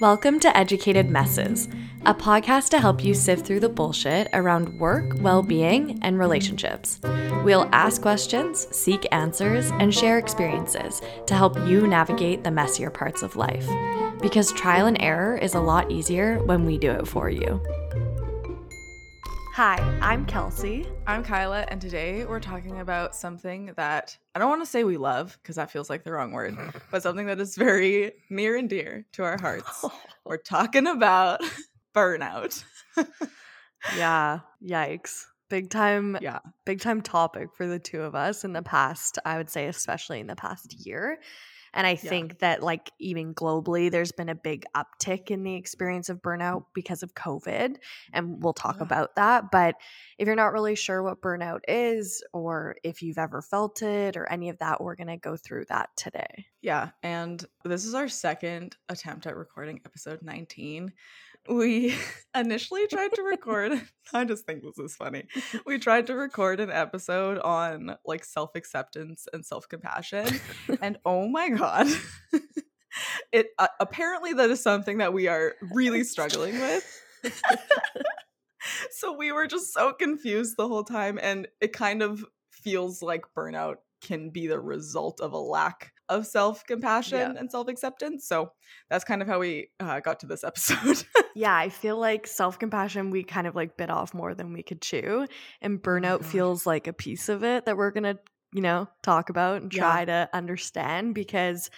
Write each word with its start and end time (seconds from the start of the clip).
Welcome 0.00 0.40
to 0.40 0.56
Educated 0.56 1.08
Messes, 1.08 1.68
a 2.04 2.12
podcast 2.12 2.70
to 2.70 2.80
help 2.80 3.04
you 3.04 3.14
sift 3.14 3.46
through 3.46 3.60
the 3.60 3.68
bullshit 3.68 4.28
around 4.32 4.80
work, 4.80 5.14
well 5.20 5.40
being, 5.40 6.00
and 6.02 6.18
relationships. 6.18 7.00
We'll 7.44 7.68
ask 7.72 8.02
questions, 8.02 8.66
seek 8.76 9.06
answers, 9.12 9.70
and 9.78 9.94
share 9.94 10.18
experiences 10.18 11.00
to 11.28 11.34
help 11.34 11.56
you 11.68 11.86
navigate 11.86 12.42
the 12.42 12.50
messier 12.50 12.90
parts 12.90 13.22
of 13.22 13.36
life. 13.36 13.68
Because 14.20 14.52
trial 14.52 14.86
and 14.86 15.00
error 15.00 15.36
is 15.36 15.54
a 15.54 15.60
lot 15.60 15.92
easier 15.92 16.42
when 16.42 16.64
we 16.64 16.76
do 16.76 16.90
it 16.90 17.06
for 17.06 17.30
you. 17.30 17.60
Hi, 19.54 19.76
I'm 20.02 20.26
Kelsey. 20.26 20.84
I'm 21.06 21.22
Kyla, 21.22 21.64
and 21.68 21.80
today 21.80 22.24
we're 22.24 22.40
talking 22.40 22.80
about 22.80 23.14
something 23.14 23.72
that 23.76 24.18
I 24.34 24.40
don't 24.40 24.48
want 24.48 24.62
to 24.62 24.66
say 24.66 24.82
we 24.82 24.96
love 24.96 25.38
because 25.40 25.54
that 25.54 25.70
feels 25.70 25.88
like 25.88 26.02
the 26.02 26.10
wrong 26.10 26.32
word, 26.32 26.58
but 26.90 27.04
something 27.04 27.26
that 27.26 27.38
is 27.38 27.54
very 27.54 28.14
near 28.28 28.56
and 28.56 28.68
dear 28.68 29.06
to 29.12 29.22
our 29.22 29.38
hearts. 29.40 29.84
we're 30.24 30.38
talking 30.38 30.88
about 30.88 31.40
burnout. 31.94 32.64
yeah, 33.96 34.40
yikes. 34.60 35.22
Big 35.48 35.70
time, 35.70 36.18
yeah, 36.20 36.40
big 36.64 36.80
time 36.80 37.00
topic 37.00 37.50
for 37.56 37.68
the 37.68 37.78
two 37.78 38.02
of 38.02 38.16
us 38.16 38.42
in 38.42 38.54
the 38.54 38.62
past, 38.62 39.20
I 39.24 39.36
would 39.36 39.50
say, 39.50 39.68
especially 39.68 40.18
in 40.18 40.26
the 40.26 40.34
past 40.34 40.84
year. 40.84 41.20
And 41.74 41.86
I 41.86 41.90
yeah. 41.90 41.96
think 41.96 42.38
that, 42.38 42.62
like, 42.62 42.90
even 42.98 43.34
globally, 43.34 43.90
there's 43.90 44.12
been 44.12 44.28
a 44.28 44.34
big 44.34 44.64
uptick 44.76 45.30
in 45.30 45.42
the 45.42 45.56
experience 45.56 46.08
of 46.08 46.22
burnout 46.22 46.64
because 46.74 47.02
of 47.02 47.14
COVID. 47.14 47.76
And 48.12 48.42
we'll 48.42 48.54
talk 48.54 48.76
yeah. 48.78 48.84
about 48.84 49.16
that. 49.16 49.50
But 49.50 49.74
if 50.16 50.26
you're 50.26 50.36
not 50.36 50.52
really 50.52 50.76
sure 50.76 51.02
what 51.02 51.20
burnout 51.20 51.60
is, 51.68 52.22
or 52.32 52.76
if 52.82 53.02
you've 53.02 53.18
ever 53.18 53.42
felt 53.42 53.82
it, 53.82 54.16
or 54.16 54.30
any 54.30 54.48
of 54.48 54.58
that, 54.58 54.80
we're 54.80 54.94
going 54.94 55.08
to 55.08 55.16
go 55.16 55.36
through 55.36 55.64
that 55.68 55.90
today. 55.96 56.46
Yeah. 56.62 56.90
And 57.02 57.44
this 57.64 57.84
is 57.84 57.94
our 57.94 58.08
second 58.08 58.76
attempt 58.88 59.26
at 59.26 59.36
recording 59.36 59.80
episode 59.84 60.22
19 60.22 60.92
we 61.48 61.94
initially 62.34 62.86
tried 62.86 63.12
to 63.14 63.22
record 63.22 63.80
i 64.12 64.24
just 64.24 64.44
think 64.46 64.62
this 64.62 64.78
is 64.78 64.96
funny. 64.96 65.24
We 65.66 65.78
tried 65.78 66.06
to 66.08 66.14
record 66.14 66.60
an 66.60 66.70
episode 66.70 67.38
on 67.38 67.96
like 68.04 68.24
self-acceptance 68.24 69.26
and 69.32 69.44
self-compassion 69.44 70.40
and 70.80 70.98
oh 71.04 71.28
my 71.28 71.50
god. 71.50 71.88
It 73.32 73.48
uh, 73.58 73.66
apparently 73.80 74.34
that 74.34 74.50
is 74.50 74.62
something 74.62 74.98
that 74.98 75.12
we 75.12 75.26
are 75.26 75.54
really 75.72 76.04
struggling 76.04 76.60
with. 76.60 76.84
So 78.90 79.12
we 79.12 79.32
were 79.32 79.46
just 79.46 79.72
so 79.72 79.92
confused 79.92 80.56
the 80.56 80.68
whole 80.68 80.84
time 80.84 81.18
and 81.20 81.48
it 81.60 81.72
kind 81.72 82.02
of 82.02 82.24
feels 82.50 83.02
like 83.02 83.24
burnout 83.36 83.76
can 84.02 84.30
be 84.30 84.46
the 84.46 84.60
result 84.60 85.20
of 85.20 85.32
a 85.32 85.38
lack 85.38 85.92
of 86.08 86.26
self 86.26 86.64
compassion 86.66 87.18
yeah. 87.18 87.38
and 87.38 87.50
self 87.50 87.68
acceptance. 87.68 88.26
So 88.26 88.52
that's 88.90 89.04
kind 89.04 89.22
of 89.22 89.28
how 89.28 89.38
we 89.38 89.68
uh, 89.80 90.00
got 90.00 90.20
to 90.20 90.26
this 90.26 90.44
episode. 90.44 91.04
yeah, 91.34 91.56
I 91.56 91.68
feel 91.68 91.98
like 91.98 92.26
self 92.26 92.58
compassion, 92.58 93.10
we 93.10 93.22
kind 93.22 93.46
of 93.46 93.54
like 93.54 93.76
bit 93.76 93.90
off 93.90 94.14
more 94.14 94.34
than 94.34 94.52
we 94.52 94.62
could 94.62 94.82
chew. 94.82 95.26
And 95.60 95.78
oh 95.78 95.88
burnout 95.88 96.20
oh 96.20 96.24
feels 96.24 96.66
like 96.66 96.86
a 96.86 96.92
piece 96.92 97.28
of 97.28 97.44
it 97.44 97.66
that 97.66 97.76
we're 97.76 97.90
going 97.90 98.04
to, 98.04 98.18
you 98.52 98.62
know, 98.62 98.88
talk 99.02 99.30
about 99.30 99.62
and 99.62 99.70
try 99.70 100.00
yeah. 100.00 100.04
to 100.04 100.30
understand 100.32 101.14
because 101.14 101.70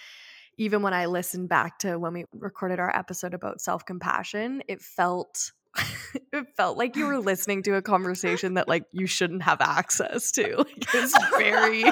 even 0.57 0.81
when 0.81 0.93
I 0.93 1.05
listened 1.05 1.49
back 1.49 1.79
to 1.79 1.97
when 1.99 2.13
we 2.13 2.25
recorded 2.33 2.79
our 2.79 2.95
episode 2.95 3.33
about 3.33 3.61
self 3.61 3.85
compassion, 3.85 4.63
it 4.67 4.81
felt 4.81 5.51
it 6.33 6.47
felt 6.55 6.77
like 6.77 6.95
you 6.95 7.05
were 7.05 7.19
listening 7.19 7.63
to 7.63 7.75
a 7.75 7.81
conversation 7.81 8.55
that 8.55 8.67
like 8.67 8.83
you 8.91 9.07
shouldn't 9.07 9.43
have 9.43 9.61
access 9.61 10.31
to. 10.33 10.57
Like, 10.57 10.93
it 10.93 11.01
was 11.01 11.13
very 11.37 11.83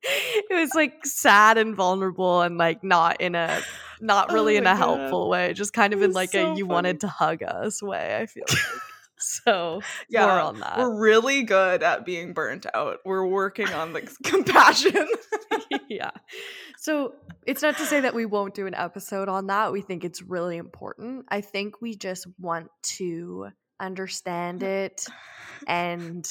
it 0.02 0.54
was 0.54 0.74
like 0.74 1.04
sad 1.04 1.58
and 1.58 1.74
vulnerable 1.74 2.42
and 2.42 2.58
like 2.58 2.84
not 2.84 3.20
in 3.20 3.34
a 3.34 3.60
not 4.00 4.32
really 4.32 4.54
oh 4.54 4.58
in 4.58 4.66
a 4.66 4.70
God. 4.70 4.76
helpful 4.76 5.28
way, 5.28 5.52
just 5.52 5.72
kind 5.72 5.92
of 5.92 6.02
in 6.02 6.12
like 6.12 6.30
so 6.30 6.52
a 6.52 6.56
you 6.56 6.66
wanted 6.66 7.00
to 7.00 7.08
hug 7.08 7.42
us 7.42 7.82
way, 7.82 8.16
I 8.20 8.26
feel 8.26 8.44
like. 8.48 8.58
So 9.20 9.82
yeah, 10.08 10.26
more 10.26 10.38
on 10.38 10.60
that. 10.60 10.78
We're 10.78 10.96
really 10.96 11.42
good 11.42 11.82
at 11.82 12.04
being 12.06 12.34
burnt 12.34 12.66
out. 12.72 12.98
We're 13.04 13.26
working 13.26 13.68
on 13.68 13.92
the 13.92 14.02
compassion. 14.22 15.08
yeah. 15.88 16.12
So 16.76 17.14
it's 17.44 17.60
not 17.60 17.76
to 17.78 17.84
say 17.84 17.98
that 17.98 18.14
we 18.14 18.26
won't 18.26 18.54
do 18.54 18.68
an 18.68 18.74
episode 18.74 19.28
on 19.28 19.48
that. 19.48 19.72
We 19.72 19.80
think 19.80 20.04
it's 20.04 20.22
really 20.22 20.56
important. 20.56 21.26
I 21.30 21.40
think 21.40 21.80
we 21.80 21.96
just 21.96 22.28
want 22.38 22.68
to 22.98 23.48
understand 23.80 24.62
it 24.62 25.04
and 25.66 26.24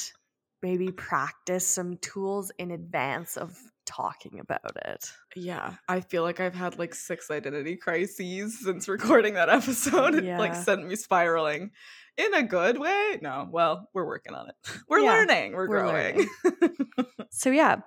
maybe 0.61 0.91
practice 0.91 1.67
some 1.67 1.97
tools 1.97 2.51
in 2.57 2.71
advance 2.71 3.37
of 3.37 3.57
talking 3.85 4.39
about 4.39 4.75
it. 4.85 5.11
Yeah, 5.35 5.75
I 5.87 6.01
feel 6.01 6.23
like 6.23 6.39
I've 6.39 6.55
had 6.55 6.77
like 6.77 6.93
six 6.93 7.31
identity 7.31 7.75
crises 7.77 8.59
since 8.59 8.87
recording 8.87 9.35
that 9.35 9.49
episode. 9.49 10.23
Yeah. 10.23 10.35
It 10.35 10.39
like 10.39 10.55
sent 10.55 10.87
me 10.87 10.95
spiraling 10.95 11.71
in 12.17 12.33
a 12.33 12.43
good 12.43 12.77
way. 12.79 13.19
No, 13.21 13.47
well, 13.49 13.89
we're 13.93 14.05
working 14.05 14.33
on 14.33 14.49
it. 14.49 14.55
We're 14.89 14.99
yeah, 14.99 15.11
learning, 15.11 15.53
we're, 15.53 15.67
we're 15.67 15.79
growing. 15.79 16.27
Learning. 16.43 17.07
so, 17.29 17.51
yeah, 17.51 17.77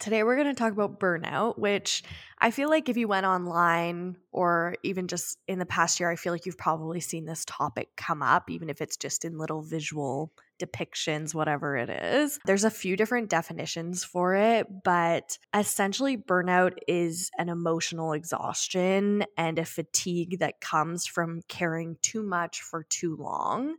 today 0.00 0.22
we're 0.22 0.34
going 0.36 0.48
to 0.48 0.54
talk 0.54 0.72
about 0.72 0.98
burnout, 0.98 1.58
which 1.58 2.02
I 2.38 2.50
feel 2.50 2.70
like 2.70 2.88
if 2.88 2.96
you 2.96 3.06
went 3.06 3.26
online 3.26 4.16
or 4.32 4.74
even 4.82 5.06
just 5.06 5.38
in 5.46 5.58
the 5.58 5.66
past 5.66 6.00
year, 6.00 6.10
I 6.10 6.16
feel 6.16 6.32
like 6.32 6.46
you've 6.46 6.58
probably 6.58 7.00
seen 7.00 7.26
this 7.26 7.44
topic 7.44 7.90
come 7.96 8.22
up, 8.22 8.50
even 8.50 8.70
if 8.70 8.80
it's 8.80 8.96
just 8.96 9.24
in 9.24 9.38
little 9.38 9.62
visual 9.62 10.32
depictions, 10.60 11.34
whatever 11.34 11.76
it 11.76 11.90
is. 11.90 12.38
There's 12.44 12.64
a 12.64 12.70
few 12.70 12.96
different 12.96 13.30
definitions 13.30 14.02
for 14.04 14.34
it, 14.34 14.66
but 14.84 15.38
essentially, 15.54 16.16
burnout 16.16 16.78
is 16.88 17.30
an 17.38 17.48
emotional 17.48 18.12
exhaustion 18.12 19.24
and 19.36 19.58
a 19.58 19.64
fatigue 19.64 20.38
that 20.40 20.60
comes 20.60 21.06
from 21.06 21.42
caring 21.48 21.96
too 22.02 22.22
much 22.22 22.62
for 22.62 22.84
too 22.84 23.16
long. 23.16 23.76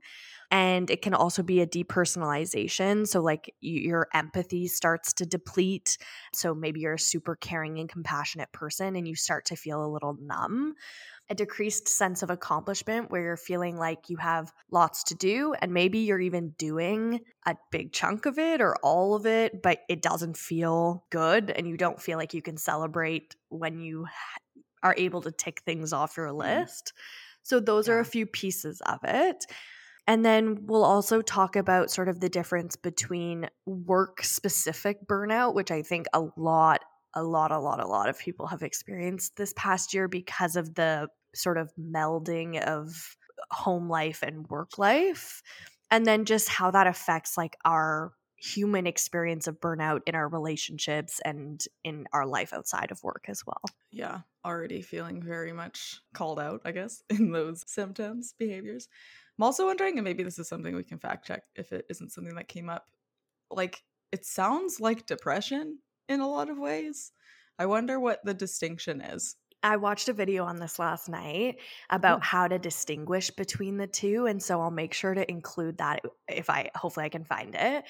And 0.52 0.92
it 0.92 1.02
can 1.02 1.14
also 1.14 1.42
be 1.42 1.62
a 1.62 1.68
depersonalization. 1.68 3.08
So, 3.08 3.22
like, 3.22 3.56
your 3.62 4.08
empathy 4.14 4.68
starts 4.68 5.14
to 5.14 5.26
deplete. 5.26 5.98
So, 6.34 6.54
maybe 6.54 6.82
you're 6.82 6.96
a 6.96 7.00
super 7.00 7.36
caring 7.36 7.80
and 7.80 7.90
compassionate 7.90 8.52
person 8.52 8.96
and 8.96 9.08
you 9.08 9.16
start 9.16 9.46
to 9.46 9.56
feel 9.56 9.84
a 9.84 9.88
little 9.88 10.18
numb 10.22 10.76
a 11.32 11.34
decreased 11.34 11.88
sense 11.88 12.24
of 12.24 12.30
accomplishment 12.30 13.10
where 13.10 13.22
you're 13.22 13.38
feeling 13.38 13.78
like 13.78 14.10
you 14.10 14.18
have 14.18 14.52
lots 14.70 15.02
to 15.06 15.16
do 15.16 15.54
and 15.62 15.74
maybe 15.74 16.00
you're 16.00 16.20
even 16.20 16.50
doing 16.58 17.22
a 17.48 17.56
big 17.72 17.94
chunk 17.94 18.26
of 18.26 18.38
it 18.38 18.60
or 18.60 18.76
all 18.84 19.16
of 19.16 19.26
it, 19.26 19.64
but 19.64 19.80
it 19.88 20.02
doesn't 20.02 20.36
feel 20.36 21.06
good 21.10 21.50
and 21.50 21.66
you 21.66 21.78
don't 21.78 22.02
feel 22.02 22.18
like 22.18 22.34
you 22.34 22.42
can 22.42 22.58
celebrate 22.58 23.38
when 23.48 23.80
you 23.80 24.08
are 24.84 24.94
able 24.98 25.22
to 25.22 25.32
tick 25.32 25.62
things 25.62 25.94
off 25.94 26.18
your 26.18 26.28
mm-hmm. 26.28 26.60
list. 26.60 26.92
So, 27.44 27.62
those 27.62 27.88
yeah. 27.88 27.96
are 27.96 28.00
a 28.00 28.06
few 28.06 28.26
pieces 28.26 28.82
of 28.86 29.00
it. 29.06 29.46
And 30.08 30.26
then 30.26 30.66
we'll 30.66 30.84
also 30.84 31.22
talk 31.22 31.56
about 31.56 31.92
sort 31.92 32.10
of 32.10 32.20
the 32.20 32.30
difference 32.30 32.76
between 32.76 33.48
work 33.66 34.24
specific 34.24 35.08
burnout, 35.08 35.54
which 35.54 35.72
I 35.72 35.82
think 35.82 36.08
a 36.14 36.24
lot 36.36 36.82
a 37.14 37.24
lot, 37.24 37.52
a 37.52 37.60
lot, 37.60 37.82
a 37.82 37.88
lot 37.88 38.08
of 38.08 38.18
people 38.18 38.48
have 38.48 38.62
experienced 38.62 39.36
this 39.36 39.54
past 39.58 39.94
year 39.94 40.08
because 40.08 40.56
of 40.56 40.76
the 40.76 41.10
sort 41.36 41.58
of 41.58 41.70
melding 41.78 42.62
of 42.62 43.18
home 43.50 43.90
life 43.90 44.24
and 44.24 44.48
work 44.50 44.78
life 44.78 45.42
and 45.90 46.06
then 46.06 46.26
just 46.26 46.48
how 46.48 46.72
that 46.72 46.88
affects 46.88 47.38
like 47.38 47.58
our 47.66 48.14
human 48.38 48.88
experience 48.88 49.46
of 49.46 49.60
burnout 49.60 50.00
in 50.08 50.16
our 50.16 50.28
relationships 50.28 51.20
and 51.24 51.64
in 51.84 52.06
our 52.12 52.26
life 52.26 52.54
outside 52.54 52.90
of 52.90 53.04
work 53.04 53.26
as 53.28 53.44
well. 53.46 53.62
Yeah, 53.92 54.22
already 54.44 54.82
feeling 54.82 55.22
very 55.22 55.54
much 55.54 56.00
called 56.14 56.40
out, 56.40 56.62
I 56.66 56.72
guess, 56.72 57.04
in 57.10 57.32
those 57.32 57.64
symptoms, 57.68 58.34
behaviors. 58.40 58.88
I'm 59.42 59.46
also 59.46 59.66
wondering, 59.66 59.98
and 59.98 60.06
maybe 60.06 60.22
this 60.22 60.38
is 60.38 60.48
something 60.48 60.76
we 60.76 60.84
can 60.84 61.00
fact 61.00 61.26
check 61.26 61.42
if 61.56 61.72
it 61.72 61.88
isn't 61.90 62.12
something 62.12 62.36
that 62.36 62.48
came 62.48 62.70
up. 62.70 62.86
Like, 63.50 63.82
it 64.12 64.24
sounds 64.24 64.80
like 64.80 65.08
depression 65.08 65.80
in 66.08 66.20
a 66.20 66.30
lot 66.30 66.52
of 66.52 66.60
ways. 66.60 67.12
I 67.58 67.66
wonder 67.66 68.00
what 68.00 68.24
the 68.24 68.36
distinction 68.36 69.02
is. 69.02 69.38
I 69.64 69.78
watched 69.78 70.10
a 70.10 70.14
video 70.14 70.44
on 70.44 70.58
this 70.58 70.78
last 70.78 71.10
night 71.10 71.56
about 71.90 72.20
mm. 72.20 72.26
how 72.26 72.50
to 72.50 72.60
distinguish 72.60 73.32
between 73.32 73.78
the 73.78 73.88
two. 73.88 74.28
And 74.28 74.44
so 74.44 74.62
I'll 74.62 74.70
make 74.70 74.94
sure 74.94 75.16
to 75.16 75.28
include 75.28 75.80
that 75.80 76.04
if 76.28 76.52
I 76.52 76.70
hopefully 76.76 77.08
I 77.08 77.10
can 77.10 77.26
find 77.26 77.56
it. 77.56 77.84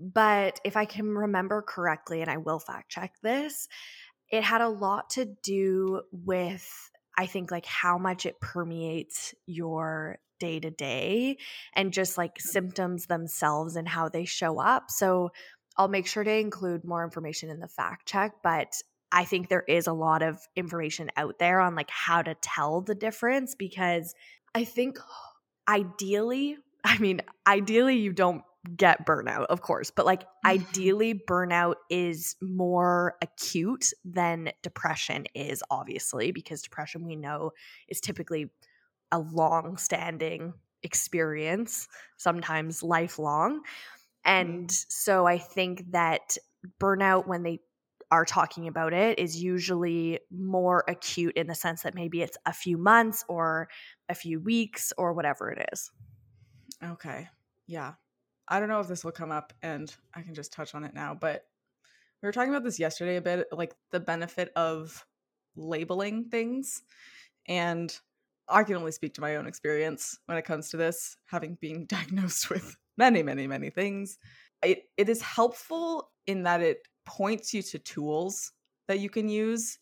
But 0.00 0.60
if 0.64 0.78
I 0.78 0.86
can 0.86 1.10
remember 1.10 1.60
correctly, 1.60 2.22
and 2.22 2.30
I 2.30 2.38
will 2.38 2.58
fact 2.58 2.90
check 2.90 3.12
this, 3.22 3.68
it 4.30 4.42
had 4.42 4.62
a 4.62 4.68
lot 4.70 5.10
to 5.10 5.26
do 5.42 6.00
with, 6.10 6.66
I 7.18 7.26
think, 7.26 7.50
like 7.50 7.66
how 7.66 7.98
much 7.98 8.24
it 8.24 8.40
permeates 8.40 9.34
your 9.44 10.20
day 10.38 10.60
to 10.60 10.70
day 10.70 11.38
and 11.74 11.92
just 11.92 12.18
like 12.18 12.40
symptoms 12.40 13.06
themselves 13.06 13.76
and 13.76 13.88
how 13.88 14.08
they 14.08 14.24
show 14.24 14.60
up. 14.60 14.90
So 14.90 15.30
I'll 15.76 15.88
make 15.88 16.06
sure 16.06 16.24
to 16.24 16.32
include 16.32 16.84
more 16.84 17.04
information 17.04 17.50
in 17.50 17.60
the 17.60 17.68
fact 17.68 18.06
check, 18.06 18.32
but 18.42 18.80
I 19.12 19.24
think 19.24 19.48
there 19.48 19.64
is 19.66 19.86
a 19.86 19.92
lot 19.92 20.22
of 20.22 20.38
information 20.56 21.10
out 21.16 21.38
there 21.38 21.60
on 21.60 21.74
like 21.74 21.90
how 21.90 22.22
to 22.22 22.34
tell 22.34 22.80
the 22.80 22.94
difference 22.94 23.54
because 23.54 24.14
I 24.54 24.64
think 24.64 24.98
ideally, 25.68 26.56
I 26.84 26.98
mean, 26.98 27.20
ideally 27.46 27.98
you 27.98 28.12
don't 28.12 28.42
get 28.74 29.06
burnout, 29.06 29.46
of 29.46 29.60
course, 29.60 29.90
but 29.90 30.06
like 30.06 30.24
ideally, 30.44 31.14
burnout 31.14 31.76
is 31.90 32.36
more 32.40 33.14
acute 33.22 33.92
than 34.04 34.50
depression 34.62 35.26
is, 35.34 35.62
obviously, 35.70 36.32
because 36.32 36.62
depression 36.62 37.04
we 37.04 37.16
know 37.16 37.52
is 37.88 38.00
typically 38.00 38.50
a 39.12 39.18
long 39.18 39.76
standing 39.76 40.54
experience, 40.82 41.88
sometimes 42.16 42.82
lifelong. 42.82 43.62
And 44.24 44.68
Mm. 44.68 44.86
so 44.88 45.26
I 45.26 45.38
think 45.38 45.92
that 45.92 46.36
burnout, 46.80 47.26
when 47.26 47.42
they 47.42 47.60
are 48.10 48.24
talking 48.24 48.68
about 48.68 48.92
it, 48.92 49.18
is 49.18 49.42
usually 49.42 50.20
more 50.30 50.84
acute 50.88 51.36
in 51.36 51.46
the 51.48 51.54
sense 51.54 51.82
that 51.82 51.94
maybe 51.94 52.22
it's 52.22 52.38
a 52.46 52.52
few 52.52 52.78
months 52.78 53.24
or 53.28 53.68
a 54.08 54.14
few 54.14 54.40
weeks 54.40 54.92
or 54.98 55.12
whatever 55.12 55.50
it 55.50 55.68
is. 55.72 55.90
Okay. 56.82 57.28
Yeah. 57.66 57.94
I 58.48 58.60
don't 58.60 58.68
know 58.68 58.80
if 58.80 58.88
this 58.88 59.04
will 59.04 59.12
come 59.12 59.32
up 59.32 59.52
and 59.62 59.94
I 60.14 60.22
can 60.22 60.34
just 60.34 60.52
touch 60.52 60.74
on 60.74 60.84
it 60.84 60.94
now, 60.94 61.14
but 61.14 61.46
we 62.22 62.26
were 62.28 62.32
talking 62.32 62.50
about 62.50 62.64
this 62.64 62.78
yesterday 62.78 63.16
a 63.16 63.22
bit 63.22 63.48
like 63.52 63.74
the 63.90 64.00
benefit 64.00 64.52
of 64.56 65.06
labeling 65.56 66.26
things. 66.30 66.82
And 67.46 67.96
I 68.48 68.62
can 68.64 68.76
only 68.76 68.92
speak 68.92 69.14
to 69.14 69.20
my 69.20 69.36
own 69.36 69.46
experience 69.46 70.18
when 70.26 70.38
it 70.38 70.44
comes 70.44 70.68
to 70.70 70.76
this, 70.76 71.16
having 71.26 71.56
been 71.56 71.86
diagnosed 71.88 72.50
with 72.50 72.76
many, 72.96 73.22
many, 73.22 73.46
many 73.46 73.70
things. 73.70 74.18
It, 74.62 74.84
it 74.96 75.08
is 75.08 75.20
helpful 75.22 76.10
in 76.26 76.42
that 76.44 76.60
it 76.60 76.86
points 77.04 77.52
you 77.54 77.62
to 77.62 77.78
tools 77.78 78.52
that 78.88 79.00
you 79.00 79.10
can 79.10 79.28
use. 79.28 79.78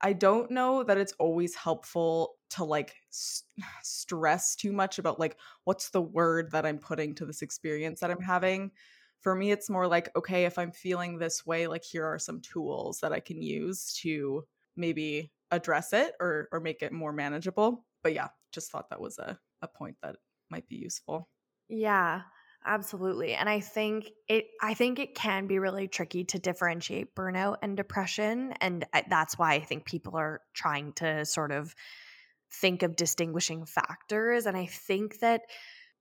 I 0.00 0.12
don't 0.12 0.50
know 0.50 0.82
that 0.84 0.98
it's 0.98 1.14
always 1.14 1.54
helpful 1.54 2.36
to 2.50 2.64
like 2.64 2.94
s- 3.12 3.44
stress 3.82 4.56
too 4.56 4.72
much 4.72 4.98
about 4.98 5.20
like 5.20 5.38
what's 5.64 5.90
the 5.90 6.02
word 6.02 6.50
that 6.52 6.66
I'm 6.66 6.78
putting 6.78 7.14
to 7.16 7.26
this 7.26 7.42
experience 7.42 8.00
that 8.00 8.10
I'm 8.10 8.20
having. 8.22 8.72
For 9.20 9.34
me, 9.34 9.52
it's 9.52 9.70
more 9.70 9.86
like, 9.86 10.14
okay, 10.16 10.44
if 10.44 10.58
I'm 10.58 10.72
feeling 10.72 11.18
this 11.18 11.46
way, 11.46 11.66
like 11.68 11.84
here 11.84 12.04
are 12.04 12.18
some 12.18 12.40
tools 12.40 13.00
that 13.00 13.12
I 13.12 13.20
can 13.20 13.40
use 13.40 13.94
to 14.02 14.46
maybe 14.76 15.32
address 15.50 15.92
it 15.92 16.14
or 16.20 16.48
or 16.52 16.60
make 16.60 16.82
it 16.82 16.92
more 16.92 17.12
manageable. 17.12 17.84
But 18.02 18.14
yeah, 18.14 18.28
just 18.52 18.70
thought 18.70 18.90
that 18.90 19.00
was 19.00 19.18
a, 19.18 19.38
a 19.62 19.68
point 19.68 19.96
that 20.02 20.16
might 20.50 20.68
be 20.68 20.76
useful. 20.76 21.28
Yeah, 21.68 22.22
absolutely. 22.64 23.34
And 23.34 23.48
I 23.48 23.60
think 23.60 24.10
it 24.28 24.46
I 24.60 24.74
think 24.74 24.98
it 24.98 25.14
can 25.14 25.46
be 25.46 25.58
really 25.58 25.88
tricky 25.88 26.24
to 26.24 26.38
differentiate 26.38 27.14
burnout 27.14 27.56
and 27.62 27.76
depression 27.76 28.52
and 28.60 28.84
that's 29.08 29.38
why 29.38 29.54
I 29.54 29.60
think 29.60 29.84
people 29.84 30.16
are 30.16 30.40
trying 30.54 30.92
to 30.94 31.24
sort 31.24 31.52
of 31.52 31.74
think 32.52 32.82
of 32.82 32.96
distinguishing 32.96 33.64
factors 33.64 34.46
and 34.46 34.56
I 34.56 34.66
think 34.66 35.20
that 35.20 35.42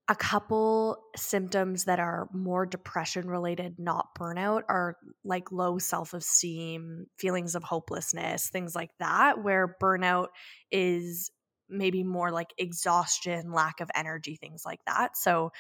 a 0.08 0.16
couple 0.16 0.98
symptoms 1.16 1.86
that 1.86 2.00
are 2.00 2.28
more 2.34 2.66
depression 2.66 3.30
related, 3.30 3.76
not 3.80 4.14
burnout, 4.20 4.64
are 4.68 4.98
like 5.24 5.52
low 5.54 5.78
self 5.78 6.14
esteem, 6.14 7.06
feelings 7.18 7.56
of 7.56 7.64
hopelessness, 7.64 8.50
things 8.50 8.76
like 8.76 8.90
that, 9.00 9.42
where 9.42 9.78
burnout 9.82 10.28
is 10.70 11.32
maybe 11.72 12.04
more 12.04 12.32
like 12.32 12.54
exhaustion, 12.58 13.52
lack 13.52 13.80
of 13.82 13.90
energy, 13.96 14.36
things 14.36 14.64
like 14.66 14.84
that. 14.86 15.18
So 15.18 15.52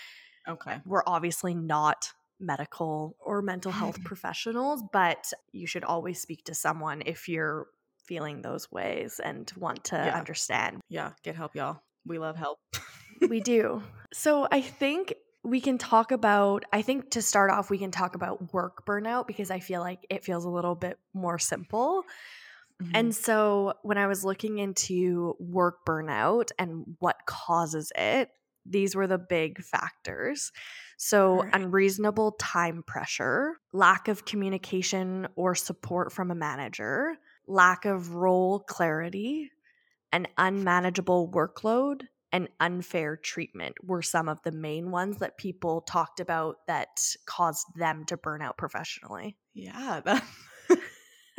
Okay. 0.48 0.80
we're 0.86 1.04
obviously 1.08 1.54
not 1.54 2.12
medical 2.40 3.16
or 3.20 3.42
mental 3.42 3.72
health 3.72 4.04
professionals, 4.04 4.84
but 4.92 5.32
you 5.52 5.68
should 5.68 5.84
always 5.84 6.20
speak 6.22 6.44
to 6.46 6.56
someone 6.56 7.04
if 7.06 7.30
you're 7.30 7.68
feeling 8.04 8.42
those 8.42 8.72
ways 8.72 9.20
and 9.24 9.52
want 9.56 9.84
to 9.86 9.96
Yeah. 9.98 10.18
understand 10.18 10.82
Yeah, 10.90 11.12
get 11.24 11.36
help, 11.36 11.56
y'all. 11.56 11.82
We 12.06 12.18
love 12.18 12.36
help. 12.36 12.60
we 13.30 13.40
do. 13.40 13.84
So 14.12 14.48
I 14.52 14.62
think 14.62 15.14
we 15.44 15.62
can 15.62 15.78
talk 15.78 16.12
about, 16.12 16.66
I 16.74 16.82
think 16.82 17.12
to 17.12 17.22
start 17.22 17.52
off, 17.52 17.70
we 17.70 17.78
can 17.78 17.92
talk 17.92 18.16
about 18.16 18.54
work 18.54 18.86
burnout 18.86 19.28
because 19.28 19.52
I 19.52 19.60
feel 19.60 19.82
like 19.82 20.06
it 20.10 20.24
feels 20.24 20.46
a 20.46 20.50
little 20.50 20.76
bit 20.76 21.00
more 21.14 21.40
simple. 21.40 22.04
Mhm. 22.82 22.92
And 22.96 23.16
so 23.16 23.74
when 23.84 23.98
I 23.98 24.08
was 24.08 24.24
looking 24.26 24.58
into 24.58 25.36
work 25.40 25.86
burnout 25.86 26.52
and 26.58 26.96
what 27.00 27.26
causes 27.26 27.92
it, 27.96 28.30
these 28.66 28.96
were 28.96 29.08
the 29.08 29.18
big 29.18 29.62
factors. 29.64 30.52
So, 30.98 31.40
Alright. 31.40 31.56
unreasonable 31.56 32.34
time 32.34 32.84
pressure, 32.84 33.58
lack 33.74 34.08
of 34.08 34.26
communication 34.26 35.28
or 35.36 35.56
support 35.56 36.12
from 36.12 36.30
a 36.30 36.36
manager, 36.36 37.18
lack 37.48 37.86
of 37.86 38.14
role 38.14 38.60
clarity, 38.60 39.52
an 40.12 40.28
unmanageable 40.38 41.32
workload, 41.32 42.04
and 42.32 42.48
unfair 42.60 43.18
treatment 43.18 43.76
were 43.84 44.02
some 44.02 44.30
of 44.30 44.42
the 44.44 44.52
main 44.52 44.92
ones 44.92 45.18
that 45.18 45.38
people 45.38 45.82
talked 45.82 46.20
about 46.20 46.58
that 46.68 47.16
caused 47.26 47.66
them 47.76 48.06
to 48.06 48.16
burn 48.16 48.42
out 48.42 48.58
professionally. 48.58 49.38
Yeah, 49.54 50.02
that 50.06 50.24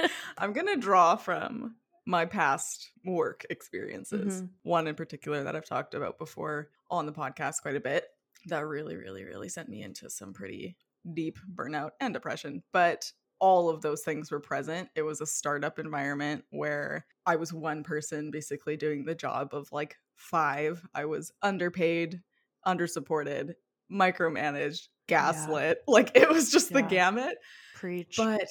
I'm 0.38 0.52
gonna 0.52 0.76
draw 0.76 1.16
from 1.16 1.76
my 2.06 2.24
past 2.26 2.90
work 3.04 3.44
experiences. 3.50 4.42
Mhm. 4.42 4.48
One 4.62 4.86
in 4.88 4.94
particular 4.94 5.44
that 5.44 5.54
I've 5.56 5.64
talked 5.66 5.94
about 5.94 6.18
before 6.18 6.70
on 6.90 7.06
the 7.06 7.12
podcast 7.12 7.62
quite 7.62 7.76
a 7.76 7.80
bit 7.80 8.06
that 8.46 8.66
really, 8.66 8.96
really, 8.96 9.24
really 9.24 9.48
sent 9.48 9.68
me 9.68 9.82
into 9.82 10.10
some 10.10 10.32
pretty 10.32 10.76
deep 11.14 11.38
burnout 11.54 11.90
and 12.00 12.12
depression. 12.12 12.62
But 12.72 13.12
all 13.38 13.68
of 13.70 13.82
those 13.82 14.02
things 14.02 14.30
were 14.30 14.40
present. 14.40 14.88
It 14.94 15.02
was 15.02 15.20
a 15.20 15.26
startup 15.26 15.78
environment 15.78 16.44
where 16.50 17.06
I 17.26 17.36
was 17.36 17.52
one 17.52 17.82
person 17.84 18.30
basically 18.30 18.76
doing 18.76 19.04
the 19.04 19.14
job 19.14 19.52
of 19.52 19.70
like 19.72 19.96
five. 20.16 20.84
I 20.94 21.04
was 21.06 21.32
underpaid, 21.42 22.20
undersupported, 22.66 23.54
micromanaged, 23.90 24.88
Yeah. 25.08 25.32
gaslit. 25.32 25.82
Like 25.88 26.16
it 26.16 26.28
was 26.28 26.50
just 26.50 26.72
the 26.72 26.82
gamut 26.82 27.36
Preach. 27.74 28.14
but 28.16 28.48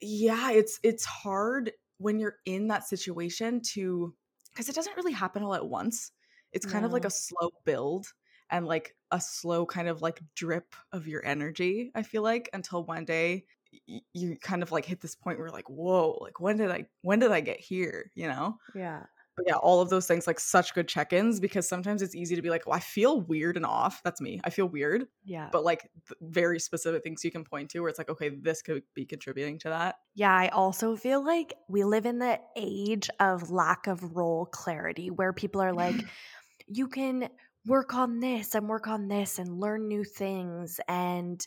yeah 0.00 0.50
it's 0.50 0.80
it's 0.82 1.04
hard 1.04 1.72
when 1.98 2.18
you're 2.18 2.36
in 2.46 2.68
that 2.68 2.86
situation 2.86 3.60
to 3.60 4.14
because 4.52 4.68
it 4.68 4.74
doesn't 4.74 4.96
really 4.96 5.12
happen 5.12 5.42
all 5.42 5.54
at 5.54 5.66
once. 5.66 6.12
It's 6.52 6.66
kind 6.66 6.84
of 6.84 6.92
like 6.92 7.04
a 7.04 7.10
slow 7.10 7.50
build 7.64 8.06
and 8.50 8.66
like 8.66 8.96
a 9.12 9.20
slow 9.20 9.64
kind 9.64 9.88
of 9.88 10.02
like 10.02 10.20
drip 10.34 10.74
of 10.92 11.06
your 11.06 11.24
energy 11.24 11.90
i 11.94 12.02
feel 12.02 12.22
like 12.22 12.48
until 12.52 12.84
one 12.84 13.04
day 13.04 13.44
y- 13.88 14.00
you 14.12 14.36
kind 14.36 14.62
of 14.62 14.72
like 14.72 14.84
hit 14.84 15.00
this 15.00 15.14
point 15.14 15.38
where 15.38 15.46
you're 15.46 15.54
like 15.54 15.70
whoa 15.70 16.18
like 16.20 16.40
when 16.40 16.56
did 16.56 16.70
i 16.70 16.84
when 17.02 17.18
did 17.18 17.30
i 17.32 17.40
get 17.40 17.60
here? 17.60 18.10
you 18.14 18.26
know? 18.26 18.56
Yeah. 18.74 19.04
But 19.40 19.48
yeah 19.48 19.56
all 19.56 19.80
of 19.80 19.88
those 19.88 20.06
things 20.06 20.26
like 20.26 20.38
such 20.40 20.74
good 20.74 20.88
check-ins 20.88 21.40
because 21.40 21.68
sometimes 21.68 22.02
it's 22.02 22.14
easy 22.14 22.36
to 22.36 22.42
be 22.42 22.50
like 22.50 22.66
well 22.66 22.76
i 22.76 22.80
feel 22.80 23.20
weird 23.22 23.56
and 23.56 23.64
off 23.66 24.02
that's 24.02 24.20
me 24.20 24.40
i 24.44 24.50
feel 24.50 24.66
weird 24.66 25.06
Yeah. 25.24 25.48
but 25.52 25.64
like 25.64 25.90
very 26.20 26.58
specific 26.60 27.02
things 27.02 27.24
you 27.24 27.30
can 27.30 27.44
point 27.44 27.70
to 27.70 27.80
where 27.80 27.88
it's 27.88 27.98
like 27.98 28.10
okay 28.10 28.28
this 28.28 28.62
could 28.62 28.82
be 28.94 29.04
contributing 29.06 29.58
to 29.60 29.68
that 29.68 29.96
Yeah, 30.14 30.34
I 30.34 30.48
also 30.48 30.96
feel 30.96 31.24
like 31.24 31.54
we 31.68 31.84
live 31.84 32.04
in 32.04 32.18
the 32.18 32.40
age 32.56 33.08
of 33.20 33.50
lack 33.50 33.86
of 33.86 34.16
role 34.16 34.46
clarity 34.46 35.10
where 35.10 35.32
people 35.32 35.60
are 35.62 35.72
like, 35.72 36.04
you 36.66 36.88
can 36.88 37.28
work 37.66 37.94
on 37.94 38.20
this 38.20 38.54
and 38.54 38.68
work 38.68 38.86
on 38.88 39.08
this 39.08 39.38
and 39.38 39.60
learn 39.60 39.88
new 39.88 40.04
things. 40.04 40.80
And, 40.88 41.44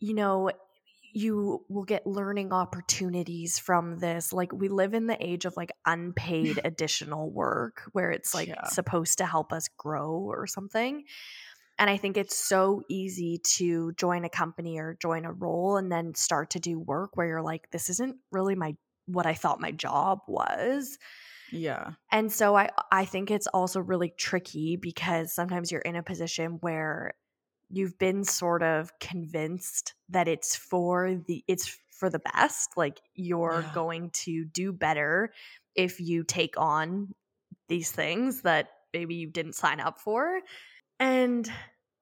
you 0.00 0.14
know, 0.14 0.50
you 1.16 1.64
will 1.68 1.84
get 1.84 2.06
learning 2.06 2.52
opportunities 2.52 3.58
from 3.58 3.98
this. 3.98 4.32
Like, 4.32 4.52
we 4.52 4.68
live 4.68 4.94
in 4.94 5.06
the 5.06 5.16
age 5.24 5.46
of 5.46 5.56
like 5.56 5.72
unpaid 5.86 6.60
additional 6.64 7.30
work 7.30 7.82
where 7.92 8.10
it's 8.10 8.34
like 8.34 8.56
Yeah. 8.56 8.60
supposed 8.64 9.18
to 9.18 9.26
help 9.26 9.52
us 9.52 9.68
grow 9.78 10.10
or 10.12 10.46
something. 10.46 11.04
And 11.78 11.90
I 11.90 11.96
think 11.98 12.16
it's 12.16 12.36
so 12.36 12.82
easy 12.88 13.38
to 13.56 13.92
join 13.94 14.24
a 14.24 14.30
company 14.30 14.78
or 14.78 14.96
join 15.00 15.24
a 15.26 15.32
role 15.32 15.76
and 15.76 15.92
then 15.92 16.14
start 16.14 16.50
to 16.50 16.60
do 16.60 16.78
work 16.80 17.16
where 17.16 17.26
you're 17.28 17.42
like, 17.42 17.70
this 17.70 17.90
isn't 17.90 18.18
really 18.32 18.54
my 18.54 18.76
what 19.06 19.26
I 19.26 19.34
thought 19.34 19.60
my 19.60 19.72
job 19.72 20.20
was. 20.28 20.98
yeah 21.50 21.94
And 22.12 22.32
so 22.32 22.56
I 22.56 22.70
I 22.92 23.04
think 23.04 23.30
it's 23.30 23.46
also 23.48 23.80
really 23.80 24.10
tricky 24.10 24.76
because 24.76 25.32
sometimes 25.34 25.72
you're 25.72 25.80
in 25.80 25.96
a 25.96 26.02
position 26.02 26.58
where 26.60 27.14
you've 27.68 27.98
been 27.98 28.24
sort 28.24 28.62
of 28.62 28.98
convinced 29.00 29.94
that 30.08 30.28
it's 30.28 30.56
for 30.56 31.14
the 31.26 31.44
it's 31.48 31.78
for 31.90 32.10
the 32.10 32.18
best, 32.20 32.70
like 32.76 33.00
you're 33.14 33.62
Yeah. 33.62 33.72
going 33.72 34.10
to 34.10 34.44
do 34.44 34.72
better 34.72 35.32
if 35.74 36.00
you 36.00 36.24
take 36.24 36.58
on 36.58 37.14
these 37.68 37.90
things 37.92 38.42
that 38.42 38.68
maybe 38.92 39.14
you 39.16 39.30
didn't 39.30 39.54
sign 39.54 39.80
up 39.80 39.98
for. 39.98 40.40
And 41.00 41.50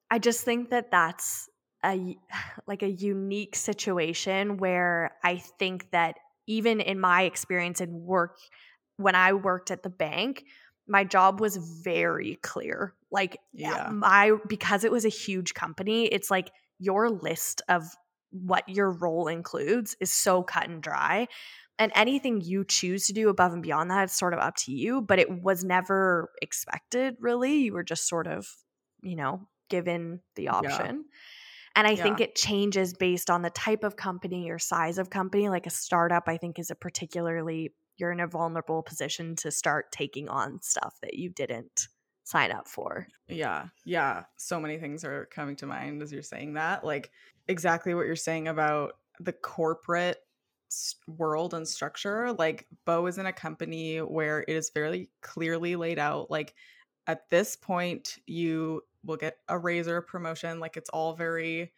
I 0.09 0.19
just 0.19 0.43
think 0.43 0.69
that 0.69 0.91
that's 0.91 1.49
a 1.83 2.17
like 2.67 2.83
a 2.83 2.89
unique 2.91 3.55
situation 3.55 4.57
where 4.57 5.17
I 5.23 5.37
think 5.37 5.91
that 5.91 6.17
even 6.47 6.79
in 6.79 6.99
my 6.99 7.23
experience 7.23 7.81
in 7.81 7.93
work 8.05 8.37
when 8.97 9.15
I 9.15 9.33
worked 9.33 9.71
at 9.71 9.83
the 9.83 9.89
bank, 9.89 10.45
my 10.87 11.03
job 11.03 11.39
was 11.39 11.57
very 11.57 12.35
clear. 12.41 12.93
Like 13.11 13.35
eh, 13.35 13.37
Yeah. 13.53 13.89
my 13.91 14.37
because 14.47 14.83
it 14.83 14.91
was 14.91 15.05
a 15.05 15.09
huge 15.09 15.53
company, 15.53 16.05
it's 16.05 16.29
like 16.31 16.51
your 16.79 17.09
list 17.09 17.61
of 17.69 17.83
what 18.31 18.67
your 18.67 18.91
role 18.91 19.27
includes 19.27 19.95
is 19.99 20.11
so 20.11 20.43
cut 20.43 20.67
and 20.67 20.81
dry. 20.83 21.27
And 21.77 21.91
anything 21.95 22.39
you 22.41 22.63
choose 22.63 23.07
to 23.07 23.13
do 23.13 23.29
above 23.29 23.51
and 23.53 23.61
beyond 23.61 23.91
that, 23.91 24.05
it's 24.05 24.17
sort 24.17 24.33
of 24.33 24.39
up 24.39 24.55
to 24.57 24.71
you, 24.71 25.01
but 25.01 25.19
it 25.19 25.41
was 25.41 25.63
never 25.63 26.31
expected 26.41 27.17
really. 27.19 27.55
You 27.63 27.73
were 27.73 27.83
just 27.83 28.07
sort 28.07 28.27
of, 28.27 28.47
you 29.01 29.15
know, 29.15 29.47
given 29.69 30.21
the 30.35 30.49
option. 30.49 31.05
And 31.75 31.85
I 31.85 31.95
think 31.97 32.21
it 32.21 32.35
changes 32.35 32.93
based 32.93 33.29
on 33.29 33.41
the 33.41 33.49
type 33.49 33.83
of 33.83 33.97
company 33.97 34.49
or 34.49 34.57
size 34.59 34.97
of 34.97 35.09
company. 35.09 35.49
Like 35.49 35.67
a 35.67 35.71
startup, 35.71 36.23
I 36.27 36.37
think 36.37 36.57
is 36.57 36.71
a 36.71 36.75
particularly 36.75 37.73
you're 37.97 38.11
in 38.11 38.19
a 38.19 38.27
vulnerable 38.27 38.83
position 38.83 39.35
to 39.37 39.51
start 39.51 39.91
taking 39.91 40.29
on 40.29 40.61
stuff 40.61 40.97
that 41.01 41.15
you 41.15 41.29
didn't 41.29 41.87
sign 42.23 42.51
up 42.51 42.67
for. 42.67 43.07
Yeah, 43.27 43.67
yeah. 43.85 44.23
So 44.37 44.59
many 44.59 44.77
things 44.77 45.03
are 45.05 45.25
coming 45.27 45.55
to 45.57 45.67
mind 45.67 46.01
as 46.01 46.11
you're 46.11 46.23
saying 46.23 46.55
that. 46.55 46.83
Like 46.83 47.11
exactly 47.47 47.93
what 47.93 48.05
you're 48.05 48.15
saying 48.15 48.47
about 48.47 48.93
the 49.19 49.33
corporate 49.33 50.17
world 51.07 51.53
and 51.53 51.67
structure. 51.67 52.33
Like 52.33 52.67
Bo 52.85 53.05
is 53.05 53.17
in 53.17 53.27
a 53.27 53.33
company 53.33 53.99
where 53.99 54.41
it 54.41 54.55
is 54.55 54.71
very 54.73 55.09
clearly 55.21 55.75
laid 55.75 55.99
out. 55.99 56.29
Like 56.29 56.53
at 57.07 57.29
this 57.29 57.55
point, 57.55 58.17
you 58.25 58.81
will 59.03 59.17
get 59.17 59.37
a 59.47 59.57
raise 59.57 59.87
or 59.87 59.97
a 59.97 60.03
promotion. 60.03 60.59
Like 60.59 60.77
it's 60.77 60.89
all 60.89 61.13
very 61.13 61.71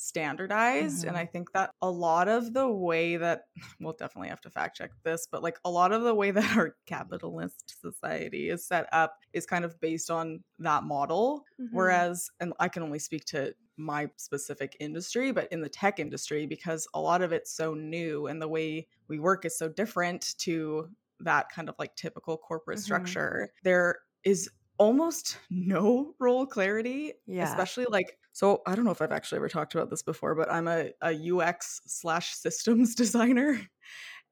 standardized. 0.00 1.04
And 1.04 1.16
Mhm. 1.16 1.18
I 1.18 1.26
think 1.26 1.52
that 1.52 1.70
a 1.82 1.90
lot 1.90 2.28
of 2.28 2.52
the 2.52 2.68
way 2.68 3.16
that 3.16 3.44
we'll 3.80 3.92
definitely 3.94 4.28
have 4.28 4.40
to 4.42 4.50
fact 4.50 4.76
check 4.76 4.92
this, 5.04 5.26
but 5.30 5.42
like 5.42 5.58
a 5.64 5.70
lot 5.70 5.92
of 5.92 6.02
the 6.02 6.14
way 6.14 6.30
that 6.30 6.42
our 6.56 6.76
capitalist 6.86 7.80
society 7.80 8.48
is 8.48 8.66
set 8.66 8.88
up 8.92 9.16
is 9.32 9.46
kind 9.46 9.64
of 9.64 9.78
based 9.80 10.10
on 10.10 10.44
that 10.58 10.84
model. 10.84 11.44
Mm-hmm. 11.60 12.00
Whereas, 12.00 12.30
and 12.40 12.52
I 12.58 12.68
can 12.68 12.82
only 12.82 12.98
speak 12.98 13.24
to 13.26 13.54
my 13.76 14.10
specific 14.16 14.76
industry, 14.80 15.32
but 15.32 15.50
in 15.52 15.60
the 15.60 15.68
tech 15.68 15.98
industry, 15.98 16.46
because 16.46 16.86
a 16.94 17.00
lot 17.00 17.22
of 17.22 17.32
it's 17.32 17.52
so 17.52 17.74
new 17.74 18.26
and 18.26 18.42
the 18.42 18.48
way 18.48 18.88
we 19.08 19.18
work 19.20 19.44
is 19.44 19.56
so 19.56 19.68
different 19.68 20.34
to 20.38 20.90
that 21.20 21.48
kind 21.50 21.68
of 21.68 21.74
like 21.78 21.94
typical 21.96 22.36
corporate 22.36 22.78
Mhm. 22.78 22.80
structure, 22.80 23.52
there 23.62 24.00
is 24.24 24.50
almost 24.80 25.38
no 25.50 26.14
role 26.18 26.46
clarity, 26.46 27.12
Yeah. 27.26 27.44
especially 27.44 27.86
like 27.90 28.18
so 28.32 28.62
i 28.66 28.74
don't 28.76 28.84
know 28.86 28.92
if 28.92 29.02
i've 29.02 29.12
actually 29.12 29.36
ever 29.38 29.48
talked 29.48 29.74
about 29.74 29.90
this 29.90 30.02
before 30.02 30.34
but 30.36 30.50
i'm 30.50 30.68
a, 30.68 30.92
a 31.02 31.12
ux 31.32 31.80
slash 31.86 32.34
systems 32.34 32.94
designer 33.04 33.60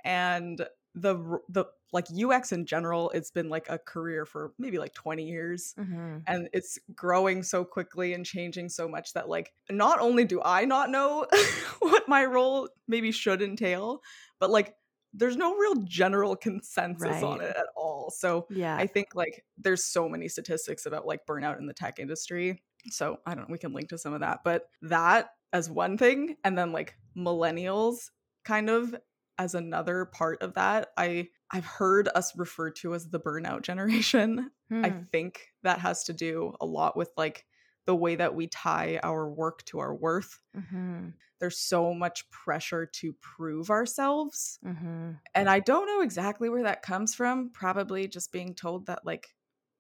and 0.05 0.65
the 0.95 1.15
the 1.49 1.65
like 1.93 2.07
ux 2.25 2.53
in 2.53 2.67
general 2.67 3.11
it's 3.11 3.31
been 3.31 3.49
like 3.49 3.67
a 3.69 3.79
career 3.79 4.25
for 4.27 4.53
maybe 4.59 4.79
like 4.79 4.95
20 4.95 5.25
years 5.25 5.75
Mhm. 5.79 6.23
and 6.27 6.49
it's 6.53 6.79
growing 6.95 7.43
so 7.43 7.65
quickly 7.65 8.15
and 8.15 8.25
changing 8.27 8.69
so 8.69 8.89
much 8.89 9.13
that 9.15 9.29
like 9.29 9.53
not 9.71 10.01
only 10.01 10.25
do 10.25 10.41
i 10.45 10.65
not 10.65 10.91
know 10.91 11.27
what 11.81 12.09
my 12.09 12.25
role 12.25 12.69
maybe 12.89 13.13
should 13.13 13.43
entail 13.43 14.01
but 14.39 14.51
like 14.51 14.75
there's 15.15 15.37
no 15.37 15.57
real 15.57 15.75
general 15.85 16.37
consensus 16.37 17.23
on 17.23 17.41
it 17.41 17.57
at 17.57 17.67
all 17.77 18.11
so 18.11 18.47
Yeah. 18.51 18.77
I 18.77 18.87
think 18.87 19.15
like 19.15 19.45
there's 19.57 19.85
so 19.85 20.09
many 20.09 20.29
statistics 20.29 20.87
about 20.87 21.07
like 21.07 21.27
burnout 21.27 21.59
in 21.59 21.67
the 21.67 21.75
tech 21.75 21.99
industry. 21.99 22.63
So 22.91 23.19
I 23.27 23.35
don't 23.35 23.49
know, 23.49 23.53
we 23.53 23.59
can 23.59 23.73
link 23.73 23.89
to 23.91 23.99
some 23.99 24.15
of 24.15 24.21
that. 24.21 24.41
But 24.45 24.69
that 24.83 25.31
as 25.53 25.69
one 25.71 25.99
thing, 25.99 26.37
and 26.45 26.57
then 26.57 26.73
like 26.73 26.95
millennials 27.17 28.11
kind 28.45 28.71
of 28.71 28.95
as 29.39 29.55
another 29.55 30.05
part 30.07 30.43
of 30.43 30.55
that. 30.55 30.89
I 30.97 31.29
I've 31.51 31.65
heard 31.65 32.09
us 32.15 32.37
referred 32.37 32.77
to 32.77 32.95
as 32.95 33.09
the 33.09 33.21
burnout 33.21 33.63
generation. 33.63 34.51
I 34.71 34.91
Hmm. 34.91 35.03
think 35.13 35.49
that 35.63 35.79
has 35.81 36.05
to 36.05 36.13
do 36.13 36.55
a 36.61 36.67
lot 36.67 36.97
with 36.97 37.11
like 37.17 37.47
the 37.89 37.97
way 37.97 38.17
that 38.17 38.37
we 38.37 38.49
tie 38.49 39.01
our 39.03 39.29
work 39.31 39.65
to 39.67 39.81
our 39.81 39.97
worth. 39.97 40.41
Mhm. 40.55 41.19
There's 41.41 41.59
so 41.59 41.95
much 41.95 42.29
pressure 42.31 42.85
to 42.87 43.13
prove 43.15 43.71
ourselves 43.71 44.61
Mhm. 44.63 45.21
and 45.35 45.51
I 45.51 45.61
don't 45.61 45.87
know 45.87 46.03
exactly 46.03 46.49
where 46.51 46.65
that 46.65 46.83
comes 46.83 47.15
from. 47.15 47.51
Probably 47.51 48.09
just 48.09 48.33
being 48.33 48.55
told 48.55 48.87
that 48.87 49.05
like 49.07 49.35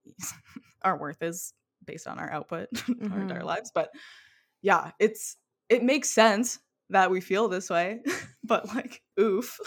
our 0.82 0.98
worth 0.98 1.22
is 1.22 1.54
based 1.84 2.06
on 2.08 2.18
our 2.18 2.30
output 2.30 2.68
our 3.10 3.22
entire 3.22 3.44
Mhm. 3.44 3.44
lives. 3.44 3.72
But 3.74 3.92
yeah, 4.62 4.92
it's 5.00 5.36
it 5.68 5.82
makes 5.84 6.10
sense 6.10 6.60
that 6.90 7.10
we 7.10 7.20
feel 7.20 7.48
this 7.48 7.70
way, 7.70 8.02
but 8.44 8.68
like 8.74 9.02
oof. 9.20 9.58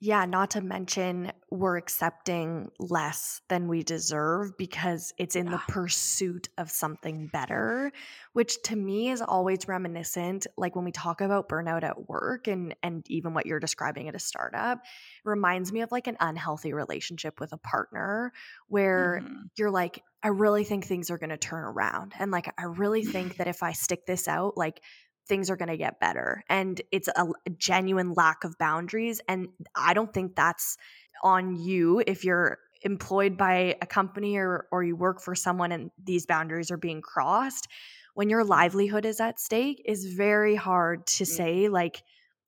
Yeah, 0.00 0.26
not 0.26 0.50
to 0.50 0.60
mention 0.60 1.32
we're 1.50 1.76
accepting 1.76 2.70
less 2.78 3.40
than 3.48 3.66
we 3.66 3.82
deserve 3.82 4.56
because 4.56 5.12
it's 5.18 5.34
in 5.34 5.50
the 5.50 5.60
pursuit 5.66 6.48
of 6.56 6.70
something 6.70 7.26
better, 7.26 7.90
which 8.32 8.62
to 8.64 8.76
me 8.76 9.10
is 9.10 9.20
always 9.20 9.66
reminiscent 9.66 10.46
like 10.56 10.76
when 10.76 10.84
we 10.84 10.92
talk 10.92 11.20
about 11.20 11.48
burnout 11.48 11.82
at 11.82 12.08
work 12.08 12.46
and 12.46 12.76
and 12.80 13.04
even 13.10 13.34
what 13.34 13.46
you're 13.46 13.58
describing 13.58 14.06
at 14.06 14.14
a 14.14 14.20
startup 14.20 14.82
reminds 15.24 15.72
me 15.72 15.80
of 15.80 15.90
like 15.90 16.06
an 16.06 16.16
unhealthy 16.20 16.72
relationship 16.72 17.40
with 17.40 17.52
a 17.52 17.58
partner 17.58 18.32
where 18.68 19.22
Mhm. 19.24 19.50
you're 19.56 19.70
like 19.70 20.04
I 20.22 20.28
really 20.28 20.62
think 20.64 20.84
things 20.84 21.10
are 21.10 21.18
going 21.18 21.30
to 21.30 21.36
turn 21.36 21.64
around 21.64 22.12
and 22.18 22.30
like 22.30 22.52
I 22.58 22.64
really 22.64 23.04
think 23.04 23.36
that 23.38 23.48
if 23.48 23.62
I 23.64 23.72
stick 23.72 24.06
this 24.06 24.28
out 24.28 24.56
like 24.56 24.80
things 25.28 25.50
are 25.50 25.56
going 25.56 25.68
to 25.68 25.76
get 25.76 26.00
better 26.00 26.42
and 26.48 26.80
it's 26.90 27.08
a, 27.08 27.26
a 27.46 27.50
genuine 27.50 28.12
lack 28.14 28.44
of 28.44 28.56
boundaries 28.58 29.20
and 29.28 29.48
i 29.74 29.94
don't 29.94 30.12
think 30.12 30.34
that's 30.34 30.76
on 31.22 31.56
you 31.56 32.02
if 32.06 32.24
you're 32.24 32.58
employed 32.82 33.36
by 33.36 33.76
a 33.82 33.86
company 33.86 34.36
or 34.36 34.66
or 34.70 34.82
you 34.82 34.96
work 34.96 35.20
for 35.20 35.34
someone 35.34 35.72
and 35.72 35.90
these 36.02 36.26
boundaries 36.26 36.70
are 36.70 36.76
being 36.76 37.00
crossed 37.00 37.68
when 38.14 38.30
your 38.30 38.44
livelihood 38.44 39.04
is 39.04 39.20
at 39.20 39.40
stake 39.40 39.82
is 39.84 40.06
very 40.14 40.54
hard 40.54 41.06
to 41.06 41.24
Mm. 41.24 41.26
say 41.26 41.68
like 41.68 42.02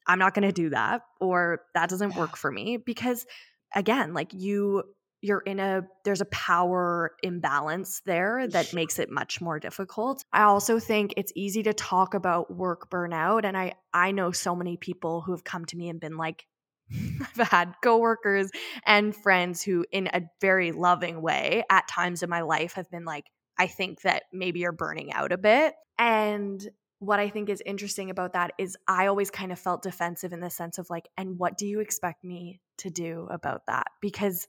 i'm 0.07 0.19
not 0.19 0.35
going 0.35 0.47
to 0.47 0.53
do 0.53 0.71
that 0.71 1.03
or 1.21 1.63
that 1.75 1.89
doesn't 1.91 2.15
work 2.17 2.37
for 2.37 2.51
me 2.51 2.77
because 2.77 3.27
again 3.75 4.15
like 4.15 4.33
you 4.33 4.85
you're 5.23 5.41
in 5.41 5.61
a 5.61 5.83
there's 6.05 6.21
a 6.21 6.27
power 6.27 7.13
imbalance 7.23 8.03
there 8.07 8.47
that 8.49 8.73
makes 8.73 8.99
it 8.99 9.11
much 9.11 9.41
more 9.41 9.59
difficult. 9.59 10.25
I 10.33 10.43
also 10.43 10.79
think 10.79 11.15
it's 11.17 11.33
easy 11.35 11.63
to 11.65 11.75
talk 11.75 12.15
about 12.15 12.55
work 12.55 12.91
burnout 12.91 13.45
and 13.45 13.57
i 13.57 13.75
i 13.93 14.11
know 14.11 14.33
so 14.33 14.55
many 14.55 14.77
people 14.77 15.21
who 15.21 15.33
have 15.33 15.45
come 15.45 15.65
to 15.67 15.77
me 15.77 15.89
and 15.89 16.01
been 16.01 16.17
like 16.17 16.47
i've 16.93 17.49
had 17.49 17.75
coworkers 17.83 18.51
and 18.85 19.15
friends 19.15 19.63
who 19.63 19.85
in 19.93 20.09
a 20.09 20.23
very 20.41 20.73
loving 20.73 21.23
way 21.23 21.65
at 21.71 21.87
times 21.89 22.23
in 22.23 22.31
my 22.31 22.41
life 22.43 22.75
have 22.75 22.91
been 22.91 23.05
like 23.05 23.27
i 23.59 23.67
think 23.67 24.01
that 24.03 24.25
maybe 24.33 24.61
you're 24.61 24.73
burning 24.73 25.13
out 25.13 25.33
a 25.33 25.39
bit 25.39 25.75
and 25.99 26.69
what 26.99 27.21
i 27.21 27.29
think 27.29 27.49
is 27.49 27.63
interesting 27.65 28.11
about 28.11 28.33
that 28.33 28.53
is 28.59 28.77
i 28.89 29.07
always 29.07 29.31
kind 29.31 29.53
of 29.53 29.59
felt 29.59 29.83
defensive 29.83 30.33
in 30.33 30.41
the 30.41 30.51
sense 30.51 30.79
of 30.79 30.89
like 30.91 31.09
and 31.17 31.39
what 31.39 31.57
do 31.57 31.67
you 31.67 31.81
expect 31.81 32.25
me 32.25 32.61
to 32.81 32.91
do 32.91 33.29
about 33.31 33.67
that? 33.67 33.89
Because 34.01 34.49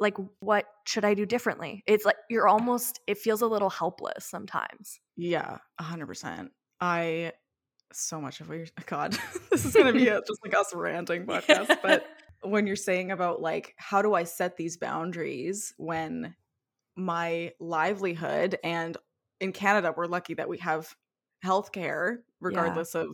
like 0.00 0.16
what 0.40 0.66
should 0.86 1.04
i 1.04 1.14
do 1.14 1.24
differently 1.26 1.82
it's 1.86 2.04
like 2.04 2.16
you're 2.28 2.48
almost 2.48 3.00
it 3.06 3.18
feels 3.18 3.42
a 3.42 3.46
little 3.46 3.70
helpless 3.70 4.24
sometimes 4.24 5.00
Yeah, 5.16 5.58
a 5.78 5.82
hundred 5.82 6.06
percent. 6.06 6.50
I 6.80 7.32
so 7.92 8.20
much 8.20 8.40
of 8.40 8.48
what 8.48 8.58
you're 8.58 8.66
God, 8.86 9.16
this 9.50 9.64
is 9.64 9.72
gonna 9.72 9.92
be 9.92 10.08
a, 10.08 10.20
just 10.20 10.40
like 10.44 10.54
us 10.54 10.74
ranting 10.74 11.26
podcast. 11.26 11.78
But 11.82 12.06
when 12.42 12.66
you're 12.66 12.76
saying 12.76 13.10
about 13.10 13.40
like 13.40 13.74
how 13.76 14.02
do 14.02 14.14
I 14.14 14.24
set 14.24 14.56
these 14.56 14.76
boundaries 14.76 15.72
when 15.76 16.34
my 16.96 17.52
livelihood 17.60 18.58
and 18.62 18.96
in 19.40 19.52
Canada 19.52 19.94
we're 19.96 20.06
lucky 20.06 20.34
that 20.34 20.48
we 20.48 20.58
have 20.58 20.94
healthcare 21.44 22.18
regardless 22.40 22.94
of 22.94 23.08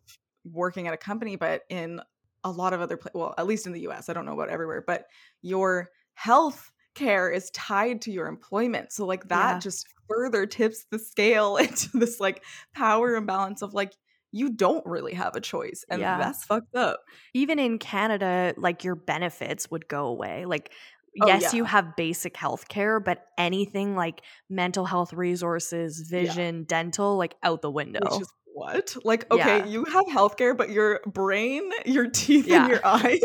working 0.44 0.86
at 0.86 0.94
a 0.94 0.96
company, 0.96 1.36
but 1.36 1.62
in 1.68 2.00
a 2.44 2.50
lot 2.50 2.72
of 2.72 2.80
other 2.80 2.96
places, 2.96 3.14
well, 3.14 3.34
at 3.36 3.46
least 3.46 3.66
in 3.66 3.72
the 3.72 3.86
US, 3.88 4.08
I 4.08 4.14
don't 4.14 4.24
know 4.24 4.32
about 4.32 4.48
everywhere, 4.48 4.82
but 4.86 5.04
your 5.42 5.90
health 6.20 6.70
care 6.94 7.30
is 7.30 7.50
tied 7.52 8.02
to 8.02 8.10
your 8.10 8.26
employment. 8.26 8.92
So 8.92 9.06
like 9.06 9.28
that 9.28 9.60
Yeah. 9.60 9.60
just 9.60 9.86
further 10.08 10.46
tips 10.46 10.86
the 10.90 10.98
scale 10.98 11.56
into 11.58 11.98
this 11.98 12.20
like 12.20 12.44
power 12.74 13.14
imbalance 13.14 13.62
of 13.62 13.74
like 13.74 13.92
you 14.32 14.50
don't 14.50 14.84
really 14.86 15.14
have 15.14 15.34
a 15.36 15.40
choice 15.40 15.84
and 15.90 16.08
Yeah. 16.08 16.16
that's 16.18 16.44
fucked 16.44 16.74
up. 16.76 17.00
even 17.34 17.58
in 17.58 17.78
canada 17.78 18.54
like 18.56 18.84
your 18.84 18.94
benefits 18.94 19.70
would 19.70 19.88
go 19.88 20.06
away 20.06 20.44
like 20.46 20.72
Oh, 21.20 21.34
yes 21.34 21.52
you 21.52 21.64
have 21.64 21.96
basic 21.96 22.36
health 22.36 22.68
care 22.68 23.00
but 23.00 23.26
anything 23.38 23.96
like 23.96 24.22
mental 24.48 24.84
health 24.84 25.12
resources 25.12 26.00
vision 26.08 26.64
dental 26.64 27.16
like 27.16 27.34
out 27.42 27.62
the 27.62 27.70
window 27.70 27.98
Which 27.98 28.20
is 28.20 28.32
what? 28.52 28.96
Like, 29.04 29.30
okay, 29.32 29.58
Yeah. 29.58 29.66
you 29.66 29.84
have 29.84 30.04
healthcare, 30.06 30.56
but 30.56 30.70
your 30.70 31.00
brain, 31.06 31.70
your 31.86 32.08
teeth, 32.08 32.46
Yeah. 32.46 32.62
and 32.62 32.70
your 32.70 32.80
eyes 32.86 33.20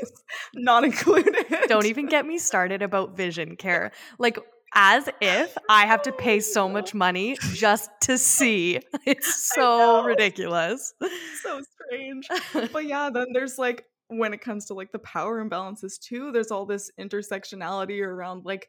not 0.53 0.83
included. 0.83 1.45
don't 1.67 1.85
even 1.85 2.07
get 2.07 2.25
me 2.25 2.37
started 2.37 2.81
about 2.81 3.15
vision 3.17 3.55
care 3.55 3.91
like 4.19 4.37
as 4.77 5.07
if 5.21 5.55
i 5.69 5.85
have 5.85 6.01
to 6.01 6.11
pay 6.11 6.39
so 6.41 6.67
much 6.67 6.93
money 6.93 7.37
just 7.53 7.89
to 8.01 8.17
see 8.17 8.79
it's 9.05 9.53
so 9.55 10.03
ridiculous 10.03 10.93
so 11.41 11.61
strange. 11.87 12.27
but 12.73 12.85
yeah, 12.85 13.09
then 13.09 13.27
there's 13.33 13.57
like 13.57 13.85
when 14.07 14.33
it 14.33 14.41
comes 14.41 14.65
to 14.65 14.73
like 14.73 14.91
the 14.91 14.99
power 14.99 15.43
imbalances 15.43 15.99
too, 15.99 16.31
there's 16.31 16.51
all 16.51 16.65
this 16.65 16.91
intersectionality 16.99 18.01
around 18.05 18.43
like 18.45 18.67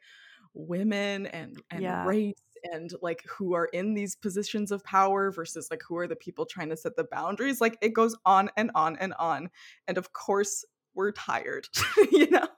women 0.54 1.26
and 1.26 1.60
and 1.70 1.82
Yeah. 1.82 2.06
race 2.06 2.34
and 2.73 2.92
like 3.02 3.23
who 3.28 3.54
are 3.54 3.66
in 3.66 3.94
these 3.94 4.16
positions 4.16 4.70
of 4.70 4.85
power 4.85 5.30
versus 5.30 5.68
like 5.70 5.82
who 5.87 5.96
are 5.96 6.08
the 6.08 6.16
people 6.16 6.46
trying 6.46 6.68
to 6.70 6.76
set 6.76 6.96
the 6.96 7.04
boundaries. 7.04 7.61
Like 7.61 7.78
it 7.80 7.94
goes 7.94 8.16
on 8.25 8.50
and 8.56 8.70
on 8.75 8.96
and 8.96 9.14
on. 9.18 9.50
And 9.88 9.99
of 9.99 10.12
course, 10.12 10.64
we're 10.94 11.12
tired, 11.12 11.68
you 12.12 12.30
know? 12.30 12.49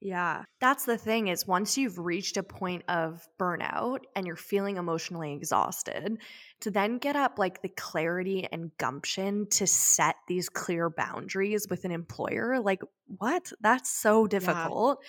Yeah. 0.00 0.44
That's 0.60 0.84
the 0.84 0.96
thing 0.96 1.26
is 1.26 1.46
once 1.46 1.76
you've 1.76 1.98
reached 1.98 2.36
a 2.36 2.42
point 2.44 2.84
of 2.88 3.26
burnout 3.38 4.00
and 4.14 4.26
you're 4.26 4.36
feeling 4.36 4.76
emotionally 4.76 5.32
exhausted, 5.32 6.18
to 6.60 6.70
then 6.70 6.98
get 6.98 7.16
up 7.16 7.38
like 7.38 7.62
the 7.62 7.68
clarity 7.68 8.46
and 8.50 8.70
gumption 8.78 9.48
to 9.50 9.66
set 9.66 10.14
these 10.28 10.48
clear 10.48 10.88
boundaries 10.88 11.66
with 11.68 11.84
an 11.84 11.90
employer, 11.90 12.60
like 12.60 12.82
what? 13.06 13.52
That's 13.60 13.90
so 13.90 14.26
difficult. 14.28 15.02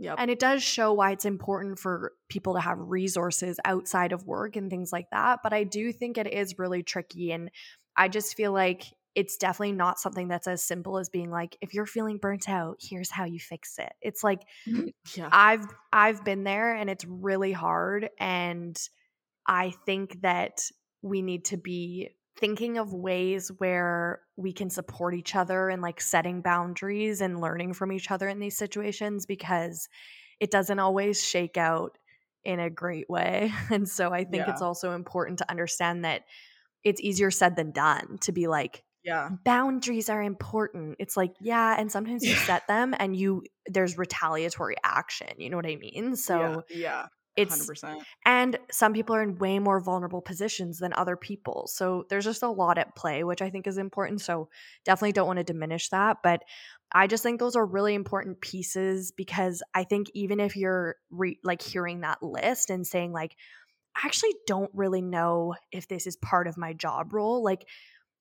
Yep. 0.00 0.16
And 0.18 0.30
it 0.30 0.38
does 0.38 0.62
show 0.62 0.94
why 0.94 1.10
it's 1.10 1.26
important 1.26 1.78
for 1.78 2.14
people 2.30 2.54
to 2.54 2.60
have 2.60 2.78
resources 2.80 3.60
outside 3.66 4.12
of 4.12 4.26
work 4.26 4.56
and 4.56 4.70
things 4.70 4.92
like 4.92 5.10
that. 5.12 5.40
But 5.42 5.52
I 5.52 5.64
do 5.64 5.92
think 5.92 6.16
it 6.16 6.26
is 6.26 6.58
really 6.58 6.82
tricky. 6.82 7.32
And 7.32 7.50
I 7.98 8.08
just 8.08 8.34
feel 8.34 8.50
like 8.50 8.84
it's 9.14 9.36
definitely 9.36 9.72
not 9.72 9.98
something 9.98 10.28
that's 10.28 10.48
as 10.48 10.64
simple 10.64 10.96
as 10.96 11.10
being 11.10 11.30
like 11.30 11.54
if 11.60 11.74
you're 11.74 11.84
feeling 11.84 12.16
burnt 12.16 12.48
out 12.48 12.76
here's 12.80 13.10
how 13.10 13.24
you 13.24 13.40
fix 13.40 13.76
it 13.76 13.92
it's 14.00 14.22
like 14.22 14.40
mm-hmm. 14.68 14.86
yeah. 15.16 15.28
i've 15.32 15.66
i've 15.92 16.24
been 16.24 16.44
there 16.44 16.72
and 16.76 16.88
it's 16.88 17.04
really 17.04 17.50
hard 17.50 18.08
and 18.20 18.80
i 19.48 19.72
think 19.84 20.20
that 20.22 20.62
we 21.02 21.22
need 21.22 21.44
to 21.46 21.56
be 21.56 22.10
thinking 22.40 22.78
of 22.78 22.92
ways 22.94 23.50
where 23.58 24.20
we 24.36 24.52
can 24.52 24.70
support 24.70 25.14
each 25.14 25.36
other 25.36 25.68
and 25.68 25.82
like 25.82 26.00
setting 26.00 26.40
boundaries 26.42 27.20
and 27.20 27.40
learning 27.40 27.74
from 27.74 27.92
each 27.92 28.10
other 28.10 28.28
in 28.28 28.40
these 28.40 28.56
situations 28.56 29.26
because 29.26 29.88
it 30.40 30.50
doesn't 30.50 30.78
always 30.78 31.22
shake 31.22 31.56
out 31.56 31.98
in 32.44 32.58
a 32.58 32.70
great 32.70 33.08
way 33.10 33.52
and 33.70 33.88
so 33.88 34.12
i 34.12 34.24
think 34.24 34.46
Yeah. 34.46 34.50
it's 34.50 34.62
also 34.62 34.92
important 34.92 35.38
to 35.38 35.50
understand 35.50 36.04
that 36.04 36.22
it's 36.82 37.00
easier 37.00 37.30
said 37.30 37.56
than 37.56 37.72
done 37.72 38.18
to 38.22 38.32
be 38.32 38.46
like 38.46 38.82
Yeah. 39.04 39.28
boundaries 39.44 40.08
are 40.08 40.22
important. 40.22 40.96
It's 40.98 41.16
like, 41.16 41.32
yeah, 41.40 41.76
and 41.78 41.90
sometimes 41.92 42.24
you 42.24 42.34
set 42.48 42.66
them 42.68 42.94
and 42.98 43.14
you 43.16 43.44
there's 43.66 43.98
retaliatory 43.98 44.76
action. 44.84 45.28
You 45.38 45.50
know 45.50 45.56
what 45.56 45.66
I 45.66 45.76
mean? 45.76 46.16
So 46.16 46.64
yeah. 46.70 46.76
yeah. 46.76 47.06
It's 47.42 47.68
100%. 47.70 48.02
and 48.24 48.58
some 48.70 48.92
people 48.92 49.14
are 49.16 49.22
in 49.22 49.38
way 49.38 49.58
more 49.58 49.80
vulnerable 49.80 50.20
positions 50.20 50.78
than 50.78 50.92
other 50.94 51.16
people. 51.16 51.66
So 51.68 52.04
there's 52.08 52.24
just 52.24 52.42
a 52.42 52.48
lot 52.48 52.78
at 52.78 52.94
play, 52.96 53.24
which 53.24 53.42
I 53.42 53.50
think 53.50 53.66
is 53.66 53.78
important. 53.78 54.20
So 54.20 54.48
definitely 54.84 55.12
don't 55.12 55.26
want 55.26 55.38
to 55.38 55.44
diminish 55.44 55.88
that, 55.90 56.18
but 56.22 56.42
I 56.92 57.06
just 57.06 57.22
think 57.22 57.38
those 57.38 57.56
are 57.56 57.64
really 57.64 57.94
important 57.94 58.40
pieces 58.40 59.12
because 59.12 59.62
I 59.74 59.84
think 59.84 60.08
even 60.14 60.40
if 60.40 60.56
you're 60.56 60.96
re- 61.10 61.38
like 61.44 61.62
hearing 61.62 62.00
that 62.00 62.22
list 62.22 62.70
and 62.70 62.86
saying 62.86 63.12
like 63.12 63.36
I 63.96 64.06
actually 64.06 64.34
don't 64.46 64.70
really 64.72 65.02
know 65.02 65.54
if 65.72 65.88
this 65.88 66.06
is 66.06 66.16
part 66.16 66.46
of 66.46 66.56
my 66.56 66.72
job 66.72 67.12
role, 67.12 67.42
like 67.42 67.66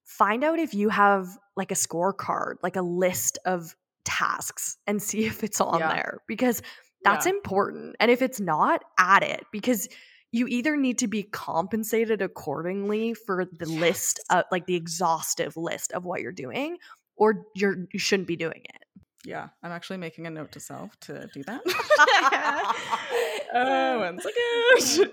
find 0.03 0.43
out 0.43 0.57
if 0.59 0.73
you 0.73 0.89
have 0.89 1.27
like 1.55 1.71
a 1.71 1.75
scorecard, 1.75 2.55
like 2.63 2.75
a 2.75 2.81
list 2.81 3.37
of 3.45 3.75
tasks 4.03 4.77
and 4.87 5.01
see 5.01 5.25
if 5.25 5.43
it's 5.43 5.61
on 5.61 5.79
Yeah. 5.79 5.93
there 5.93 6.17
because 6.27 6.61
that's 7.03 7.25
Yeah. 7.25 7.31
important. 7.33 7.95
And 7.99 8.11
if 8.11 8.21
it's 8.21 8.39
not, 8.39 8.83
add 8.97 9.23
it 9.23 9.45
because 9.51 9.87
you 10.31 10.47
either 10.47 10.77
need 10.77 10.99
to 10.99 11.07
be 11.07 11.23
compensated 11.23 12.21
accordingly 12.21 13.13
for 13.13 13.45
the 13.45 13.65
list, 13.65 14.19
Yes. 14.29 14.37
uh, 14.39 14.43
like 14.51 14.65
the 14.67 14.75
exhaustive 14.75 15.57
list 15.57 15.91
of 15.91 16.05
what 16.05 16.21
you're 16.21 16.31
doing, 16.31 16.77
or 17.15 17.45
you're 17.55 17.75
you 17.91 17.99
shouldn't 17.99 18.27
be 18.27 18.35
doing 18.35 18.61
it. 18.63 18.83
Yeah. 19.25 19.49
I'm 19.63 19.71
actually 19.71 19.97
making 19.97 20.27
a 20.27 20.29
note 20.29 20.51
to 20.53 20.59
self 20.59 20.97
to 21.01 21.27
do 21.33 21.43
that. 21.43 21.61
oh, 23.53 23.99
one 23.99 24.19
second. 24.19 25.11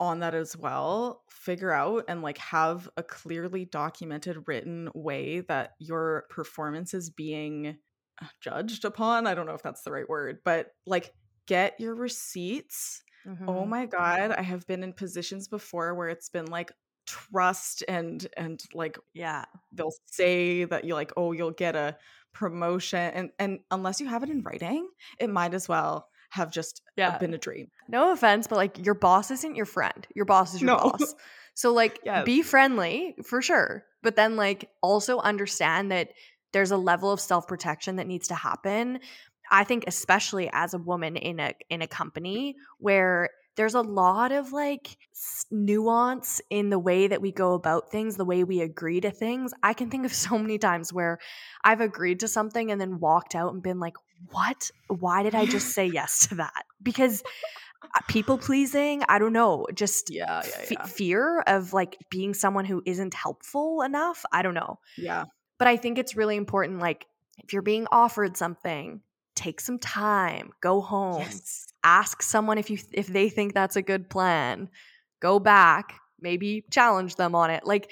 On 0.00 0.18
that 0.20 0.34
as 0.34 0.56
well, 0.56 1.22
figure 1.30 1.70
out 1.70 2.04
and 2.08 2.22
like 2.22 2.38
have 2.38 2.88
a 2.96 3.02
clearly 3.04 3.64
documented 3.64 4.48
written 4.48 4.88
way 4.94 5.40
that 5.42 5.72
your 5.78 6.24
performance 6.28 6.92
is 6.92 7.08
being 7.10 7.78
judged 8.40 8.84
upon. 8.84 9.26
I 9.26 9.34
don't 9.34 9.46
know 9.46 9.54
if 9.54 9.62
that's 9.62 9.82
the 9.82 9.92
right 9.92 10.08
word, 10.08 10.40
but 10.44 10.68
like 10.86 11.14
get 11.46 11.78
your 11.80 11.94
receipts 11.94 13.02
Oh 13.48 13.64
Mhm. 13.64 13.66
my 13.66 13.86
god, 13.86 14.30
I 14.30 14.40
have 14.42 14.66
been 14.68 14.84
in 14.84 14.92
positions 14.92 15.48
before 15.48 15.96
where 15.96 16.08
it's 16.08 16.28
been 16.28 16.46
like 16.46 16.70
trust 17.06 17.82
and 17.88 18.24
and 18.36 18.62
like 18.72 18.96
yeah, 19.14 19.46
they'll 19.72 19.92
say 20.06 20.64
that 20.64 20.84
you 20.84 20.94
like 20.94 21.12
oh 21.16 21.32
you'll 21.32 21.50
get 21.50 21.74
a 21.74 21.98
promotion 22.32 23.00
and 23.00 23.30
and 23.40 23.60
unless 23.72 24.00
you 24.00 24.06
have 24.08 24.22
it 24.22 24.30
in 24.30 24.42
writing, 24.42 24.88
it 25.18 25.28
might 25.28 25.54
as 25.54 25.68
well 25.68 26.08
have 26.30 26.52
just 26.52 26.82
uh, 27.04 27.10
Yeah. 27.10 27.18
been 27.18 27.34
a 27.34 27.38
dream. 27.38 27.68
no 27.88 28.12
offense, 28.12 28.46
but 28.46 28.56
like 28.56 28.84
your 28.84 28.94
boss 28.94 29.30
isn't 29.30 29.56
your 29.56 29.66
friend. 29.66 30.06
Your 30.14 30.24
boss 30.24 30.54
is 30.54 30.62
your 30.62 30.70
No. 30.70 30.78
boss. 30.82 31.14
So 31.54 31.72
like 31.72 32.00
Yes. 32.04 32.24
be 32.24 32.42
friendly 32.42 33.16
for 33.24 33.42
sure, 33.42 33.84
but 34.02 34.16
then 34.16 34.36
like 34.36 34.70
also 34.82 35.18
understand 35.20 35.90
that 35.92 36.10
there's 36.52 36.70
a 36.70 36.76
level 36.76 37.10
of 37.10 37.20
self-protection 37.20 37.96
that 37.96 38.06
needs 38.06 38.28
to 38.28 38.34
happen. 38.34 39.00
I 39.50 39.64
think 39.64 39.84
especially 39.86 40.48
as 40.52 40.74
a 40.74 40.78
woman 40.78 41.16
in 41.16 41.40
a 41.40 41.54
in 41.68 41.82
a 41.82 41.86
company 41.86 42.56
where 42.78 43.30
there's 43.56 43.74
a 43.74 43.82
lot 43.82 44.32
of 44.32 44.52
like 44.52 44.96
nuance 45.50 46.40
in 46.48 46.70
the 46.70 46.78
way 46.78 47.06
that 47.06 47.20
we 47.20 47.32
go 47.32 47.52
about 47.54 47.90
things, 47.90 48.16
the 48.16 48.24
way 48.24 48.44
we 48.44 48.60
agree 48.62 49.00
to 49.00 49.10
things. 49.10 49.52
I 49.62 49.74
can 49.74 49.90
think 49.90 50.06
of 50.06 50.12
so 50.26 50.38
many 50.38 50.58
times 50.58 50.92
where 50.92 51.18
I've 51.62 51.80
agreed 51.80 52.20
to 52.20 52.28
something 52.28 52.70
and 52.70 52.80
then 52.80 52.98
walked 52.98 53.34
out 53.34 53.52
and 53.52 53.62
been 53.62 53.78
like, 53.80 53.96
"What? 54.30 54.70
Why 54.88 55.22
did 55.22 55.34
I 55.34 55.44
just 55.46 55.74
say 55.74 55.86
yes 55.86 56.28
to 56.28 56.36
that?" 56.36 56.64
Because 56.82 57.22
uh, 57.82 58.00
people 58.08 58.38
pleasing, 58.38 59.02
I 59.08 59.18
don't 59.18 59.32
know, 59.32 59.66
just 59.74 60.10
Yeah, 60.10 60.42
yeah, 60.44 60.58
f- 60.62 60.70
yeah. 60.70 60.86
fear 60.86 61.40
of 61.46 61.72
like 61.72 61.98
being 62.10 62.32
someone 62.32 62.64
who 62.64 62.82
isn't 62.86 63.14
helpful 63.14 63.82
enough. 63.82 64.24
I 64.32 64.42
don't 64.42 64.54
know. 64.54 64.78
Yeah. 64.96 65.24
But 65.58 65.68
I 65.68 65.76
think 65.76 65.98
it's 65.98 66.16
really 66.16 66.36
important 66.36 66.80
like 66.80 67.06
if 67.38 67.52
you're 67.52 67.62
being 67.62 67.86
offered 67.90 68.36
something, 68.36 69.00
take 69.34 69.60
some 69.60 69.78
time, 69.78 70.50
go 70.60 70.80
home, 70.80 71.20
Yes. 71.20 71.72
ask 71.84 72.22
someone 72.22 72.58
if 72.58 72.70
you 72.70 72.78
if 72.92 73.06
they 73.06 73.28
think 73.28 73.54
that's 73.54 73.76
a 73.76 73.82
good 73.82 74.08
plan. 74.08 74.68
Go 75.20 75.38
back, 75.38 75.94
maybe 76.20 76.64
challenge 76.70 77.16
them 77.16 77.34
on 77.34 77.50
it. 77.50 77.64
Like 77.64 77.90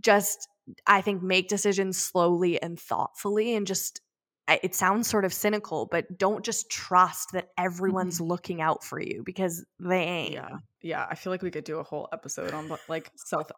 just 0.00 0.48
I 0.86 1.00
think 1.00 1.22
make 1.22 1.48
decisions 1.48 1.96
slowly 1.96 2.60
and 2.62 2.78
thoughtfully 2.78 3.54
and 3.54 3.66
just 3.66 4.00
it 4.62 4.74
sounds 4.74 5.08
sort 5.08 5.24
of 5.24 5.32
cynical, 5.32 5.86
but 5.86 6.18
don't 6.18 6.44
just 6.44 6.70
trust 6.70 7.32
that 7.32 7.50
everyone's 7.56 8.16
mm-hmm. 8.16 8.26
looking 8.26 8.60
out 8.60 8.82
for 8.82 9.00
you 9.00 9.22
because 9.24 9.64
they 9.78 10.02
ain't. 10.02 10.34
Yeah. 10.34 10.58
Yeah, 10.82 11.06
I 11.08 11.14
feel 11.14 11.30
like 11.30 11.42
we 11.42 11.50
could 11.50 11.64
do 11.64 11.78
a 11.78 11.82
whole 11.82 12.08
episode 12.12 12.52
on 12.52 12.74
like 12.88 13.10
self 13.14 13.50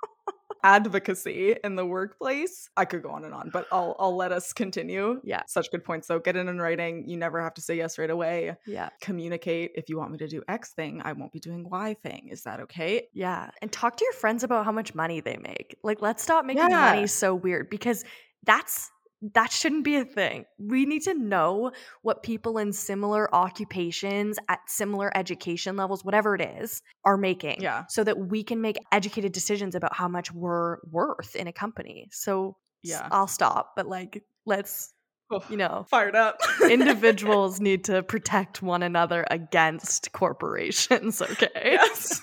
advocacy 0.62 1.56
in 1.64 1.76
the 1.76 1.84
workplace. 1.84 2.68
I 2.76 2.84
could 2.84 3.02
go 3.02 3.10
on 3.10 3.24
and 3.24 3.34
on, 3.34 3.50
but 3.50 3.66
I'll 3.72 3.96
I'll 3.98 4.16
let 4.16 4.32
us 4.32 4.52
continue. 4.52 5.20
Yeah. 5.24 5.42
Such 5.46 5.70
good 5.70 5.84
points 5.84 6.06
though. 6.08 6.18
Get 6.18 6.36
it 6.36 6.46
in 6.46 6.58
writing. 6.60 7.08
You 7.08 7.16
never 7.16 7.40
have 7.42 7.54
to 7.54 7.60
say 7.60 7.76
yes 7.76 7.98
right 7.98 8.10
away. 8.10 8.56
Yeah. 8.66 8.88
Communicate 9.00 9.72
if 9.74 9.88
you 9.88 9.98
want 9.98 10.12
me 10.12 10.18
to 10.18 10.28
do 10.28 10.42
X 10.48 10.70
thing, 10.72 11.02
I 11.04 11.12
won't 11.12 11.32
be 11.32 11.40
doing 11.40 11.68
Y 11.68 11.96
thing. 12.02 12.28
Is 12.30 12.42
that 12.44 12.60
okay? 12.60 13.08
Yeah. 13.12 13.50
And 13.60 13.70
talk 13.72 13.96
to 13.96 14.04
your 14.04 14.14
friends 14.14 14.44
about 14.44 14.64
how 14.64 14.72
much 14.72 14.94
money 14.94 15.20
they 15.20 15.36
make. 15.36 15.76
Like, 15.82 16.00
let's 16.00 16.22
stop 16.22 16.44
making 16.44 16.62
Yeah. 16.68 16.94
money 16.94 17.06
so 17.06 17.34
weird 17.34 17.68
because 17.70 18.04
that's 18.44 18.90
that 19.34 19.52
shouldn't 19.52 19.84
be 19.84 19.96
a 19.96 20.04
thing. 20.04 20.44
We 20.58 20.84
need 20.84 21.02
to 21.02 21.14
know 21.14 21.70
what 22.02 22.22
people 22.22 22.58
in 22.58 22.72
similar 22.72 23.32
occupations 23.34 24.38
at 24.48 24.58
similar 24.66 25.16
education 25.16 25.76
levels, 25.76 26.04
whatever 26.04 26.34
it 26.34 26.40
is, 26.40 26.82
are 27.04 27.16
making. 27.16 27.60
Yeah. 27.62 27.84
So 27.88 28.02
that 28.04 28.18
we 28.18 28.42
can 28.42 28.60
make 28.60 28.78
educated 28.90 29.32
decisions 29.32 29.74
about 29.74 29.94
how 29.94 30.08
much 30.08 30.32
we're 30.32 30.78
worth 30.90 31.36
in 31.36 31.46
a 31.46 31.52
company. 31.52 32.08
So 32.12 32.56
Yeah. 32.82 33.06
I'll 33.12 33.28
stop, 33.28 33.72
but 33.76 33.86
like 33.86 34.24
let's, 34.44 34.92
Oh, 35.30 35.42
you 35.48 35.56
know, 35.56 35.86
fired 35.88 36.14
up. 36.14 36.40
individuals 36.68 37.58
need 37.58 37.84
to 37.84 38.02
protect 38.02 38.60
one 38.60 38.82
another 38.82 39.24
against 39.30 40.12
corporations, 40.12 41.22
okay? 41.30 41.48
yes. 41.54 42.20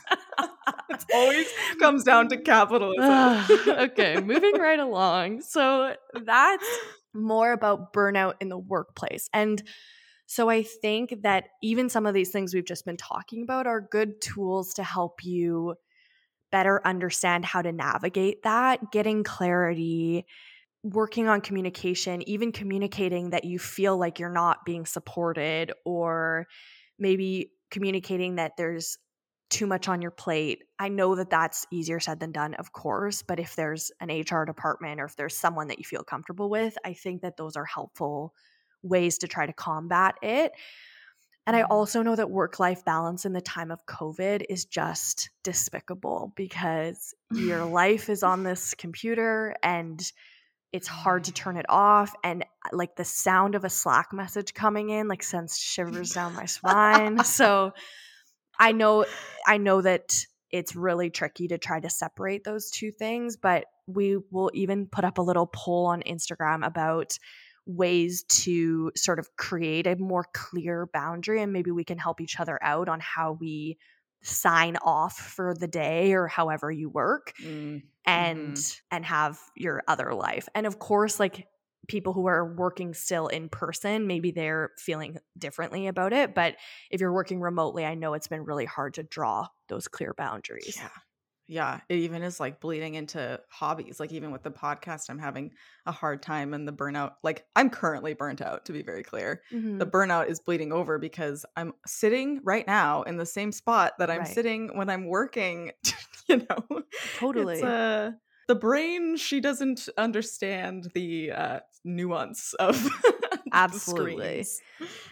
it 0.89 1.05
always 1.13 1.47
comes 1.79 2.03
down 2.03 2.29
to 2.29 2.37
capitalism. 2.37 3.03
Ah, 3.03 3.47
okay, 3.67 4.19
moving 4.21 4.55
right 4.55 4.79
along. 4.79 5.41
So 5.41 5.95
that's 6.23 6.65
more 7.13 7.51
about 7.51 7.93
burnout 7.93 8.35
in 8.39 8.49
the 8.49 8.57
workplace. 8.57 9.29
And 9.33 9.61
so 10.25 10.49
I 10.49 10.63
think 10.63 11.23
that 11.23 11.45
even 11.63 11.89
some 11.89 12.05
of 12.05 12.13
these 12.13 12.29
things 12.29 12.53
we've 12.53 12.65
just 12.65 12.85
been 12.85 12.97
talking 12.97 13.43
about 13.43 13.65
are 13.65 13.81
good 13.81 14.21
tools 14.21 14.75
to 14.75 14.83
help 14.83 15.25
you 15.25 15.75
better 16.51 16.85
understand 16.85 17.45
how 17.45 17.61
to 17.61 17.71
navigate 17.71 18.43
that, 18.43 18.91
getting 18.91 19.23
clarity, 19.23 20.25
working 20.83 21.27
on 21.27 21.41
communication, 21.41 22.27
even 22.27 22.51
communicating 22.51 23.31
that 23.31 23.45
you 23.45 23.59
feel 23.59 23.97
like 23.97 24.19
you're 24.19 24.29
not 24.29 24.65
being 24.65 24.85
supported 24.85 25.71
or 25.85 26.47
maybe 26.97 27.51
communicating 27.71 28.35
that 28.35 28.53
there's 28.57 28.97
too 29.49 29.65
much 29.67 29.87
on 29.87 30.01
your 30.01 30.11
plate. 30.11 30.63
I 30.79 30.89
know 30.89 31.15
that 31.15 31.29
that's 31.31 31.65
easier 31.71 31.99
said 31.99 32.19
than 32.19 32.31
done, 32.31 32.53
of 32.55 32.71
course, 32.73 33.23
but 33.23 33.39
if 33.39 33.55
there's 33.55 33.91
an 33.99 34.09
HR 34.09 34.45
department 34.45 35.01
or 35.01 35.05
if 35.05 35.15
there's 35.15 35.35
someone 35.35 35.67
that 35.67 35.79
you 35.79 35.85
feel 35.85 36.03
comfortable 36.03 36.49
with, 36.49 36.77
I 36.85 36.93
think 36.93 37.21
that 37.21 37.37
those 37.37 37.55
are 37.55 37.65
helpful 37.65 38.33
ways 38.83 39.17
to 39.19 39.27
try 39.27 39.45
to 39.45 39.53
combat 39.53 40.15
it. 40.21 40.53
And 41.47 41.55
I 41.55 41.63
Mhm. 41.63 41.69
also 41.69 42.03
know 42.03 42.15
that 42.15 42.29
work 42.29 42.59
life 42.59 42.85
balance 42.85 43.25
in 43.25 43.33
the 43.33 43.41
time 43.41 43.71
of 43.71 43.85
COVID 43.85 44.45
is 44.49 44.65
just 44.65 45.31
despicable 45.43 46.33
because 46.35 47.13
your 47.33 47.65
life 47.65 48.09
is 48.09 48.21
on 48.23 48.43
this 48.43 48.73
computer 48.75 49.55
and 49.63 50.11
it's 50.73 50.87
hard 50.87 51.25
to 51.25 51.33
turn 51.33 51.57
it 51.57 51.65
off 51.69 52.13
and 52.23 52.45
like 52.73 52.95
the 52.97 53.05
sound 53.05 53.55
of 53.55 53.65
a 53.65 53.69
slack 53.69 54.13
message 54.13 54.53
coming 54.53 54.89
in 54.89 55.07
like 55.07 55.23
sends 55.23 55.57
shivers 55.59 56.11
down 56.11 56.35
my 56.35 56.45
spine 56.45 57.23
so 57.23 57.73
i 58.59 58.71
know 58.71 59.05
i 59.47 59.57
know 59.57 59.81
that 59.81 60.25
it's 60.51 60.75
really 60.75 61.09
tricky 61.09 61.47
to 61.47 61.57
try 61.57 61.79
to 61.79 61.89
separate 61.89 62.43
those 62.43 62.69
two 62.71 62.91
things 62.91 63.37
but 63.37 63.65
we 63.87 64.17
will 64.31 64.51
even 64.53 64.87
put 64.87 65.03
up 65.05 65.17
a 65.17 65.21
little 65.21 65.47
poll 65.47 65.85
on 65.87 66.01
instagram 66.03 66.65
about 66.65 67.17
ways 67.65 68.23
to 68.23 68.91
sort 68.95 69.19
of 69.19 69.27
create 69.37 69.85
a 69.85 69.95
more 69.95 70.25
clear 70.33 70.87
boundary 70.91 71.41
and 71.41 71.53
maybe 71.53 71.69
we 71.71 71.83
can 71.83 71.97
help 71.99 72.19
each 72.19 72.39
other 72.39 72.57
out 72.63 72.89
on 72.89 72.99
how 72.99 73.33
we 73.39 73.77
sign 74.23 74.75
off 74.77 75.15
for 75.15 75.53
the 75.53 75.67
day 75.67 76.13
or 76.13 76.27
however 76.27 76.71
you 76.71 76.89
work 76.89 77.33
Mm, 77.41 77.83
and 78.05 78.55
mhm. 78.55 78.81
and 78.91 79.05
have 79.05 79.39
your 79.55 79.83
other 79.87 80.13
life. 80.13 80.49
And 80.55 80.65
of 80.65 80.79
course 80.79 81.19
like 81.19 81.47
people 81.89 82.13
who 82.13 82.27
are 82.27 82.55
working 82.55 82.93
still 82.93 83.27
in 83.27 83.49
person, 83.49 84.07
maybe 84.07 84.31
they're 84.31 84.71
feeling 84.77 85.17
differently 85.37 85.87
about 85.87 86.13
it, 86.13 86.35
but 86.35 86.55
if 86.91 87.01
you're 87.01 87.13
working 87.13 87.41
remotely, 87.41 87.85
I 87.85 87.95
know 87.95 88.13
it's 88.13 88.29
been 88.29 88.45
really 88.45 88.65
hard 88.65 88.93
to 88.95 89.03
draw 89.03 89.47
those 89.67 89.89
clear 89.89 90.13
boundaries. 90.13 90.77
Yeah. 90.77 90.89
Yeah. 91.47 91.81
It 91.89 91.95
even 91.95 92.21
is 92.21 92.39
like 92.39 92.59
bleeding 92.61 92.93
into 92.93 93.41
hobbies. 93.49 93.99
Like 93.99 94.11
even 94.11 94.31
with 94.31 94.43
the 94.43 94.51
podcast, 94.51 95.09
I'm 95.09 95.17
having 95.17 95.51
a 95.87 95.91
hard 95.91 96.21
time 96.21 96.53
and 96.53 96.67
the 96.67 96.71
burnout. 96.71 97.15
Like 97.23 97.47
I'm 97.55 97.71
currently 97.71 98.13
burnt 98.13 98.39
out, 98.39 98.65
to 98.65 98.71
be 98.71 98.83
very 98.83 99.01
clear. 99.03 99.41
Mhm. 99.51 99.79
The 99.79 99.87
burnout 99.87 100.27
is 100.27 100.39
bleeding 100.39 100.71
over 100.71 100.99
because 100.99 101.47
I'm 101.57 101.73
sitting 101.87 102.39
right 102.43 102.67
now 102.67 103.01
in 103.01 103.17
the 103.17 103.25
same 103.25 103.51
spot 103.51 103.93
that 103.97 104.11
I'm 104.11 104.19
Right. 104.19 104.27
sitting 104.27 104.77
when 104.77 104.89
I'm 104.91 105.07
working. 105.07 105.71
you 106.29 106.37
know? 106.37 106.83
Totally. 107.13 107.61
It's 107.61 107.63
uh 107.63 108.11
the 108.47 108.55
brain, 108.55 109.15
she 109.17 109.39
doesn't 109.39 109.89
understand 109.97 110.91
the 110.93 111.31
uh 111.31 111.59
nuance 111.83 112.53
of 112.55 112.75
Absolutely. 113.51 114.25
screens. 114.25 114.61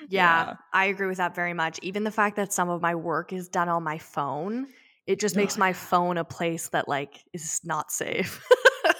Yeah, 0.09 0.53
I 0.73 0.85
agree 0.85 1.07
with 1.07 1.17
that 1.17 1.35
very 1.35 1.53
much. 1.53 1.79
Even 1.81 2.03
the 2.03 2.11
fact 2.11 2.35
that 2.37 2.53
some 2.53 2.69
of 2.69 2.81
my 2.81 2.95
work 2.95 3.33
is 3.33 3.49
done 3.49 3.69
on 3.69 3.83
my 3.83 3.97
phone, 3.97 4.67
it 5.05 5.19
just 5.19 5.35
makes 5.35 5.57
my 5.57 5.73
phone 5.73 6.17
a 6.17 6.23
place 6.25 6.69
that 6.69 6.87
like 6.87 7.23
is 7.33 7.61
not 7.63 7.91
safe. 7.91 8.41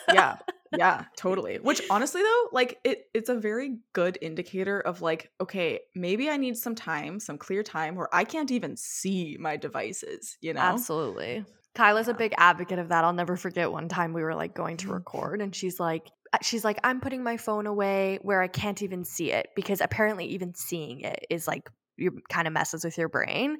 yeah 0.09 0.37
yeah 0.71 1.05
totally 1.17 1.57
which 1.59 1.81
honestly 1.89 2.21
though 2.21 2.49
like 2.51 2.77
it 2.83 3.05
it's 3.13 3.29
a 3.29 3.35
very 3.35 3.77
good 3.93 4.17
indicator 4.21 4.81
of 4.81 5.01
like 5.01 5.31
okay 5.39 5.79
maybe 5.95 6.29
i 6.29 6.35
need 6.35 6.57
some 6.57 6.75
time 6.75 7.21
some 7.21 7.37
clear 7.37 7.63
time 7.63 7.95
where 7.95 8.13
i 8.13 8.25
can't 8.25 8.51
even 8.51 8.75
see 8.75 9.37
my 9.39 9.55
devices 9.55 10.37
you 10.41 10.53
know 10.53 10.61
Absolutely. 10.61 11.45
Kyla's 11.75 12.07
a 12.07 12.13
big 12.15 12.33
advocate 12.37 12.79
of 12.79 12.89
that. 12.89 13.03
I'll 13.03 13.13
never 13.13 13.37
forget 13.37 13.71
one 13.71 13.87
time 13.87 14.11
we 14.13 14.23
were 14.23 14.33
like 14.33 14.55
going 14.55 14.77
to 14.77 14.87
Mhm. 14.87 14.93
record 14.93 15.41
and 15.41 15.55
she's 15.55 15.79
like 15.79 16.09
she's 16.41 16.63
like 16.63 16.79
I'm 16.83 16.99
putting 16.99 17.23
my 17.23 17.37
phone 17.37 17.67
away 17.67 18.19
where 18.21 18.41
I 18.41 18.47
can't 18.47 18.81
even 18.81 19.03
see 19.03 19.31
it 19.31 19.49
because 19.55 19.81
apparently 19.81 20.25
even 20.25 20.53
seeing 20.53 21.01
it 21.01 21.25
is 21.29 21.47
like 21.47 21.69
you 21.97 22.21
kind 22.29 22.47
of 22.47 22.53
messes 22.53 22.83
with 22.83 22.97
your 22.97 23.09
brain. 23.09 23.57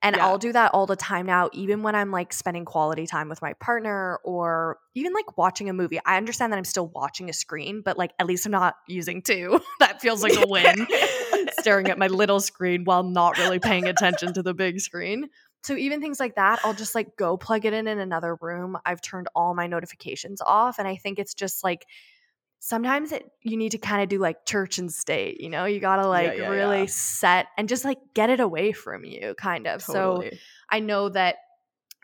And 0.00 0.14
Yeah. 0.14 0.26
I'll 0.26 0.38
do 0.38 0.52
that 0.52 0.72
all 0.74 0.86
the 0.86 0.94
time 0.94 1.26
now 1.26 1.50
even 1.52 1.82
when 1.82 1.94
I'm 1.94 2.12
like 2.12 2.32
spending 2.32 2.64
quality 2.64 3.06
time 3.06 3.28
with 3.28 3.42
my 3.42 3.54
partner 3.54 4.20
or 4.24 4.78
even 4.94 5.12
like 5.12 5.36
watching 5.36 5.68
a 5.68 5.72
movie. 5.72 5.98
I 6.04 6.16
understand 6.16 6.52
that 6.52 6.58
I'm 6.58 6.64
still 6.64 6.88
watching 6.88 7.28
a 7.30 7.32
screen, 7.32 7.82
but 7.84 7.98
like 7.98 8.12
at 8.18 8.26
least 8.26 8.46
I'm 8.46 8.52
not 8.52 8.76
using 8.86 9.22
two. 9.22 9.60
that 9.80 10.00
feels 10.00 10.22
like 10.22 10.36
a 10.36 10.46
win 10.46 10.86
staring 11.58 11.88
at 11.88 11.98
my 11.98 12.06
little 12.06 12.40
screen 12.40 12.84
while 12.84 13.02
not 13.02 13.38
really 13.38 13.58
paying 13.58 13.88
attention 13.88 14.34
to 14.34 14.42
the 14.42 14.54
big 14.54 14.80
screen. 14.80 15.28
So 15.62 15.76
even 15.76 16.00
things 16.00 16.20
like 16.20 16.36
that, 16.36 16.60
I'll 16.64 16.74
just 16.74 16.94
like 16.94 17.16
go 17.16 17.36
plug 17.36 17.64
it 17.64 17.72
in 17.72 17.86
in 17.86 17.98
another 17.98 18.36
room. 18.40 18.78
I've 18.84 19.00
turned 19.00 19.28
all 19.34 19.54
my 19.54 19.66
notifications 19.66 20.40
off 20.40 20.78
and 20.78 20.86
I 20.86 20.96
think 20.96 21.18
it's 21.18 21.34
just 21.34 21.64
like 21.64 21.84
sometimes 22.60 23.12
it 23.12 23.30
you 23.42 23.56
need 23.56 23.72
to 23.72 23.78
kind 23.78 24.02
of 24.02 24.08
do 24.08 24.18
like 24.18 24.44
church 24.46 24.78
and 24.78 24.92
state, 24.92 25.40
you 25.40 25.50
know? 25.50 25.64
You 25.64 25.80
got 25.80 25.96
to 25.96 26.08
like 26.08 26.38
yeah, 26.38 26.48
really 26.48 26.80
yeah. 26.80 26.86
set 26.88 27.46
and 27.56 27.68
just 27.68 27.84
like 27.84 27.98
get 28.14 28.30
it 28.30 28.40
away 28.40 28.72
from 28.72 29.04
you 29.04 29.34
kind 29.36 29.66
of. 29.66 29.82
So 29.82 30.24
I 30.70 30.80
know 30.80 31.08
that 31.10 31.36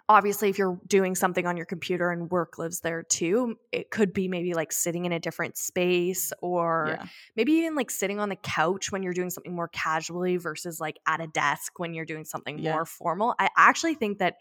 obviously 0.09 0.51
if 0.51 0.59
you're 0.59 0.79
doing 0.87 1.15
something 1.15 1.47
on 1.47 1.57
your 1.57 1.67
computer 1.67 2.11
and 2.11 2.31
work 2.31 2.59
lives 2.59 2.81
there 2.81 3.03
too, 3.03 3.57
it 3.73 3.91
could 3.91 4.13
be 4.13 4.29
maybe 4.29 4.55
like 4.55 4.73
sitting 4.73 5.05
in 5.07 5.13
a 5.13 5.19
different 5.21 5.57
space 5.57 6.33
or 6.43 6.87
yeah 6.91 7.07
maybe 7.37 7.53
even 7.53 7.75
like 7.75 7.91
sitting 7.91 8.21
on 8.21 8.29
the 8.29 8.37
couch 8.37 8.93
when 8.93 9.03
you're 9.03 9.15
doing 9.15 9.31
something 9.31 9.55
more 9.55 9.69
casually 9.69 10.37
versus 10.37 10.79
like 10.81 10.99
at 11.07 11.21
a 11.21 11.27
desk 11.29 11.79
when 11.79 11.95
you're 11.95 12.05
doing 12.05 12.25
something 12.25 12.61
Yeah. 12.61 12.73
more 12.73 12.85
formal. 12.85 13.35
I 13.39 13.49
actually 13.57 13.95
think 13.95 14.19
that 14.19 14.37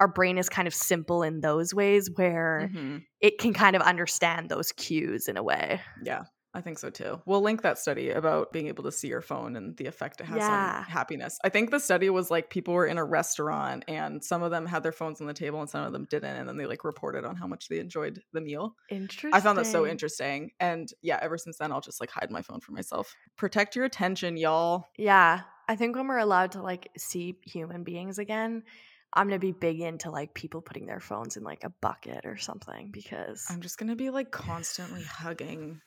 our 0.00 0.08
brain 0.08 0.38
is 0.38 0.48
kind 0.48 0.68
of 0.68 0.74
simple 0.74 1.22
in 1.22 1.40
those 1.40 1.74
ways 1.74 2.10
where 2.16 2.70
Mhm. 2.72 3.04
it 3.20 3.38
can 3.38 3.52
kind 3.54 3.76
of 3.76 3.82
understand 3.82 4.48
those 4.48 4.72
cues 4.72 5.28
in 5.28 5.36
a 5.36 5.42
way. 5.42 5.80
yeah 6.04 6.24
i 6.54 6.60
think 6.60 6.78
so 6.78 6.90
too 6.90 7.20
we'll 7.26 7.40
link 7.40 7.62
that 7.62 7.78
study 7.78 8.10
about 8.10 8.52
being 8.52 8.66
able 8.68 8.82
to 8.84 8.92
see 8.92 9.08
your 9.08 9.20
phone 9.20 9.56
and 9.56 9.76
the 9.76 9.86
effect 9.86 10.20
it 10.20 10.24
has 10.24 10.38
Yeah. 10.38 10.78
on 10.78 10.84
happiness 10.84 11.38
i 11.44 11.48
think 11.48 11.70
the 11.70 11.78
study 11.78 12.10
was 12.10 12.30
like 12.30 12.50
people 12.50 12.74
were 12.74 12.86
in 12.86 12.98
a 12.98 13.04
restaurant 13.04 13.84
and 13.88 14.22
some 14.24 14.42
of 14.42 14.50
them 14.50 14.66
had 14.66 14.82
their 14.82 14.92
phones 14.92 15.20
on 15.20 15.26
the 15.26 15.34
table 15.34 15.60
and 15.60 15.70
some 15.70 15.84
of 15.84 15.92
them 15.92 16.06
didn't 16.10 16.36
and 16.36 16.48
then 16.48 16.56
they 16.56 16.66
like 16.66 16.84
reported 16.84 17.24
on 17.24 17.36
how 17.36 17.46
much 17.46 17.68
they 17.68 17.78
enjoyed 17.78 18.20
the 18.32 18.40
meal 18.40 18.74
Interesting. 18.90 19.30
I 19.32 19.40
found 19.40 19.58
that 19.58 19.66
so 19.66 19.86
interesting. 19.86 20.50
And 20.58 20.88
yeah, 21.02 21.18
ever 21.22 21.38
since 21.38 21.58
then, 21.58 21.70
I'll 21.72 21.80
just 21.80 22.00
like 22.00 22.10
hide 22.10 22.30
my 22.30 22.42
phone 22.42 22.60
for 22.60 22.72
myself. 22.72 23.14
Protect 23.36 23.76
your 23.76 23.84
attention, 23.84 24.36
y'all. 24.36 24.86
Yeah. 24.98 25.42
I 25.68 25.76
think 25.76 25.94
when 25.96 26.08
we're 26.08 26.18
allowed 26.18 26.52
to 26.52 26.62
like 26.62 26.90
see 26.98 27.36
human 27.44 27.84
beings 27.84 28.18
again, 28.18 28.64
I'm 29.12 29.28
going 29.28 29.40
to 29.40 29.44
be 29.44 29.52
big 29.52 29.80
into 29.80 30.10
like 30.10 30.34
people 30.34 30.60
putting 30.60 30.86
their 30.86 31.00
phones 31.00 31.36
in 31.36 31.42
like 31.44 31.64
a 31.64 31.70
bucket 31.80 32.26
or 32.26 32.36
something 32.36 32.90
because 32.92 33.46
I'm 33.50 33.60
just 33.60 33.78
gonna 33.78 33.96
be 33.96 34.10
like 34.10 34.30
constantly 34.30 35.02
hugging 35.02 35.80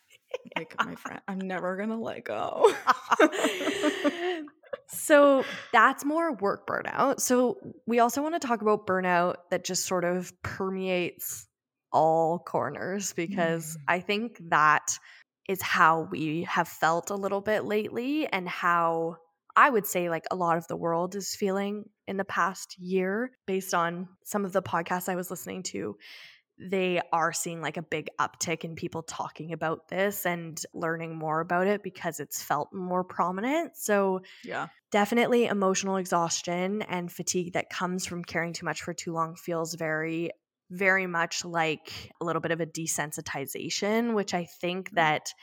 like 0.58 0.76
my 0.84 0.96
friend. 0.96 1.22
I'm 1.28 1.40
never 1.40 1.76
gonna 1.78 2.00
let 2.00 2.24
go. 2.26 2.74
so 4.88 5.44
that's 5.72 6.06
more 6.06 6.34
work 6.34 6.68
burnout. 6.68 7.20
So 7.20 7.58
we 7.86 8.00
also 8.00 8.22
want 8.22 8.40
to 8.40 8.46
talk 8.46 8.62
about 8.62 8.88
burnout 8.88 9.36
that 9.52 9.64
just 9.64 9.86
sort 9.86 10.04
of 10.06 10.34
permeates 10.42 11.48
all 11.92 12.40
corners 12.40 13.14
because 13.14 13.78
Mm. 13.78 13.82
I 13.88 14.00
think 14.00 14.40
that 14.50 14.98
is 15.48 15.62
how 15.62 16.08
we 16.12 16.44
have 16.44 16.68
felt 16.68 17.10
a 17.10 17.16
little 17.16 17.42
bit 17.42 17.66
lately 17.66 18.28
and 18.28 18.48
how 18.48 19.18
I 19.56 19.70
would 19.70 19.86
say 19.86 20.10
like 20.10 20.26
a 20.32 20.36
lot 20.36 20.58
of 20.58 20.68
the 20.68 20.76
world 20.76 21.16
is 21.16 21.36
feeling 21.36 21.86
in 22.08 22.18
the 22.18 22.26
past 22.26 22.78
year 22.80 23.32
based 23.46 23.74
on 23.74 24.08
some 24.24 24.46
of 24.46 24.54
the 24.54 24.62
podcasts 24.64 25.10
I 25.10 25.16
was 25.16 25.30
listening 25.30 25.64
to 25.64 25.96
they 26.64 27.02
are 27.12 27.34
seeing 27.34 27.62
like 27.62 27.78
a 27.78 27.82
big 27.82 28.10
uptick 28.20 28.64
in 28.64 28.76
people 28.76 29.04
talking 29.04 29.54
about 29.54 29.88
this 29.90 30.26
and 30.26 30.62
learning 30.74 31.16
more 31.16 31.40
about 31.42 31.68
it 31.68 31.84
because 31.84 32.20
it's 32.20 32.42
felt 32.42 32.74
more 32.74 33.04
prominent. 33.04 33.76
So, 33.76 34.22
yeah. 34.44 34.68
definitely 34.92 35.46
emotional 35.46 35.98
exhaustion 35.98 36.82
and 36.84 37.12
fatigue 37.12 37.54
that 37.54 37.70
comes 37.70 38.06
from 38.06 38.24
caring 38.24 38.54
too 38.54 38.66
much 38.66 38.82
for 38.82 38.94
too 38.94 39.14
long 39.14 39.36
feels 39.36 39.76
very, 39.76 40.32
very 40.70 41.08
much 41.08 41.44
like 41.44 42.12
a 42.22 42.26
little 42.26 42.42
bit 42.42 42.52
of 42.52 42.62
a 42.62 42.66
desensitization, 42.66 44.14
which 44.14 44.34
I 44.34 44.46
think 44.46 44.92
mm. 44.92 44.96
that 44.96 45.34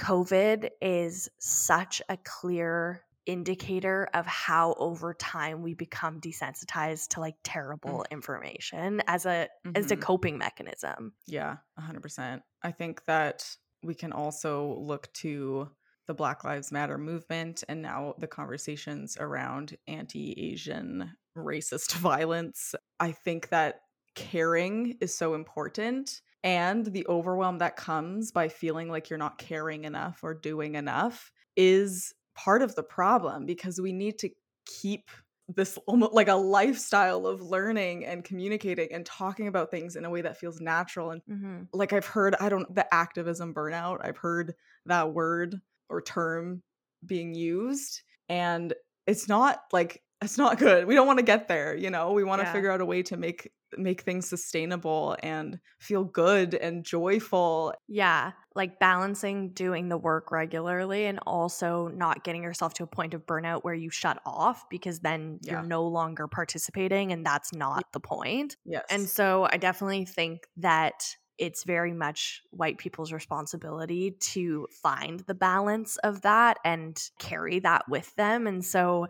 COVID 0.00 0.70
is 0.80 1.28
such 1.38 2.00
a 2.08 2.16
clear 2.16 3.02
indicator 3.26 4.08
of 4.14 4.26
how 4.26 4.74
over 4.74 5.14
time 5.14 5.62
we 5.62 5.74
become 5.74 6.20
desensitized 6.20 7.08
to 7.08 7.20
like 7.20 7.36
terrible 7.44 8.04
information 8.10 9.02
as 9.06 9.26
a 9.26 9.48
as 9.74 9.90
a 9.90 9.96
Mhm. 9.96 10.00
coping 10.00 10.38
mechanism. 10.38 11.14
Yeah, 11.26 11.58
100%. 11.76 12.42
I 12.62 12.72
think 12.72 13.04
that 13.06 13.56
we 13.82 13.94
can 13.94 14.12
also 14.12 14.74
look 14.78 15.12
to 15.14 15.70
the 16.06 16.14
Black 16.14 16.44
Lives 16.44 16.72
Matter 16.72 16.98
movement 16.98 17.62
and 17.68 17.80
now 17.80 18.14
the 18.18 18.26
conversations 18.26 19.16
around 19.18 19.76
anti 19.86 20.32
Asian 20.52 21.16
racist 21.36 21.92
violence. 21.96 22.74
I 23.00 23.12
think 23.12 23.48
that 23.50 23.82
caring 24.14 24.98
is 25.00 25.16
so 25.16 25.34
important. 25.34 26.20
And 26.44 26.84
the 26.86 27.06
overwhelm 27.06 27.58
that 27.58 27.76
comes 27.76 28.32
by 28.32 28.48
feeling 28.48 28.88
like 28.88 29.08
you're 29.08 29.18
not 29.18 29.38
caring 29.38 29.84
enough 29.84 30.24
or 30.24 30.34
doing 30.34 30.74
enough 30.74 31.30
is 31.56 32.12
part 32.34 32.62
of 32.62 32.74
the 32.74 32.82
problem 32.82 33.46
because 33.46 33.80
we 33.80 33.92
need 33.92 34.18
to 34.18 34.30
keep 34.66 35.10
this 35.48 35.78
almost 35.86 36.12
like 36.12 36.28
a 36.28 36.34
lifestyle 36.34 37.26
of 37.26 37.42
learning 37.42 38.04
and 38.04 38.24
communicating 38.24 38.92
and 38.92 39.04
talking 39.06 39.48
about 39.48 39.70
things 39.70 39.96
in 39.96 40.04
a 40.04 40.10
way 40.10 40.22
that 40.22 40.36
feels 40.38 40.60
natural 40.60 41.10
and 41.10 41.22
Mm-hmm. 41.28 41.62
like 41.72 41.92
I've 41.92 42.06
heard 42.06 42.34
I 42.40 42.48
don't 42.48 42.72
the 42.74 42.92
activism 42.92 43.54
burnout 43.54 43.98
I've 44.04 44.18
heard 44.18 44.54
that 44.86 45.12
word 45.12 45.60
or 45.88 46.02
term 46.02 46.62
being 47.04 47.34
used 47.34 48.02
and 48.28 48.74
it's 49.06 49.28
not 49.28 49.62
like 49.72 50.02
it's 50.22 50.38
not 50.38 50.58
good. 50.58 50.86
We 50.86 50.94
don't 50.94 51.06
want 51.06 51.18
to 51.18 51.24
get 51.24 51.48
there, 51.48 51.74
you 51.76 51.90
know. 51.90 52.12
We 52.12 52.24
want 52.24 52.40
to 52.42 52.46
figure 52.52 52.70
out 52.70 52.80
a 52.80 52.86
way 52.86 53.02
to 53.04 53.16
make 53.16 53.50
make 53.76 54.02
things 54.02 54.28
sustainable 54.28 55.16
and 55.22 55.58
feel 55.80 56.04
good 56.04 56.54
and 56.54 56.84
joyful. 56.84 57.72
Yeah, 57.88 58.32
like 58.54 58.78
balancing 58.78 59.50
doing 59.52 59.88
the 59.88 59.96
work 59.96 60.30
regularly 60.30 61.06
and 61.06 61.18
also 61.26 61.88
not 61.88 62.22
getting 62.22 62.42
yourself 62.42 62.74
to 62.74 62.82
a 62.84 62.86
point 62.86 63.14
of 63.14 63.24
burnout 63.24 63.60
where 63.62 63.74
you 63.74 63.90
shut 63.90 64.20
off 64.26 64.68
because 64.68 65.00
then 65.00 65.38
Yeah. 65.42 65.52
you're 65.52 65.62
no 65.62 65.86
longer 65.86 66.28
participating 66.28 67.12
and 67.12 67.24
that's 67.24 67.52
not 67.52 67.84
the 67.92 68.00
point. 68.00 68.56
Yes. 68.64 68.84
And 68.90 69.08
so 69.08 69.48
I 69.50 69.56
definitely 69.56 70.04
think 70.04 70.46
that 70.58 71.16
it's 71.38 71.64
very 71.64 71.94
much 71.94 72.42
white 72.50 72.76
people's 72.78 73.10
responsibility 73.12 74.16
to 74.20 74.68
find 74.82 75.20
the 75.20 75.34
balance 75.34 75.96
of 75.98 76.20
that 76.22 76.58
and 76.64 76.96
carry 77.18 77.58
that 77.60 77.88
with 77.88 78.14
them. 78.16 78.46
And 78.46 78.62
so 78.64 79.06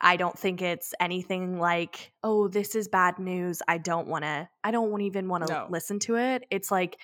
I 0.00 0.16
don't 0.16 0.38
think 0.38 0.62
it's 0.62 0.94
anything 1.00 1.58
like, 1.58 2.12
oh, 2.22 2.48
this 2.48 2.74
is 2.74 2.88
bad 2.88 3.18
news. 3.18 3.62
I 3.66 3.78
don't 3.78 4.08
want 4.08 4.24
to, 4.24 4.48
I 4.62 4.70
don't 4.70 5.00
even 5.00 5.28
want 5.28 5.46
to 5.46 5.52
No. 5.52 5.66
listen 5.70 5.98
to 6.00 6.16
it. 6.16 6.44
It's 6.50 6.70
like, 6.70 6.98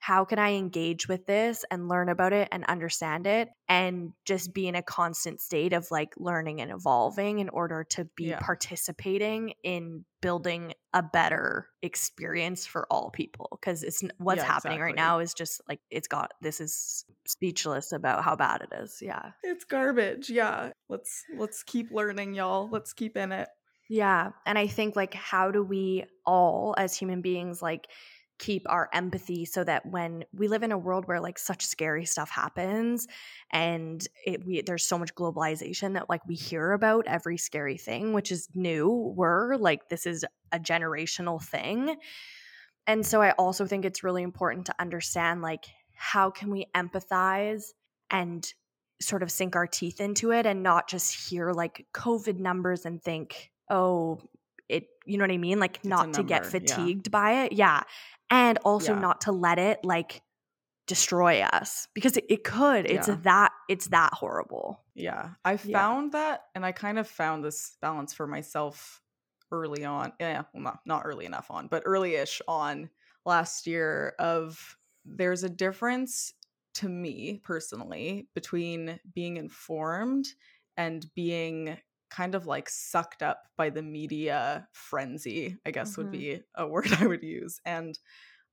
how 0.00 0.24
can 0.24 0.38
I 0.38 0.54
engage 0.54 1.08
with 1.08 1.26
this 1.26 1.64
and 1.70 1.88
learn 1.88 2.08
about 2.08 2.32
it 2.32 2.48
and 2.52 2.64
understand 2.66 3.26
it 3.26 3.48
and 3.68 4.12
just 4.24 4.54
be 4.54 4.68
in 4.68 4.74
a 4.76 4.82
constant 4.82 5.40
state 5.40 5.72
of 5.72 5.90
like 5.90 6.14
learning 6.16 6.60
and 6.60 6.70
evolving 6.70 7.40
in 7.40 7.48
order 7.48 7.84
to 7.90 8.04
be 8.16 8.26
Yeah. 8.26 8.38
participating 8.40 9.54
in 9.64 10.04
building 10.20 10.74
a 10.94 11.02
better 11.02 11.68
experience 11.82 12.64
for 12.66 12.86
all 12.90 13.10
people 13.10 13.48
because 13.60 13.82
it's 13.82 14.02
what's 14.18 14.38
Yeah, 14.38 14.44
happening 14.46 14.80
right 14.80 14.94
now 14.94 15.18
is 15.18 15.34
just 15.34 15.60
like 15.68 15.80
it's 15.90 16.08
got 16.08 16.32
this 16.40 16.60
is 16.60 17.04
speechless 17.26 17.92
about 17.92 18.24
how 18.24 18.34
bad 18.36 18.62
it 18.62 18.74
is 18.82 18.98
yeah 19.02 19.32
It's 19.42 19.64
garbage. 19.64 20.30
Yeah. 20.30 20.70
Let's 20.88 21.24
let's 21.36 21.62
keep 21.62 21.90
learning, 21.90 22.34
y'all. 22.34 22.68
Let's 22.70 22.92
keep 22.92 23.16
in 23.16 23.32
it. 23.32 23.48
Yeah. 23.90 24.30
And 24.46 24.58
I 24.58 24.66
think 24.66 24.96
like 24.96 25.14
how 25.14 25.50
do 25.50 25.62
we 25.62 26.04
all 26.26 26.74
as 26.78 26.94
human 26.96 27.20
beings 27.22 27.60
like 27.62 27.86
keep 28.38 28.62
our 28.68 28.88
empathy 28.92 29.44
so 29.44 29.64
that 29.64 29.84
when 29.84 30.24
we 30.32 30.48
live 30.48 30.62
in 30.62 30.72
a 30.72 30.78
world 30.78 31.06
where 31.06 31.20
like 31.20 31.38
such 31.38 31.66
scary 31.66 32.04
stuff 32.04 32.30
happens 32.30 33.06
and 33.50 34.06
it 34.24 34.44
we 34.46 34.62
there's 34.62 34.84
so 34.84 34.96
much 34.96 35.14
globalization 35.14 35.94
that 35.94 36.08
like 36.08 36.24
we 36.26 36.34
hear 36.34 36.72
about 36.72 37.06
every 37.06 37.36
scary 37.36 37.76
thing 37.76 38.12
which 38.12 38.30
is 38.30 38.48
new 38.54 39.12
we're 39.16 39.56
like 39.56 39.88
this 39.88 40.06
is 40.06 40.24
a 40.52 40.58
generational 40.58 41.42
thing. 41.42 41.96
And 42.86 43.04
so 43.04 43.20
I 43.20 43.32
also 43.32 43.66
think 43.66 43.84
it's 43.84 44.02
really 44.02 44.22
important 44.22 44.66
to 44.66 44.74
understand 44.78 45.42
like 45.42 45.66
how 45.94 46.30
can 46.30 46.50
we 46.50 46.66
empathize 46.74 47.64
and 48.10 48.50
sort 49.00 49.22
of 49.22 49.30
sink 49.30 49.56
our 49.56 49.66
teeth 49.66 50.00
into 50.00 50.32
it 50.32 50.46
and 50.46 50.62
not 50.62 50.88
just 50.88 51.30
hear 51.30 51.52
like 51.52 51.86
COVID 51.94 52.38
numbers 52.38 52.84
and 52.84 53.02
think, 53.02 53.50
oh, 53.70 54.20
it, 54.68 54.86
you 55.06 55.18
know 55.18 55.24
what 55.24 55.32
I 55.32 55.38
mean? 55.38 55.60
Like 55.60 55.80
a 55.84 55.88
not 55.88 56.14
to 56.14 56.22
get 56.22 56.42
number, 56.44 56.58
yeah. 56.58 56.76
fatigued 56.76 57.10
by 57.10 57.44
it. 57.44 57.52
Yeah. 57.52 57.82
And 58.30 58.58
also 58.58 58.94
Yeah. 58.94 58.94
not 58.94 59.22
to 59.22 59.32
let 59.32 59.58
it 59.58 59.84
like 59.84 60.22
destroy 60.86 61.42
us 61.42 61.88
because 61.94 62.16
it, 62.16 62.26
it 62.30 62.44
could. 62.44 62.86
It's 62.86 63.06
Yeah. 63.06 63.18
that, 63.22 63.52
it's 63.68 63.88
that 63.88 64.14
horrible. 64.14 64.84
Yeah. 64.94 65.34
I 65.44 65.56
Yeah. 65.62 65.86
found 65.86 66.12
that 66.12 66.46
and 66.54 66.64
I 66.64 66.72
kind 66.72 66.98
of 66.98 67.08
found 67.08 67.44
this 67.44 67.76
balance 67.80 68.12
for 68.14 68.26
myself 68.26 69.02
early 69.50 69.84
on. 69.84 70.12
Yeah, 70.20 70.44
well 70.52 70.62
not 70.62 70.80
not 70.86 71.02
early 71.04 71.24
enough 71.24 71.50
on, 71.50 71.68
but 71.68 71.82
early-ish 71.86 72.42
on 72.48 72.90
last 73.24 73.66
year 73.66 74.14
of 74.18 74.76
there's 75.04 75.44
a 75.44 75.48
difference 75.48 76.34
to 76.74 76.88
me 76.88 77.40
personally 77.44 78.28
between 78.34 79.00
being 79.14 79.36
informed 79.36 80.26
and 80.76 81.12
being 81.14 81.78
kind 82.10 82.34
of 82.34 82.46
like 82.46 82.68
sucked 82.68 83.22
up 83.22 83.48
by 83.56 83.70
the 83.70 83.82
media 83.82 84.68
frenzy, 84.72 85.58
I 85.66 85.70
guess 85.70 85.96
Mhm. 85.96 85.98
would 85.98 86.10
be 86.10 86.42
a 86.56 86.66
word 86.68 86.92
I 86.92 87.06
would 87.06 87.22
use. 87.22 87.60
And 87.64 87.98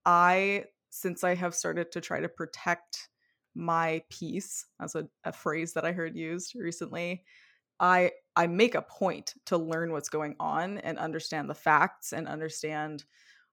I 0.05 0.65
since 0.89 1.23
I 1.23 1.35
have 1.35 1.55
started 1.55 1.91
to 1.91 2.01
try 2.01 2.21
to 2.21 2.29
protect 2.29 3.09
my 3.55 4.03
peace 4.09 4.65
as 4.79 4.95
a, 4.95 5.09
a 5.23 5.33
phrase 5.33 5.73
that 5.73 5.85
I 5.85 5.91
heard 5.93 6.15
used 6.15 6.55
recently, 6.55 7.25
I 7.79 8.11
I 8.35 8.47
make 8.47 8.75
a 8.75 8.81
point 8.81 9.35
to 9.45 9.57
learn 9.57 9.91
what's 9.91 10.09
going 10.09 10.35
on 10.39 10.77
and 10.79 10.97
understand 10.97 11.49
the 11.49 11.55
facts 11.55 12.13
and 12.13 12.27
understand, 12.27 13.05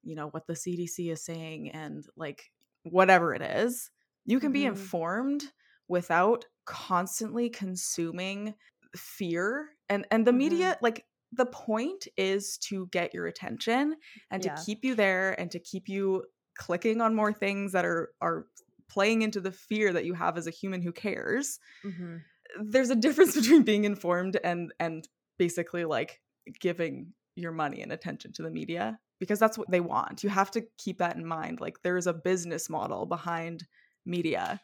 you 0.03 0.15
know, 0.15 0.29
what 0.29 0.47
the 0.47 0.57
CDC 0.57 1.11
is 1.11 1.25
saying 1.25 1.71
and 1.71 2.05
like 2.17 2.53
whatever 2.85 3.35
it 3.35 3.43
is. 3.43 3.91
You 4.25 4.41
can 4.41 4.53
be 4.53 4.65
Mhm. 4.65 4.67
informed 4.67 5.53
without 5.89 6.47
constantly 6.65 7.51
consuming 7.51 8.55
fear 8.97 9.71
and 9.89 10.07
and 10.11 10.27
the 10.27 10.33
Mhm. 10.33 10.37
media 10.37 10.79
like 10.83 11.07
the 11.33 11.47
point 11.47 12.09
is 12.17 12.59
to 12.59 12.87
get 12.89 13.15
your 13.15 13.27
attention 13.27 13.97
and 14.31 14.45
Yeah. 14.45 14.55
to 14.55 14.65
keep 14.65 14.85
you 14.85 14.95
there 14.95 15.39
and 15.41 15.51
to 15.51 15.59
keep 15.59 15.89
you 15.89 16.25
clicking 16.55 17.01
on 17.01 17.15
more 17.15 17.33
things 17.33 17.73
that 17.73 17.85
are 17.85 18.13
are 18.21 18.47
playing 18.89 19.23
into 19.23 19.41
the 19.41 19.53
fear 19.53 19.93
that 19.93 20.05
you 20.05 20.13
have 20.15 20.37
as 20.37 20.47
a 20.47 20.51
human 20.51 20.83
who 20.83 20.93
cares 20.93 21.59
Mm-hmm. 21.85 22.17
there's 22.61 22.91
a 22.91 22.97
difference 22.97 23.35
between 23.41 23.63
being 23.63 23.85
informed 23.85 24.39
and 24.45 24.73
and 24.79 25.09
basically 25.39 25.85
like 25.85 26.21
giving 26.61 27.15
your 27.35 27.53
money 27.53 27.81
and 27.83 27.93
attention 27.93 28.33
to 28.35 28.43
the 28.43 28.51
media 28.51 28.99
because 29.19 29.39
that's 29.39 29.57
what 29.57 29.71
they 29.71 29.81
want 29.81 30.23
you 30.23 30.29
have 30.29 30.51
to 30.51 30.63
keep 30.77 30.99
that 30.99 31.17
in 31.17 31.25
mind 31.27 31.61
like 31.61 31.81
there's 31.83 32.07
a 32.07 32.13
business 32.13 32.69
model 32.69 33.07
behind 33.07 33.67
media 34.05 34.61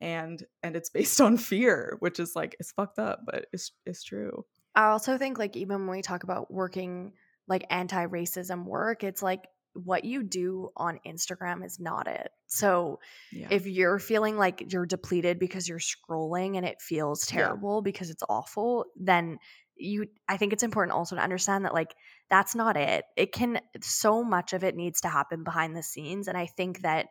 and 0.00 0.44
and 0.62 0.76
it's 0.76 0.90
based 0.90 1.20
on 1.20 1.36
fear 1.36 1.96
which 2.00 2.18
is 2.20 2.34
like 2.36 2.56
it's 2.60 2.72
fucked 2.72 2.98
up 2.98 3.20
but 3.26 3.46
it's 3.52 3.72
it's 3.86 4.02
true 4.02 4.44
I 4.74 4.86
also 4.90 5.18
think 5.18 5.38
like 5.38 5.56
even 5.56 5.86
when 5.86 5.96
we 5.96 6.02
talk 6.02 6.22
about 6.22 6.50
working 6.52 7.12
like 7.48 7.64
anti-racism 7.70 8.64
work, 8.64 9.02
it's 9.02 9.20
like 9.20 9.48
what 9.74 10.04
you 10.04 10.22
do 10.22 10.70
on 10.76 11.00
Instagram 11.04 11.64
is 11.66 11.80
not 11.80 12.06
it. 12.06 12.30
So 12.46 13.00
yeah 13.32 13.48
if 13.50 13.66
you're 13.66 13.98
feeling 13.98 14.36
like 14.38 14.72
you're 14.72 14.86
depleted 14.86 15.40
because 15.40 15.68
you're 15.68 15.80
scrolling 15.80 16.56
and 16.56 16.64
it 16.64 16.80
feels 16.80 17.28
Yeah. 17.30 17.38
terrible 17.46 17.82
because 17.82 18.10
it's 18.10 18.22
awful, 18.28 18.84
then 18.94 19.38
you 19.76 20.06
I 20.28 20.36
think 20.36 20.52
it's 20.52 20.62
important 20.62 20.96
also 20.96 21.16
to 21.16 21.22
understand 21.22 21.64
that 21.64 21.74
like 21.74 21.94
that's 22.28 22.54
not 22.54 22.76
it. 22.76 23.04
It 23.16 23.32
can 23.32 23.60
so 23.82 24.22
much 24.22 24.52
of 24.52 24.62
it 24.62 24.76
needs 24.76 25.00
to 25.00 25.08
happen 25.08 25.42
behind 25.42 25.74
the 25.76 25.82
scenes 25.82 26.28
and 26.28 26.38
I 26.38 26.46
think 26.46 26.82
that 26.82 27.08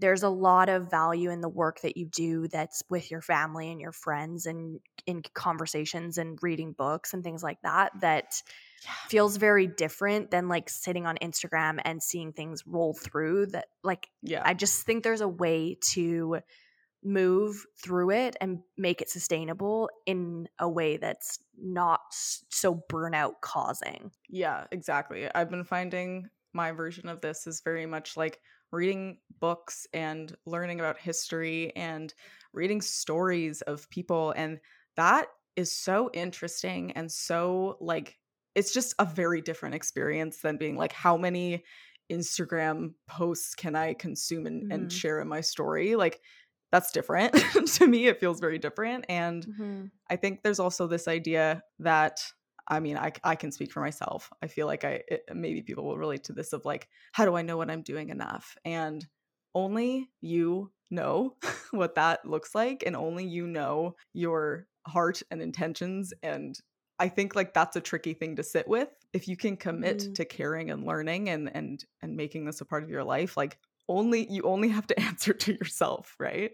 there's 0.00 0.22
a 0.22 0.28
lot 0.28 0.68
of 0.68 0.90
value 0.90 1.30
in 1.30 1.40
the 1.40 1.48
work 1.48 1.80
that 1.82 1.96
you 1.96 2.06
do 2.06 2.48
that's 2.48 2.82
with 2.88 3.10
your 3.10 3.20
family 3.20 3.70
and 3.70 3.80
your 3.80 3.92
friends 3.92 4.46
and 4.46 4.80
in 5.06 5.22
conversations 5.34 6.18
and 6.18 6.38
reading 6.42 6.72
books 6.72 7.12
and 7.14 7.22
things 7.22 7.42
like 7.42 7.60
that 7.62 7.92
that 8.00 8.42
Yeah. 8.82 8.90
feels 9.08 9.36
very 9.36 9.66
different 9.66 10.30
than 10.30 10.48
like 10.48 10.68
sitting 10.70 11.06
on 11.06 11.16
Instagram 11.18 11.80
and 11.84 12.02
seeing 12.02 12.32
things 12.32 12.66
roll 12.66 12.94
through 12.94 13.46
that 13.46 13.66
like 13.84 14.08
yeah 14.22 14.42
I 14.44 14.54
just 14.54 14.84
think 14.86 15.04
there's 15.04 15.20
a 15.20 15.28
way 15.28 15.76
to 15.92 16.38
move 17.02 17.64
through 17.82 18.10
it 18.10 18.36
and 18.40 18.60
make 18.76 19.00
it 19.00 19.08
sustainable 19.08 19.88
in 20.06 20.48
a 20.58 20.68
way 20.68 20.98
that's 20.98 21.38
not 21.58 22.00
so 22.10 22.82
burnout 22.92 23.40
causing. 23.40 24.10
Yeah, 24.28 24.66
exactly. 24.70 25.26
I've 25.34 25.50
been 25.50 25.64
finding 25.64 26.28
my 26.52 26.72
version 26.72 27.08
of 27.08 27.20
this 27.22 27.46
is 27.46 27.62
very 27.62 27.86
much 27.86 28.16
like 28.18 28.40
reading 28.72 29.18
books 29.40 29.86
and 29.92 30.36
learning 30.46 30.80
about 30.80 30.98
history 30.98 31.74
and 31.76 32.14
reading 32.52 32.80
stories 32.80 33.62
of 33.62 33.88
people. 33.90 34.32
And 34.36 34.60
that 34.96 35.28
is 35.56 35.72
so 35.72 36.10
interesting 36.12 36.92
and 36.92 37.10
so 37.10 37.76
like 37.80 38.18
it's 38.54 38.72
just 38.72 38.94
a 38.98 39.04
very 39.04 39.40
different 39.40 39.74
experience 39.76 40.38
than 40.42 40.56
being 40.56 40.76
like, 40.76 40.92
how 40.92 41.16
many 41.16 41.64
Instagram 42.10 42.94
posts 43.06 43.54
can 43.54 43.76
I 43.76 43.94
consume 43.94 44.46
and, 44.46 44.64
and 44.70 44.90
Mhm. 44.90 44.90
share 44.90 45.20
in 45.20 45.28
my 45.28 45.40
story? 45.40 45.94
Like, 45.94 46.20
that's 46.72 46.90
different. 46.90 47.32
to 47.74 47.86
me, 47.86 48.06
it 48.08 48.18
feels 48.18 48.40
very 48.40 48.58
different. 48.58 49.04
And 49.08 49.46
Mm-hmm. 49.46 49.86
I 50.08 50.16
think 50.16 50.42
there's 50.42 50.60
also 50.60 50.86
this 50.86 51.08
idea 51.08 51.62
that 51.78 52.20
I 52.70 52.80
mean, 52.80 52.96
I, 52.96 53.12
I 53.24 53.36
can 53.36 53.52
speak 53.52 53.72
for 53.72 53.80
myself. 53.80 54.30
I 54.42 54.46
feel 54.48 54.66
like 54.66 54.84
I 54.84 55.02
it, 55.08 55.24
maybe 55.34 55.62
people 55.62 55.84
will 55.84 55.98
relate 55.98 56.24
to 56.24 56.32
this 56.32 56.52
of 56.52 56.64
like, 56.64 56.88
how 57.12 57.24
do 57.26 57.36
I 57.36 57.42
know 57.42 57.56
what 57.56 57.70
I'm 57.70 57.82
doing 57.82 58.10
enough? 58.10 58.56
And 58.64 59.06
only 59.54 60.10
you 60.20 60.72
know 60.90 61.36
what 61.72 61.94
that 61.96 62.24
looks 62.24 62.54
like, 62.54 62.82
and 62.86 62.96
only 62.96 63.26
you 63.26 63.46
know 63.46 63.96
your 64.12 64.68
heart 64.86 65.22
and 65.30 65.42
intentions. 65.42 66.12
And 66.22 66.54
I 66.98 67.08
think 67.08 67.34
like 67.34 67.54
that's 67.54 67.76
a 67.76 67.80
tricky 67.80 68.14
thing 68.14 68.36
to 68.36 68.42
sit 68.42 68.68
with. 68.68 68.90
If 69.12 69.26
you 69.26 69.36
can 69.36 69.56
commit 69.56 69.98
Mhm. 69.98 70.14
to 70.14 70.24
caring 70.24 70.70
and 70.70 70.84
learning 70.84 71.28
and 71.28 71.54
and 71.54 71.84
and 72.02 72.16
making 72.16 72.44
this 72.44 72.60
a 72.60 72.64
part 72.64 72.84
of 72.84 72.90
your 72.90 73.04
life, 73.04 73.36
like 73.36 73.58
only 73.88 74.30
you 74.30 74.42
only 74.44 74.68
have 74.68 74.86
to 74.88 75.00
answer 75.00 75.32
to 75.32 75.52
yourself, 75.54 76.14
right? 76.20 76.52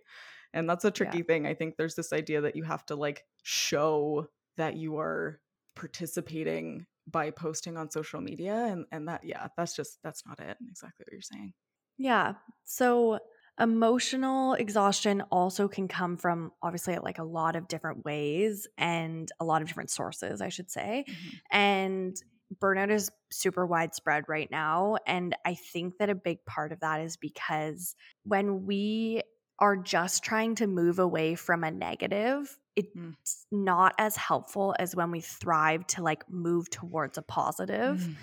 And 0.52 0.68
that's 0.68 0.84
a 0.84 0.90
tricky 0.90 1.22
thing. 1.22 1.46
I 1.46 1.54
think 1.54 1.76
there's 1.76 1.94
this 1.96 2.12
idea 2.12 2.40
that 2.42 2.56
you 2.56 2.62
have 2.64 2.84
to 2.86 2.96
like 2.96 3.24
show 3.42 4.28
that 4.56 4.76
you 4.76 4.96
are 4.98 5.40
participating 5.76 6.86
by 7.08 7.30
posting 7.30 7.76
on 7.76 7.90
social 7.90 8.20
media 8.20 8.54
and 8.54 8.84
and 8.90 9.08
that 9.08 9.22
yeah, 9.22 9.48
that's 9.56 9.76
just 9.76 9.98
that's 10.02 10.26
not 10.26 10.40
it. 10.40 10.56
Exactly 10.68 11.04
what 11.04 11.12
you're 11.12 11.20
saying. 11.20 11.52
Yeah. 11.98 12.34
So 12.64 13.18
emotional 13.58 14.54
exhaustion 14.54 15.22
also 15.30 15.66
can 15.68 15.88
come 15.88 16.16
from 16.16 16.52
obviously 16.62 16.98
like 16.98 17.18
a 17.18 17.24
lot 17.24 17.56
of 17.56 17.68
different 17.68 18.04
ways 18.04 18.66
and 18.76 19.30
a 19.40 19.44
lot 19.44 19.62
of 19.62 19.68
different 19.68 19.90
sources, 19.90 20.40
I 20.40 20.50
should 20.50 20.70
say. 20.70 21.04
Mm-hmm. 21.08 21.36
And 21.56 22.16
burnout 22.62 22.90
is 22.90 23.10
super 23.30 23.66
widespread 23.66 24.24
right 24.28 24.50
now. 24.50 24.96
And 25.06 25.34
I 25.44 25.54
think 25.54 25.94
that 25.98 26.10
a 26.10 26.14
big 26.14 26.44
part 26.46 26.72
of 26.72 26.80
that 26.80 27.00
is 27.00 27.16
because 27.16 27.94
when 28.24 28.66
we 28.66 29.22
are 29.58 29.76
just 29.76 30.22
trying 30.22 30.56
to 30.56 30.66
move 30.66 30.98
away 30.98 31.34
from 31.34 31.64
a 31.64 31.70
negative, 31.70 32.58
Mm. 32.76 33.14
it's 33.20 33.46
not 33.50 33.94
as 33.98 34.16
helpful 34.16 34.74
as 34.78 34.94
when 34.94 35.10
we 35.10 35.20
thrive 35.20 35.86
to 35.88 36.02
like 36.02 36.28
move 36.30 36.68
towards 36.70 37.16
a 37.16 37.22
positive. 37.22 37.98
Mm. 38.00 38.14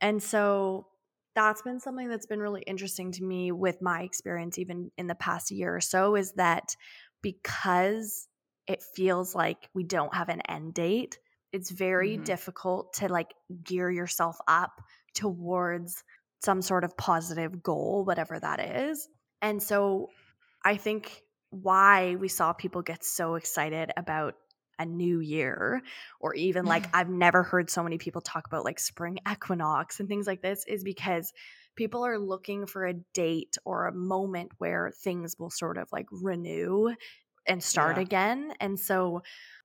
And 0.00 0.22
so 0.22 0.86
that's 1.34 1.62
been 1.62 1.80
something 1.80 2.08
that's 2.08 2.26
been 2.26 2.40
really 2.40 2.62
interesting 2.62 3.12
to 3.12 3.24
me 3.24 3.52
with 3.52 3.80
my 3.80 4.02
experience, 4.02 4.58
even 4.58 4.90
in 4.98 5.06
the 5.06 5.14
past 5.14 5.50
year 5.50 5.74
or 5.74 5.80
so, 5.80 6.16
is 6.16 6.32
that 6.32 6.76
because 7.22 8.28
it 8.66 8.82
feels 8.94 9.34
like 9.34 9.68
we 9.74 9.84
don't 9.84 10.14
have 10.14 10.28
an 10.28 10.42
end 10.48 10.74
date, 10.74 11.18
it's 11.52 11.70
very 11.70 12.14
mm-hmm. 12.14 12.24
difficult 12.24 12.92
to 12.94 13.08
like 13.08 13.32
gear 13.64 13.90
yourself 13.90 14.36
up 14.46 14.82
towards 15.14 16.04
some 16.44 16.62
sort 16.62 16.84
of 16.84 16.96
positive 16.96 17.62
goal, 17.62 18.04
whatever 18.04 18.38
that 18.38 18.60
is. 18.60 19.08
And 19.40 19.62
so 19.62 20.08
I 20.64 20.76
think 20.76 21.22
why 21.50 22.16
we 22.16 22.28
saw 22.28 22.52
people 22.52 22.82
get 22.82 23.04
so 23.04 23.34
excited 23.34 23.90
about 23.96 24.34
a 24.78 24.86
new 24.86 25.18
year 25.20 25.82
or 26.20 26.34
even 26.34 26.64
like 26.64 26.84
I've 26.94 27.08
never 27.08 27.42
heard 27.42 27.68
so 27.68 27.82
many 27.82 27.98
people 27.98 28.20
talk 28.20 28.46
about 28.46 28.64
like 28.64 28.78
spring 28.78 29.18
equinox 29.28 29.98
and 29.98 30.08
things 30.08 30.26
like 30.26 30.40
this 30.40 30.64
is 30.68 30.84
because 30.84 31.32
people 31.74 32.06
are 32.06 32.18
looking 32.18 32.66
for 32.66 32.86
a 32.86 32.94
date 33.12 33.56
or 33.64 33.86
a 33.86 33.92
moment 33.92 34.52
where 34.58 34.92
things 35.02 35.36
will 35.38 35.50
sort 35.50 35.78
of 35.78 35.88
like 35.90 36.06
renew 36.10 36.94
and 37.46 37.62
start 37.62 37.96
yeah. 37.96 38.02
again. 38.02 38.52
And 38.60 38.78
so 38.78 39.22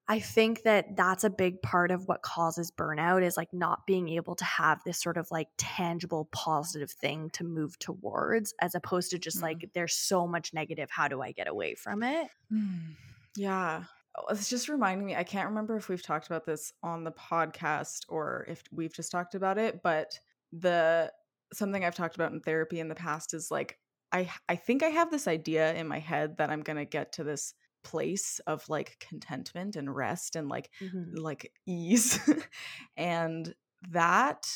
I 0.08 0.20
think 0.20 0.64
that 0.64 0.98
that's 0.98 1.24
a 1.24 1.30
big 1.30 1.62
part 1.62 1.90
of 1.90 2.08
what 2.08 2.22
causes 2.22 2.72
burnout 2.72 3.24
is 3.24 3.38
like 3.38 3.54
not 3.54 3.88
being 3.88 4.10
able 4.10 4.36
to 4.36 4.44
have 4.44 4.82
this 4.86 5.02
sort 5.02 5.16
of 5.16 5.32
like 5.32 5.48
tangible 5.58 6.28
positive 6.34 6.92
thing 6.92 7.30
to 7.32 7.46
move 7.46 7.80
towards 7.80 8.54
as 8.60 8.76
opposed 8.76 9.12
to 9.12 9.18
just 9.18 9.40
mm. 9.40 9.44
like 9.44 9.70
there's 9.74 9.96
so 9.96 10.28
much 10.28 10.54
negative 10.54 10.90
how 10.92 11.08
do 11.08 11.22
I 11.22 11.32
get 11.32 11.48
away 11.48 11.76
from 11.76 12.04
it? 12.04 12.28
Mm. 12.52 12.96
Yeah. 13.38 13.84
Oh, 14.18 14.26
it's 14.30 14.50
just 14.50 14.68
reminding 14.68 15.06
me 15.06 15.16
I 15.16 15.24
can't 15.24 15.50
remember 15.50 15.78
if 15.78 15.88
we've 15.88 16.04
talked 16.04 16.28
about 16.28 16.46
this 16.46 16.74
on 16.84 17.06
the 17.06 17.12
podcast 17.12 18.02
or 18.10 18.46
if 18.50 18.62
we've 18.74 18.94
just 18.94 19.12
talked 19.12 19.36
about 19.36 19.58
it, 19.58 19.82
but 19.84 20.20
the 20.52 21.12
something 21.54 21.86
I've 21.86 21.96
talked 21.96 22.16
about 22.16 22.34
in 22.34 22.42
therapy 22.42 22.82
in 22.82 22.90
the 22.90 22.96
past 22.96 23.34
is 23.34 23.50
like 23.50 23.80
I 24.12 24.30
I 24.50 24.58
think 24.58 24.84
I 24.84 24.90
have 24.90 25.12
this 25.12 25.30
idea 25.30 25.74
in 25.74 25.88
my 25.88 26.00
head 26.00 26.38
that 26.38 26.50
I'm 26.50 26.62
going 26.62 26.78
to 26.78 26.86
get 26.86 27.14
to 27.14 27.24
this 27.24 27.54
place 27.84 28.40
of 28.48 28.68
like 28.70 28.98
contentment 29.00 29.76
and 29.76 29.94
rest 29.94 30.36
and 30.36 30.50
like 30.50 30.70
mm-hmm. 30.82 31.16
like 31.16 31.52
ease. 31.66 32.20
And 32.98 33.54
that 33.92 34.48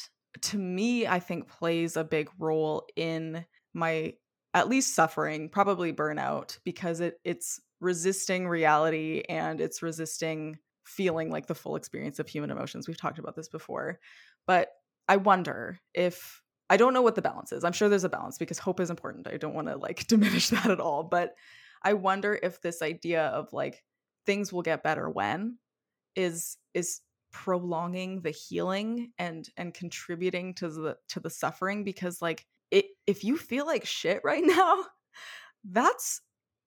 to 0.41 0.57
me 0.57 1.05
i 1.07 1.19
think 1.19 1.49
plays 1.49 1.97
a 1.97 2.03
big 2.03 2.29
role 2.39 2.85
in 2.95 3.43
my 3.73 4.13
at 4.53 4.69
least 4.69 4.95
suffering 4.95 5.49
probably 5.49 5.91
burnout 5.91 6.59
because 6.63 6.99
it 6.99 7.19
it's 7.23 7.59
resisting 7.79 8.47
reality 8.47 9.23
and 9.29 9.61
it's 9.61 9.81
resisting 9.81 10.57
feeling 10.85 11.29
like 11.29 11.47
the 11.47 11.55
full 11.55 11.75
experience 11.75 12.17
of 12.17 12.27
human 12.27 12.49
emotions. 12.49 12.87
We've 12.87 12.99
talked 12.99 13.19
about 13.19 13.35
this 13.35 13.49
before. 13.49 13.99
But 14.45 14.71
i 15.09 15.15
wonder 15.15 15.79
if 15.93 16.41
i 16.69 16.75
don't 16.75 16.93
know 16.93 17.01
what 17.01 17.15
the 17.15 17.21
balance 17.21 17.51
is. 17.51 17.63
I'm 17.63 17.73
sure 17.73 17.89
there's 17.89 18.03
a 18.03 18.09
balance 18.09 18.37
because 18.37 18.57
hope 18.59 18.79
is 18.79 18.89
important. 18.89 19.27
I 19.27 19.37
don't 19.37 19.53
want 19.53 19.67
to 19.67 19.77
like 19.77 20.07
diminish 20.07 20.49
that 20.49 20.71
at 20.71 20.79
all. 20.79 21.03
But 21.03 21.35
I 21.87 21.93
wonder 21.93 22.37
if 22.43 22.59
this 22.59 22.81
idea 22.81 23.27
of 23.27 23.53
like 23.53 23.81
things 24.25 24.51
will 24.51 24.61
get 24.61 24.83
better 24.83 25.09
when 25.09 25.57
is 26.17 26.57
is 26.73 26.99
prolonging 27.31 28.19
the 28.19 28.31
healing 28.31 29.13
and 29.17 29.47
and 29.55 29.73
contributing 29.73 30.53
to 30.55 30.67
the 30.67 30.97
to 31.07 31.21
the 31.21 31.29
suffering 31.29 31.85
because 31.85 32.21
like 32.21 32.45
it 32.71 32.87
if 33.05 33.23
you 33.23 33.37
feel 33.37 33.65
like 33.65 33.85
shit 33.85 34.19
right 34.25 34.43
now 34.45 34.83
that's 35.63 36.19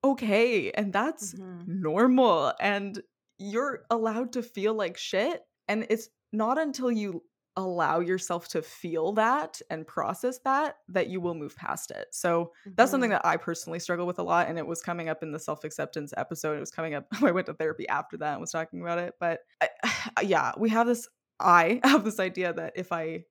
okay 0.03 0.71
and 0.71 0.91
that's 0.91 1.35
mm-hmm. 1.35 1.83
normal 1.83 2.55
and 2.59 3.03
you're 3.39 3.83
allowed 3.91 4.33
to 4.33 4.43
feel 4.43 4.73
like 4.73 4.97
shit 4.97 5.43
and 5.69 5.87
it's 5.91 6.09
not 6.33 6.59
until 6.59 6.91
you 6.91 7.23
allow 7.61 8.01
yourself 8.01 8.49
to 8.49 8.63
feel 8.63 9.13
that 9.13 9.61
and 9.71 9.87
process 9.87 10.39
that 10.45 10.77
that 10.89 11.09
you 11.09 11.21
will 11.21 11.35
move 11.35 11.57
past 11.57 11.91
it 11.91 12.07
so 12.11 12.45
mm-hmm. 12.45 12.71
that's 12.77 12.91
something 12.91 13.11
mm-hmm. 13.11 13.23
that 13.23 13.27
i 13.27 13.37
personally 13.37 13.79
struggle 13.79 14.07
with 14.07 14.19
a 14.19 14.23
lot 14.23 14.49
and 14.49 14.59
it 14.59 14.67
was 14.67 14.83
coming 14.83 15.09
up 15.09 15.23
in 15.23 15.33
the 15.33 15.39
self-acceptance 15.39 16.13
episode 16.17 16.57
it 16.57 16.61
was 16.61 16.71
coming 16.71 16.95
up 16.95 17.07
i 17.23 17.31
went 17.31 17.47
to 17.47 17.55
therapy 17.55 17.89
after 17.89 18.17
that 18.17 18.33
and 18.33 18.41
was 18.41 18.51
talking 18.51 18.81
about 18.81 18.99
it 18.99 19.15
but 19.21 19.41
I, 19.61 19.69
yeah 20.23 20.53
we 20.59 20.71
have 20.71 20.87
this 20.87 21.09
i 21.39 21.81
have 21.85 22.05
this 22.05 22.21
idea 22.21 22.53
that 22.53 22.73
if 22.77 22.93
i 22.93 23.25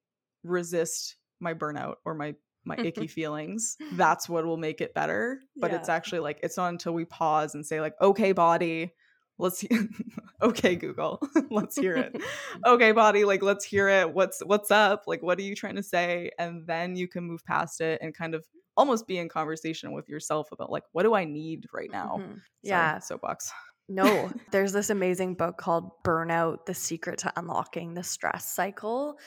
resist 0.43 1.17
my 1.39 1.53
burnout 1.53 1.95
or 2.05 2.13
my 2.13 2.35
my 2.65 2.75
icky 2.77 3.07
feelings 3.07 3.77
that's 3.93 4.29
what 4.29 4.45
will 4.45 4.57
make 4.57 4.81
it 4.81 4.93
better 4.93 5.39
but 5.55 5.71
yeah. 5.71 5.77
it's 5.77 5.89
actually 5.89 6.19
like 6.19 6.39
it's 6.43 6.57
not 6.57 6.69
until 6.69 6.93
we 6.93 7.05
pause 7.05 7.55
and 7.55 7.65
say 7.65 7.81
like 7.81 7.93
okay 8.01 8.31
body 8.31 8.93
let's 9.39 9.62
hear 9.62 9.88
okay 10.41 10.75
google 10.75 11.19
let's 11.49 11.78
hear 11.78 11.95
it. 11.95 12.15
Okay 12.65 12.91
body 12.91 13.23
like 13.23 13.41
let's 13.41 13.65
hear 13.65 13.88
it. 13.88 14.13
What's 14.13 14.41
what's 14.45 14.69
up? 14.69 15.04
Like 15.08 15.23
what 15.23 15.39
are 15.39 15.43
you 15.43 15.56
trying 15.56 15.78
to 15.78 15.84
say? 15.84 16.32
And 16.38 16.67
then 16.67 16.95
you 16.95 17.08
can 17.08 17.23
move 17.23 17.43
past 17.45 17.82
it 17.82 17.99
and 18.02 18.13
kind 18.13 18.36
of 18.36 18.45
almost 18.78 19.08
be 19.08 19.17
in 19.17 19.30
conversation 19.30 19.91
with 19.91 20.08
yourself 20.08 20.52
about 20.52 20.71
like 20.71 20.84
what 20.91 21.04
do 21.04 21.13
i 21.13 21.25
need 21.25 21.65
right 21.73 21.89
now? 21.91 22.17
Mm-hmm. 22.19 22.34
yeah. 22.63 22.99
soapbox. 22.99 23.52
No 23.88 24.32
there's 24.52 24.73
this 24.73 24.89
amazing 24.89 25.36
book 25.36 25.58
called 25.58 25.91
burnout 26.04 26.65
the 26.65 26.73
secret 26.73 27.19
to 27.19 27.34
unlocking 27.36 27.93
the 27.93 28.04
stress 28.04 28.45
cycle. 28.54 29.17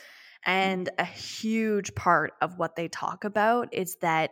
And 0.45 0.89
a 0.97 1.05
huge 1.05 1.95
part 1.95 2.33
of 2.41 2.57
what 2.57 2.75
they 2.75 2.89
talk 2.89 3.23
about 3.23 3.73
is 3.73 3.95
that 4.01 4.31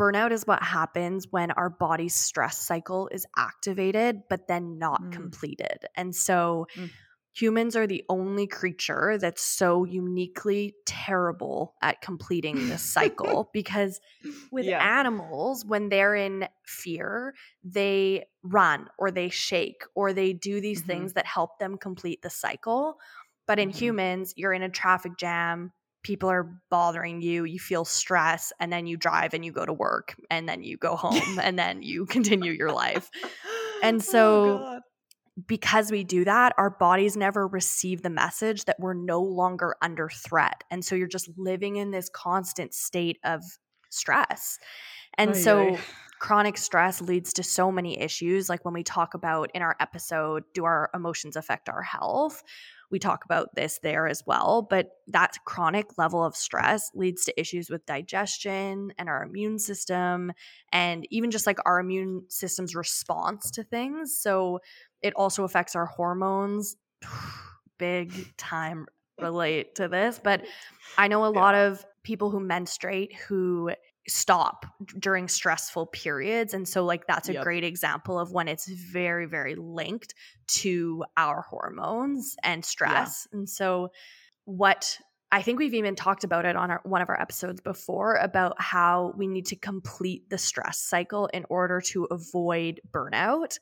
Burnout 0.00 0.32
is 0.32 0.46
what 0.46 0.62
happens 0.62 1.26
when 1.30 1.50
our 1.50 1.68
body's 1.68 2.14
stress 2.14 2.56
cycle 2.56 3.08
is 3.12 3.26
activated, 3.36 4.22
but 4.30 4.48
then 4.48 4.78
not 4.78 5.02
mm. 5.02 5.12
completed. 5.12 5.84
And 5.94 6.16
so 6.16 6.66
mm. 6.74 6.88
humans 7.34 7.76
are 7.76 7.86
the 7.86 8.02
only 8.08 8.46
creature 8.46 9.18
that's 9.20 9.42
so 9.42 9.84
uniquely 9.84 10.74
terrible 10.86 11.74
at 11.82 12.00
completing 12.00 12.68
this 12.70 12.82
cycle 12.82 13.50
because 13.52 14.00
with 14.50 14.64
yeah. 14.64 14.82
animals, 14.98 15.66
when 15.66 15.90
they're 15.90 16.14
in 16.16 16.48
fear, 16.64 17.34
they 17.62 18.24
run 18.42 18.88
or 18.98 19.10
they 19.10 19.28
shake 19.28 19.82
or 19.94 20.14
they 20.14 20.32
do 20.32 20.62
these 20.62 20.80
mm-hmm. 20.80 20.92
things 20.92 21.12
that 21.12 21.26
help 21.26 21.58
them 21.58 21.76
complete 21.76 22.22
the 22.22 22.30
cycle. 22.30 22.96
But 23.46 23.58
in 23.58 23.68
mm-hmm. 23.68 23.78
humans, 23.78 24.32
you're 24.34 24.54
in 24.54 24.62
a 24.62 24.70
traffic 24.70 25.18
jam, 25.18 25.72
people 26.02 26.30
are 26.30 26.60
bothering 26.70 27.22
you, 27.22 27.44
you 27.44 27.58
feel 27.58 27.84
stress, 27.84 28.52
and 28.60 28.72
then 28.72 28.86
you 28.86 28.96
drive 28.96 29.34
and 29.34 29.44
you 29.44 29.52
go 29.52 29.64
to 29.64 29.72
work, 29.72 30.16
and 30.30 30.48
then 30.48 30.62
you 30.62 30.76
go 30.76 30.96
home, 30.96 31.38
and 31.40 31.58
then 31.58 31.82
you 31.82 32.06
continue 32.06 32.52
your 32.52 32.72
life. 32.72 33.10
And 33.82 33.96
oh, 34.00 34.04
so, 34.04 34.60
oh 34.62 34.80
because 35.46 35.90
we 35.90 36.04
do 36.04 36.24
that, 36.24 36.52
our 36.58 36.68
bodies 36.68 37.16
never 37.16 37.46
receive 37.46 38.02
the 38.02 38.10
message 38.10 38.66
that 38.66 38.76
we're 38.78 38.92
no 38.92 39.22
longer 39.22 39.74
under 39.80 40.08
threat. 40.08 40.64
And 40.70 40.84
so, 40.84 40.94
you're 40.94 41.08
just 41.08 41.30
living 41.36 41.76
in 41.76 41.90
this 41.90 42.08
constant 42.08 42.74
state 42.74 43.18
of 43.24 43.42
stress. 43.90 44.58
And 45.18 45.36
so, 45.36 45.76
chronic 46.20 46.56
stress 46.56 47.00
leads 47.00 47.32
to 47.32 47.42
so 47.42 47.72
many 47.72 47.98
issues. 47.98 48.48
Like 48.48 48.64
when 48.64 48.74
we 48.74 48.84
talk 48.84 49.14
about 49.14 49.50
in 49.54 49.62
our 49.62 49.74
episode, 49.80 50.44
do 50.54 50.64
our 50.64 50.90
emotions 50.94 51.34
affect 51.34 51.68
our 51.68 51.82
health? 51.82 52.42
We 52.90 52.98
talk 52.98 53.24
about 53.24 53.54
this 53.54 53.78
there 53.82 54.06
as 54.06 54.22
well. 54.26 54.66
But 54.68 54.90
that 55.08 55.36
chronic 55.44 55.96
level 55.98 56.24
of 56.24 56.36
stress 56.36 56.90
leads 56.94 57.24
to 57.24 57.40
issues 57.40 57.70
with 57.70 57.86
digestion 57.86 58.92
and 58.98 59.08
our 59.08 59.22
immune 59.22 59.58
system, 59.58 60.32
and 60.72 61.06
even 61.10 61.30
just 61.30 61.46
like 61.46 61.58
our 61.64 61.78
immune 61.78 62.24
system's 62.28 62.74
response 62.74 63.50
to 63.52 63.62
things. 63.62 64.18
So 64.18 64.60
it 65.02 65.14
also 65.14 65.44
affects 65.44 65.76
our 65.76 65.86
hormones. 65.86 66.76
Big 67.78 68.36
time 68.36 68.84
relate 69.18 69.76
to 69.76 69.88
this, 69.88 70.20
but 70.22 70.42
I 70.98 71.08
know 71.08 71.24
a 71.24 71.28
lot 71.28 71.54
of 71.54 71.84
people 72.02 72.30
who 72.30 72.40
menstruate 72.40 73.14
who 73.14 73.70
stop 74.10 74.66
during 74.98 75.28
stressful 75.28 75.86
periods 75.86 76.52
and 76.52 76.66
so 76.68 76.84
like 76.84 77.06
that's 77.06 77.28
a 77.28 77.34
yep. 77.34 77.44
great 77.44 77.64
example 77.64 78.18
of 78.18 78.32
when 78.32 78.48
it's 78.48 78.68
very 78.68 79.26
very 79.26 79.54
linked 79.54 80.14
to 80.46 81.04
our 81.16 81.42
hormones 81.42 82.36
and 82.42 82.64
stress 82.64 83.28
yeah. 83.32 83.38
and 83.38 83.48
so 83.48 83.88
what 84.44 84.98
I 85.32 85.42
think 85.42 85.60
we've 85.60 85.74
even 85.74 85.94
talked 85.94 86.24
about 86.24 86.44
it 86.44 86.56
on 86.56 86.70
our, 86.72 86.80
one 86.84 87.02
of 87.02 87.08
our 87.08 87.20
episodes 87.20 87.60
before 87.60 88.16
about 88.16 88.60
how 88.60 89.14
we 89.16 89.28
need 89.28 89.46
to 89.46 89.56
complete 89.56 90.28
the 90.28 90.38
stress 90.38 90.80
cycle 90.80 91.26
in 91.26 91.46
order 91.48 91.80
to 91.92 92.04
avoid 92.10 92.80
burnout. 92.90 93.58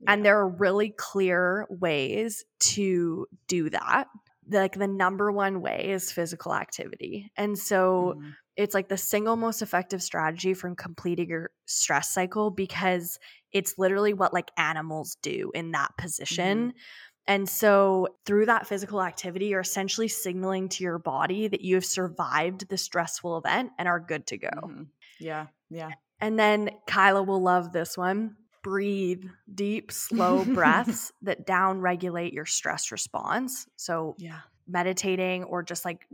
Yeah. 0.00 0.12
And 0.12 0.24
there 0.24 0.38
are 0.38 0.48
really 0.48 0.90
clear 0.90 1.68
ways 1.70 2.44
to 2.60 3.26
do 3.46 3.70
that. 3.70 4.08
Like 4.50 4.74
the 4.74 4.88
number 4.88 5.32
one 5.32 5.60
way 5.60 5.90
is 5.90 6.12
physical 6.12 6.54
activity. 6.54 7.30
And 7.36 7.58
so 7.58 8.14
mm 8.18 8.32
it's 8.56 8.74
like 8.74 8.88
the 8.88 8.96
single 8.96 9.36
most 9.36 9.62
effective 9.62 10.02
strategy 10.02 10.54
from 10.54 10.76
completing 10.76 11.28
your 11.28 11.50
stress 11.66 12.10
cycle 12.10 12.50
because 12.50 13.18
it's 13.52 13.74
literally 13.78 14.12
what 14.12 14.32
like 14.32 14.50
animals 14.56 15.16
do 15.22 15.50
in 15.54 15.72
that 15.72 15.90
position. 15.98 16.68
Mm-hmm. 16.68 16.78
And 17.26 17.48
so, 17.48 18.08
through 18.26 18.46
that 18.46 18.66
physical 18.66 19.02
activity, 19.02 19.46
you're 19.46 19.60
essentially 19.60 20.08
signaling 20.08 20.68
to 20.70 20.84
your 20.84 20.98
body 20.98 21.48
that 21.48 21.62
you 21.62 21.74
have 21.76 21.84
survived 21.84 22.68
the 22.68 22.76
stressful 22.76 23.38
event 23.38 23.70
and 23.78 23.88
are 23.88 23.98
good 23.98 24.26
to 24.26 24.36
go. 24.36 24.48
Mm-hmm. 24.48 24.82
Yeah. 25.20 25.46
Yeah. 25.70 25.92
And 26.20 26.38
then 26.38 26.70
Kyla 26.86 27.22
will 27.22 27.42
love 27.42 27.72
this 27.72 27.96
one. 27.96 28.36
Breathe 28.64 29.26
deep, 29.54 29.92
slow 29.92 30.44
breaths 30.54 31.12
that 31.22 31.46
down 31.46 31.80
regulate 31.80 32.32
your 32.32 32.46
stress 32.46 32.90
response. 32.90 33.68
So, 33.76 34.16
yeah, 34.18 34.40
meditating 34.66 35.44
or 35.44 35.62
just 35.62 35.84
like 35.84 36.08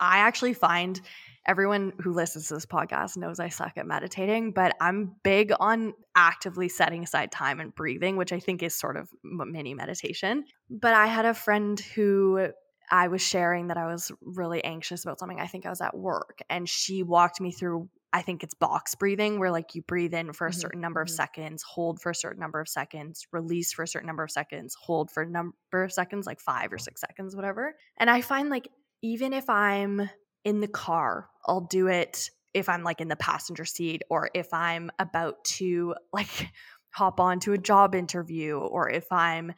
I 0.00 0.18
actually 0.18 0.54
find 0.54 1.00
everyone 1.46 1.92
who 2.00 2.12
listens 2.12 2.48
to 2.48 2.54
this 2.54 2.66
podcast 2.66 3.16
knows 3.16 3.40
I 3.40 3.48
suck 3.48 3.72
at 3.76 3.86
meditating, 3.86 4.52
but 4.52 4.76
I'm 4.80 5.16
big 5.24 5.52
on 5.58 5.94
actively 6.14 6.68
setting 6.68 7.02
aside 7.02 7.32
time 7.32 7.58
and 7.58 7.74
breathing, 7.74 8.16
which 8.16 8.32
I 8.32 8.38
think 8.38 8.62
is 8.62 8.78
sort 8.78 8.96
of 8.96 9.08
mini 9.22 9.74
meditation. 9.74 10.44
But 10.70 10.94
I 10.94 11.06
had 11.06 11.24
a 11.24 11.34
friend 11.34 11.80
who 11.80 12.50
I 12.90 13.08
was 13.08 13.22
sharing 13.22 13.68
that 13.68 13.76
I 13.76 13.86
was 13.86 14.12
really 14.20 14.62
anxious 14.62 15.04
about 15.04 15.18
something. 15.18 15.40
I 15.40 15.46
think 15.46 15.66
I 15.66 15.70
was 15.70 15.80
at 15.80 15.96
work 15.96 16.40
and 16.48 16.68
she 16.68 17.02
walked 17.02 17.40
me 17.40 17.50
through 17.50 17.88
I 18.12 18.22
think 18.22 18.42
it's 18.42 18.54
box 18.54 18.94
breathing 18.94 19.38
where 19.38 19.50
like 19.50 19.74
you 19.74 19.82
breathe 19.82 20.14
in 20.14 20.32
for 20.32 20.46
a 20.46 20.50
mm-hmm. 20.50 20.60
certain 20.60 20.80
number 20.80 21.00
of 21.00 21.08
mm-hmm. 21.08 21.16
seconds, 21.16 21.62
hold 21.62 22.00
for 22.00 22.10
a 22.10 22.14
certain 22.14 22.40
number 22.40 22.60
of 22.60 22.68
seconds, 22.68 23.26
release 23.32 23.72
for 23.72 23.82
a 23.82 23.88
certain 23.88 24.06
number 24.06 24.24
of 24.24 24.30
seconds, 24.30 24.74
hold 24.80 25.10
for 25.10 25.22
a 25.22 25.28
number 25.28 25.54
of 25.72 25.92
seconds 25.92 26.26
like 26.26 26.40
5 26.40 26.72
or 26.72 26.78
6 26.78 27.00
seconds 27.00 27.36
whatever. 27.36 27.74
And 27.98 28.08
I 28.08 28.22
find 28.22 28.48
like 28.48 28.68
even 29.02 29.32
if 29.32 29.48
I'm 29.50 30.08
in 30.44 30.60
the 30.60 30.68
car, 30.68 31.28
I'll 31.46 31.60
do 31.60 31.88
it 31.88 32.30
if 32.54 32.68
I'm 32.68 32.82
like 32.82 33.00
in 33.00 33.08
the 33.08 33.16
passenger 33.16 33.64
seat 33.64 34.02
or 34.08 34.30
if 34.34 34.52
I'm 34.52 34.90
about 34.98 35.44
to 35.44 35.94
like 36.12 36.50
hop 36.90 37.20
on 37.20 37.40
to 37.40 37.52
a 37.52 37.58
job 37.58 37.94
interview 37.94 38.56
or 38.56 38.88
if 38.88 39.12
I'm 39.12 39.52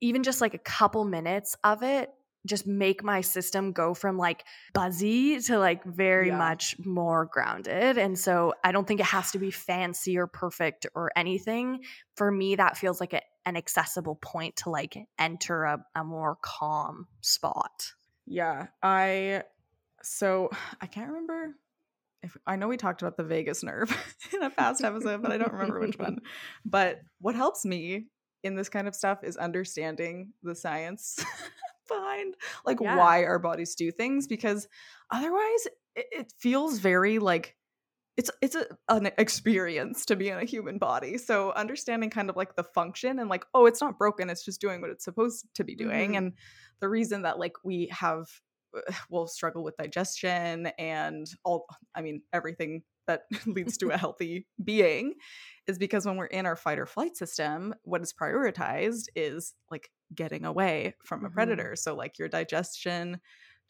even 0.00 0.22
just 0.22 0.40
like 0.40 0.54
a 0.54 0.58
couple 0.58 1.04
minutes 1.04 1.56
of 1.64 1.82
it 1.82 2.10
just 2.46 2.66
make 2.66 3.02
my 3.02 3.20
system 3.20 3.72
go 3.72 3.94
from 3.94 4.16
like 4.16 4.44
buzzy 4.72 5.40
to 5.40 5.58
like 5.58 5.84
very 5.84 6.28
yeah. 6.28 6.38
much 6.38 6.76
more 6.84 7.26
grounded. 7.26 7.98
And 7.98 8.18
so 8.18 8.54
I 8.64 8.72
don't 8.72 8.86
think 8.86 9.00
it 9.00 9.06
has 9.06 9.32
to 9.32 9.38
be 9.38 9.50
fancy 9.50 10.18
or 10.18 10.26
perfect 10.26 10.86
or 10.94 11.10
anything. 11.16 11.80
For 12.16 12.30
me, 12.30 12.56
that 12.56 12.76
feels 12.76 13.00
like 13.00 13.12
a, 13.12 13.20
an 13.46 13.56
accessible 13.56 14.16
point 14.16 14.56
to 14.56 14.70
like 14.70 14.96
enter 15.18 15.64
a, 15.64 15.84
a 15.94 16.04
more 16.04 16.38
calm 16.42 17.06
spot. 17.20 17.92
Yeah. 18.26 18.68
I, 18.82 19.42
so 20.02 20.50
I 20.80 20.86
can't 20.86 21.08
remember 21.08 21.54
if 22.22 22.36
I 22.46 22.56
know 22.56 22.68
we 22.68 22.76
talked 22.76 23.02
about 23.02 23.16
the 23.16 23.24
vagus 23.24 23.62
nerve 23.62 23.90
in 24.32 24.42
a 24.42 24.50
past 24.50 24.84
episode, 24.84 25.22
but 25.22 25.32
I 25.32 25.38
don't 25.38 25.52
remember 25.52 25.80
which 25.80 25.98
one. 25.98 26.18
But 26.64 27.00
what 27.20 27.34
helps 27.34 27.64
me 27.64 28.06
in 28.42 28.56
this 28.56 28.68
kind 28.68 28.88
of 28.88 28.94
stuff 28.94 29.22
is 29.22 29.36
understanding 29.36 30.32
the 30.42 30.54
science 30.54 31.24
behind 31.90 32.34
like 32.64 32.78
yeah. 32.80 32.96
why 32.96 33.24
our 33.24 33.38
bodies 33.38 33.74
do 33.74 33.90
things 33.90 34.26
because 34.26 34.66
otherwise 35.10 35.66
it, 35.96 36.06
it 36.12 36.32
feels 36.38 36.78
very 36.78 37.18
like 37.18 37.56
it's 38.16 38.30
it's 38.42 38.54
a, 38.54 38.66
an 38.88 39.10
experience 39.18 40.04
to 40.04 40.16
be 40.16 40.28
in 40.28 40.38
a 40.38 40.44
human 40.44 40.78
body 40.78 41.16
so 41.16 41.52
understanding 41.52 42.10
kind 42.10 42.28
of 42.28 42.36
like 42.36 42.54
the 42.56 42.64
function 42.64 43.18
and 43.18 43.30
like 43.30 43.44
oh 43.54 43.66
it's 43.66 43.80
not 43.80 43.98
broken 43.98 44.28
it's 44.28 44.44
just 44.44 44.60
doing 44.60 44.80
what 44.80 44.90
it's 44.90 45.04
supposed 45.04 45.46
to 45.54 45.64
be 45.64 45.74
doing 45.74 46.10
mm-hmm. 46.10 46.18
and 46.18 46.32
the 46.80 46.88
reason 46.88 47.22
that 47.22 47.38
like 47.38 47.54
we 47.64 47.88
have 47.92 48.26
will 49.10 49.26
struggle 49.26 49.62
with 49.64 49.76
digestion 49.76 50.66
and 50.78 51.28
all 51.44 51.66
i 51.94 52.02
mean 52.02 52.22
everything 52.32 52.82
that 53.06 53.22
leads 53.46 53.76
to 53.78 53.90
a 53.90 53.98
healthy 53.98 54.46
being 54.62 55.14
is 55.66 55.78
because 55.78 56.06
when 56.06 56.16
we're 56.16 56.26
in 56.26 56.46
our 56.46 56.56
fight 56.56 56.78
or 56.78 56.86
flight 56.86 57.16
system, 57.16 57.74
what 57.82 58.02
is 58.02 58.12
prioritized 58.12 59.04
is 59.14 59.54
like 59.70 59.90
getting 60.14 60.44
away 60.44 60.94
from 61.04 61.20
a 61.20 61.28
mm-hmm. 61.28 61.34
predator. 61.34 61.76
So, 61.76 61.94
like 61.94 62.18
your 62.18 62.28
digestion 62.28 63.20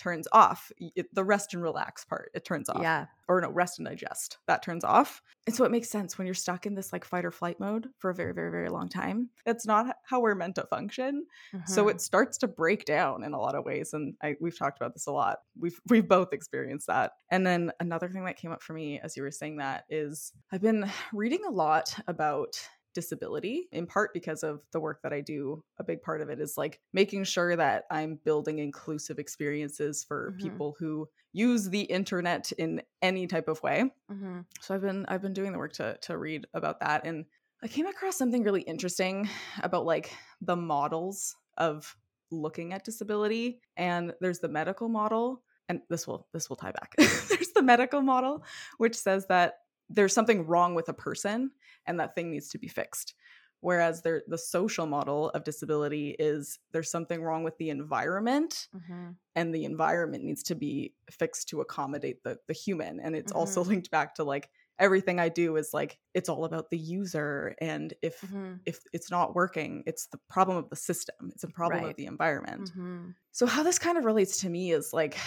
turns 0.00 0.26
off. 0.32 0.72
It, 0.78 1.14
the 1.14 1.24
rest 1.24 1.52
and 1.52 1.62
relax 1.62 2.04
part, 2.04 2.30
it 2.34 2.44
turns 2.44 2.68
off. 2.68 2.82
Yeah. 2.82 3.06
Or 3.28 3.40
no, 3.40 3.50
rest 3.50 3.78
and 3.78 3.86
digest, 3.86 4.38
that 4.48 4.62
turns 4.62 4.82
off. 4.82 5.22
And 5.46 5.54
so 5.54 5.64
it 5.64 5.70
makes 5.70 5.88
sense 5.88 6.16
when 6.16 6.26
you're 6.26 6.34
stuck 6.34 6.66
in 6.66 6.74
this 6.74 6.92
like 6.92 7.04
fight 7.04 7.24
or 7.24 7.30
flight 7.30 7.60
mode 7.60 7.88
for 7.98 8.10
a 8.10 8.14
very, 8.14 8.34
very, 8.34 8.50
very 8.50 8.68
long 8.70 8.88
time. 8.88 9.28
That's 9.44 9.66
not 9.66 9.96
how 10.04 10.20
we're 10.20 10.34
meant 10.34 10.56
to 10.56 10.64
function. 10.64 11.26
Mm-hmm. 11.54 11.70
So 11.70 11.88
it 11.88 12.00
starts 12.00 12.38
to 12.38 12.48
break 12.48 12.86
down 12.86 13.22
in 13.22 13.34
a 13.34 13.38
lot 13.38 13.54
of 13.54 13.64
ways. 13.64 13.92
And 13.92 14.14
I, 14.22 14.36
we've 14.40 14.58
talked 14.58 14.80
about 14.80 14.94
this 14.94 15.06
a 15.06 15.12
lot. 15.12 15.38
We've 15.58 15.78
we've 15.88 16.08
both 16.08 16.32
experienced 16.32 16.88
that. 16.88 17.12
And 17.30 17.46
then 17.46 17.70
another 17.78 18.08
thing 18.08 18.24
that 18.24 18.36
came 18.36 18.52
up 18.52 18.62
for 18.62 18.72
me 18.72 18.98
as 19.00 19.16
you 19.16 19.22
were 19.22 19.30
saying 19.30 19.58
that 19.58 19.84
is 19.90 20.32
I've 20.50 20.62
been 20.62 20.90
reading 21.12 21.44
a 21.46 21.52
lot 21.52 21.94
about 22.06 22.60
disability 22.94 23.68
in 23.72 23.86
part 23.86 24.12
because 24.12 24.42
of 24.42 24.60
the 24.72 24.80
work 24.80 25.02
that 25.02 25.12
I 25.12 25.20
do. 25.20 25.62
A 25.78 25.84
big 25.84 26.02
part 26.02 26.20
of 26.20 26.30
it 26.30 26.40
is 26.40 26.56
like 26.56 26.80
making 26.92 27.24
sure 27.24 27.56
that 27.56 27.84
I'm 27.90 28.18
building 28.24 28.58
inclusive 28.58 29.18
experiences 29.18 30.04
for 30.04 30.30
mm-hmm. 30.30 30.42
people 30.42 30.76
who 30.78 31.08
use 31.32 31.68
the 31.68 31.82
internet 31.82 32.50
in 32.52 32.82
any 33.02 33.26
type 33.26 33.48
of 33.48 33.62
way. 33.62 33.90
Mm-hmm. 34.10 34.40
So 34.60 34.74
I've 34.74 34.82
been 34.82 35.06
I've 35.06 35.22
been 35.22 35.34
doing 35.34 35.52
the 35.52 35.58
work 35.58 35.72
to 35.74 35.96
to 36.02 36.18
read 36.18 36.46
about 36.54 36.80
that 36.80 37.06
and 37.06 37.24
I 37.62 37.68
came 37.68 37.86
across 37.86 38.16
something 38.16 38.42
really 38.42 38.62
interesting 38.62 39.28
about 39.62 39.84
like 39.84 40.10
the 40.40 40.56
models 40.56 41.36
of 41.58 41.94
looking 42.30 42.72
at 42.72 42.84
disability 42.84 43.60
and 43.76 44.14
there's 44.20 44.38
the 44.38 44.48
medical 44.48 44.88
model 44.88 45.42
and 45.68 45.80
this 45.90 46.06
will 46.06 46.26
this 46.32 46.48
will 46.48 46.56
tie 46.56 46.72
back. 46.72 46.94
there's 46.98 47.52
the 47.54 47.62
medical 47.62 48.00
model 48.00 48.44
which 48.78 48.96
says 48.96 49.26
that 49.26 49.58
there's 49.90 50.14
something 50.14 50.46
wrong 50.46 50.74
with 50.74 50.88
a 50.88 50.94
person 50.94 51.50
and 51.86 52.00
that 52.00 52.14
thing 52.14 52.30
needs 52.30 52.48
to 52.48 52.58
be 52.58 52.68
fixed 52.68 53.14
whereas 53.60 54.02
there, 54.02 54.22
the 54.26 54.38
social 54.38 54.86
model 54.86 55.30
of 55.30 55.44
disability 55.44 56.16
is 56.18 56.58
there's 56.72 56.90
something 56.90 57.22
wrong 57.22 57.44
with 57.44 57.56
the 57.58 57.70
environment 57.70 58.68
mm-hmm. 58.74 59.10
and 59.36 59.54
the 59.54 59.64
environment 59.64 60.24
needs 60.24 60.42
to 60.42 60.54
be 60.54 60.94
fixed 61.10 61.48
to 61.48 61.60
accommodate 61.60 62.22
the, 62.22 62.38
the 62.48 62.54
human 62.54 63.00
and 63.00 63.14
it's 63.14 63.32
mm-hmm. 63.32 63.40
also 63.40 63.62
linked 63.64 63.90
back 63.90 64.14
to 64.14 64.24
like 64.24 64.50
everything 64.78 65.20
i 65.20 65.28
do 65.28 65.56
is 65.56 65.74
like 65.74 65.98
it's 66.14 66.30
all 66.30 66.46
about 66.46 66.70
the 66.70 66.78
user 66.78 67.54
and 67.60 67.92
if 68.00 68.22
mm-hmm. 68.22 68.54
if 68.64 68.80
it's 68.94 69.10
not 69.10 69.34
working 69.34 69.82
it's 69.86 70.06
the 70.06 70.18
problem 70.30 70.56
of 70.56 70.70
the 70.70 70.76
system 70.76 71.30
it's 71.34 71.44
a 71.44 71.48
problem 71.48 71.82
right. 71.82 71.90
of 71.90 71.96
the 71.96 72.06
environment 72.06 72.70
mm-hmm. 72.70 73.10
so 73.30 73.44
how 73.44 73.62
this 73.62 73.78
kind 73.78 73.98
of 73.98 74.06
relates 74.06 74.38
to 74.38 74.48
me 74.48 74.72
is 74.72 74.92
like 74.94 75.18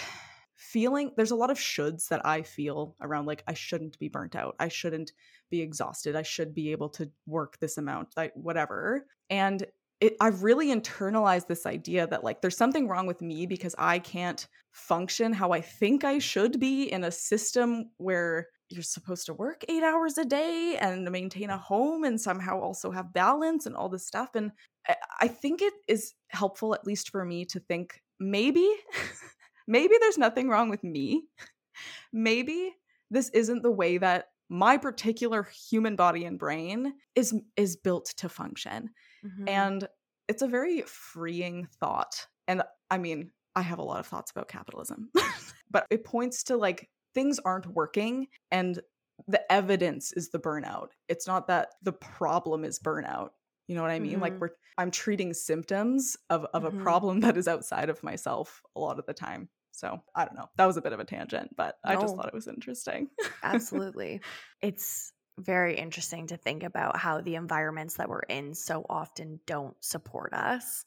feeling 0.56 1.10
there's 1.16 1.30
a 1.30 1.36
lot 1.36 1.50
of 1.50 1.58
shoulds 1.58 2.08
that 2.08 2.24
I 2.24 2.42
feel 2.42 2.96
around 3.00 3.26
like 3.26 3.42
I 3.46 3.54
shouldn't 3.54 3.98
be 3.98 4.08
burnt 4.08 4.36
out. 4.36 4.54
I 4.58 4.68
shouldn't 4.68 5.12
be 5.50 5.60
exhausted. 5.60 6.16
I 6.16 6.22
should 6.22 6.54
be 6.54 6.72
able 6.72 6.88
to 6.90 7.10
work 7.26 7.58
this 7.58 7.78
amount, 7.78 8.08
like 8.16 8.32
whatever. 8.34 9.06
And 9.30 9.66
it, 10.00 10.16
I've 10.20 10.42
really 10.42 10.68
internalized 10.68 11.46
this 11.46 11.66
idea 11.66 12.06
that 12.06 12.24
like 12.24 12.40
there's 12.40 12.56
something 12.56 12.88
wrong 12.88 13.06
with 13.06 13.22
me 13.22 13.46
because 13.46 13.74
I 13.78 13.98
can't 13.98 14.46
function 14.72 15.32
how 15.32 15.52
I 15.52 15.60
think 15.60 16.04
I 16.04 16.18
should 16.18 16.58
be 16.58 16.84
in 16.84 17.04
a 17.04 17.10
system 17.10 17.90
where 17.96 18.48
you're 18.70 18.82
supposed 18.82 19.26
to 19.26 19.34
work 19.34 19.64
eight 19.68 19.82
hours 19.82 20.18
a 20.18 20.24
day 20.24 20.76
and 20.80 21.10
maintain 21.10 21.50
a 21.50 21.58
home 21.58 22.04
and 22.04 22.20
somehow 22.20 22.60
also 22.60 22.90
have 22.90 23.12
balance 23.12 23.66
and 23.66 23.76
all 23.76 23.88
this 23.88 24.06
stuff. 24.06 24.30
And 24.34 24.50
I, 24.88 24.96
I 25.20 25.28
think 25.28 25.62
it 25.62 25.74
is 25.88 26.14
helpful, 26.28 26.74
at 26.74 26.86
least 26.86 27.10
for 27.10 27.24
me, 27.24 27.44
to 27.46 27.60
think 27.60 28.02
maybe 28.18 28.68
maybe 29.66 29.94
there's 30.00 30.18
nothing 30.18 30.48
wrong 30.48 30.70
with 30.70 30.84
me. 30.84 31.24
maybe 32.12 32.74
this 33.10 33.28
isn't 33.30 33.62
the 33.62 33.70
way 33.70 33.98
that 33.98 34.26
my 34.48 34.76
particular 34.76 35.48
human 35.70 35.96
body 35.96 36.24
and 36.24 36.38
brain 36.38 36.92
is 37.14 37.34
is 37.56 37.76
built 37.76 38.12
to 38.18 38.28
function. 38.28 38.90
Mm-hmm. 39.24 39.48
And 39.48 39.88
it's 40.28 40.42
a 40.42 40.46
very 40.46 40.82
freeing 40.82 41.68
thought. 41.80 42.26
And 42.46 42.62
I 42.90 42.98
mean, 42.98 43.30
I 43.56 43.62
have 43.62 43.78
a 43.78 43.82
lot 43.82 44.00
of 44.00 44.06
thoughts 44.06 44.30
about 44.30 44.48
capitalism. 44.48 45.10
but 45.70 45.86
it 45.90 46.04
points 46.04 46.44
to 46.44 46.56
like 46.56 46.88
things 47.14 47.40
aren't 47.44 47.66
working 47.66 48.26
and 48.50 48.80
the 49.28 49.52
evidence 49.52 50.12
is 50.12 50.30
the 50.30 50.40
burnout. 50.40 50.88
It's 51.08 51.26
not 51.26 51.46
that 51.46 51.70
the 51.82 51.92
problem 51.92 52.64
is 52.64 52.78
burnout. 52.78 53.30
You 53.68 53.76
know 53.76 53.82
what 53.82 53.92
I 53.92 53.98
mean? 53.98 54.12
Mm-hmm. 54.12 54.22
Like 54.22 54.40
we're 54.40 54.50
I'm 54.76 54.90
treating 54.90 55.32
symptoms 55.32 56.16
of 56.30 56.46
of 56.52 56.64
mm-hmm. 56.64 56.78
a 56.78 56.82
problem 56.82 57.20
that 57.22 57.36
is 57.36 57.48
outside 57.48 57.88
of 57.88 58.02
myself 58.02 58.60
a 58.76 58.80
lot 58.80 58.98
of 58.98 59.06
the 59.06 59.14
time. 59.14 59.48
So 59.74 60.00
I 60.14 60.24
don't 60.24 60.36
know. 60.36 60.48
That 60.56 60.66
was 60.66 60.76
a 60.76 60.82
bit 60.82 60.92
of 60.92 61.00
a 61.00 61.04
tangent, 61.04 61.54
but 61.56 61.76
no. 61.84 61.92
I 61.92 62.00
just 62.00 62.14
thought 62.14 62.28
it 62.28 62.34
was 62.34 62.48
interesting. 62.48 63.08
Absolutely. 63.42 64.20
It's 64.62 65.12
very 65.38 65.76
interesting 65.76 66.28
to 66.28 66.38
think 66.38 66.62
about 66.62 66.96
how 66.96 67.20
the 67.20 67.34
environments 67.34 67.96
that 67.96 68.08
we're 68.08 68.20
in 68.20 68.54
so 68.54 68.86
often 68.88 69.40
don't 69.46 69.76
support 69.80 70.32
us 70.32 70.84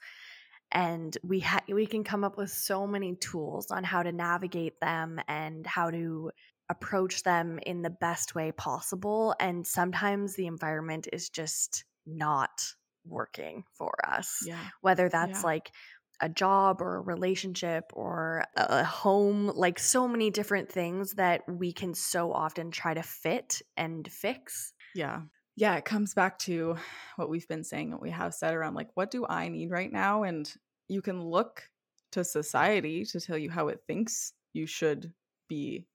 and 0.71 1.17
we 1.23 1.39
ha- 1.39 1.63
we 1.67 1.85
can 1.85 2.03
come 2.03 2.23
up 2.23 2.37
with 2.37 2.49
so 2.49 2.87
many 2.87 3.15
tools 3.15 3.71
on 3.71 3.83
how 3.83 4.03
to 4.03 4.11
navigate 4.11 4.79
them 4.79 5.19
and 5.27 5.65
how 5.65 5.89
to 5.89 6.31
approach 6.69 7.23
them 7.23 7.59
in 7.65 7.81
the 7.81 7.89
best 7.89 8.35
way 8.35 8.51
possible 8.51 9.35
and 9.39 9.65
sometimes 9.65 10.35
the 10.35 10.47
environment 10.47 11.07
is 11.13 11.29
just 11.29 11.85
not 12.05 12.73
working 13.05 13.63
for 13.73 13.93
us 14.05 14.43
yeah. 14.45 14.59
whether 14.81 15.07
that's 15.07 15.41
yeah. 15.41 15.47
like 15.47 15.71
a 16.19 16.29
job 16.29 16.81
or 16.81 16.95
a 16.97 17.01
relationship 17.01 17.85
or 17.93 18.43
a 18.55 18.83
home, 18.83 19.51
like 19.55 19.79
so 19.79 20.07
many 20.07 20.29
different 20.29 20.71
things 20.71 21.13
that 21.13 21.41
we 21.47 21.71
can 21.71 21.93
so 21.93 22.33
often 22.33 22.71
try 22.71 22.93
to 22.93 23.03
fit 23.03 23.61
and 23.75 24.11
fix. 24.11 24.73
Yeah. 24.95 25.21
Yeah, 25.55 25.75
it 25.75 25.85
comes 25.85 26.13
back 26.13 26.37
to 26.39 26.77
what 27.15 27.29
we've 27.29 27.47
been 27.47 27.63
saying, 27.63 27.91
what 27.91 28.01
we 28.01 28.11
have 28.11 28.33
said 28.33 28.53
around 28.53 28.75
like, 28.75 28.89
what 28.93 29.09
do 29.09 29.25
I 29.27 29.47
need 29.47 29.71
right 29.71 29.91
now? 29.91 30.23
And 30.23 30.51
you 30.87 31.01
can 31.01 31.21
look 31.21 31.69
to 32.11 32.23
society 32.23 33.03
to 33.05 33.19
tell 33.19 33.37
you 33.37 33.49
how 33.49 33.67
it 33.67 33.81
thinks 33.87 34.33
you 34.53 34.67
should 34.67 35.13
be 35.49 35.87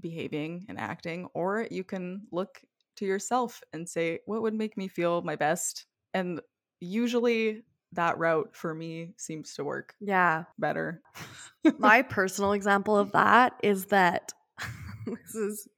behaving 0.00 0.66
and 0.68 0.78
acting, 0.78 1.28
or 1.34 1.66
you 1.70 1.84
can 1.84 2.26
look 2.32 2.60
to 2.96 3.06
yourself 3.06 3.62
and 3.72 3.88
say, 3.88 4.18
what 4.26 4.42
would 4.42 4.54
make 4.54 4.76
me 4.76 4.88
feel 4.88 5.22
my 5.22 5.36
best? 5.36 5.86
And 6.12 6.40
usually 6.80 7.62
that 7.94 8.18
route 8.18 8.50
for 8.52 8.74
me 8.74 9.12
seems 9.16 9.54
to 9.54 9.64
work 9.64 9.94
yeah. 10.00 10.44
better. 10.58 11.00
My 11.78 12.02
personal 12.02 12.52
example 12.52 12.96
of 12.96 13.12
that 13.12 13.54
is 13.62 13.86
that 13.86 14.32
this 15.06 15.34
is 15.34 15.68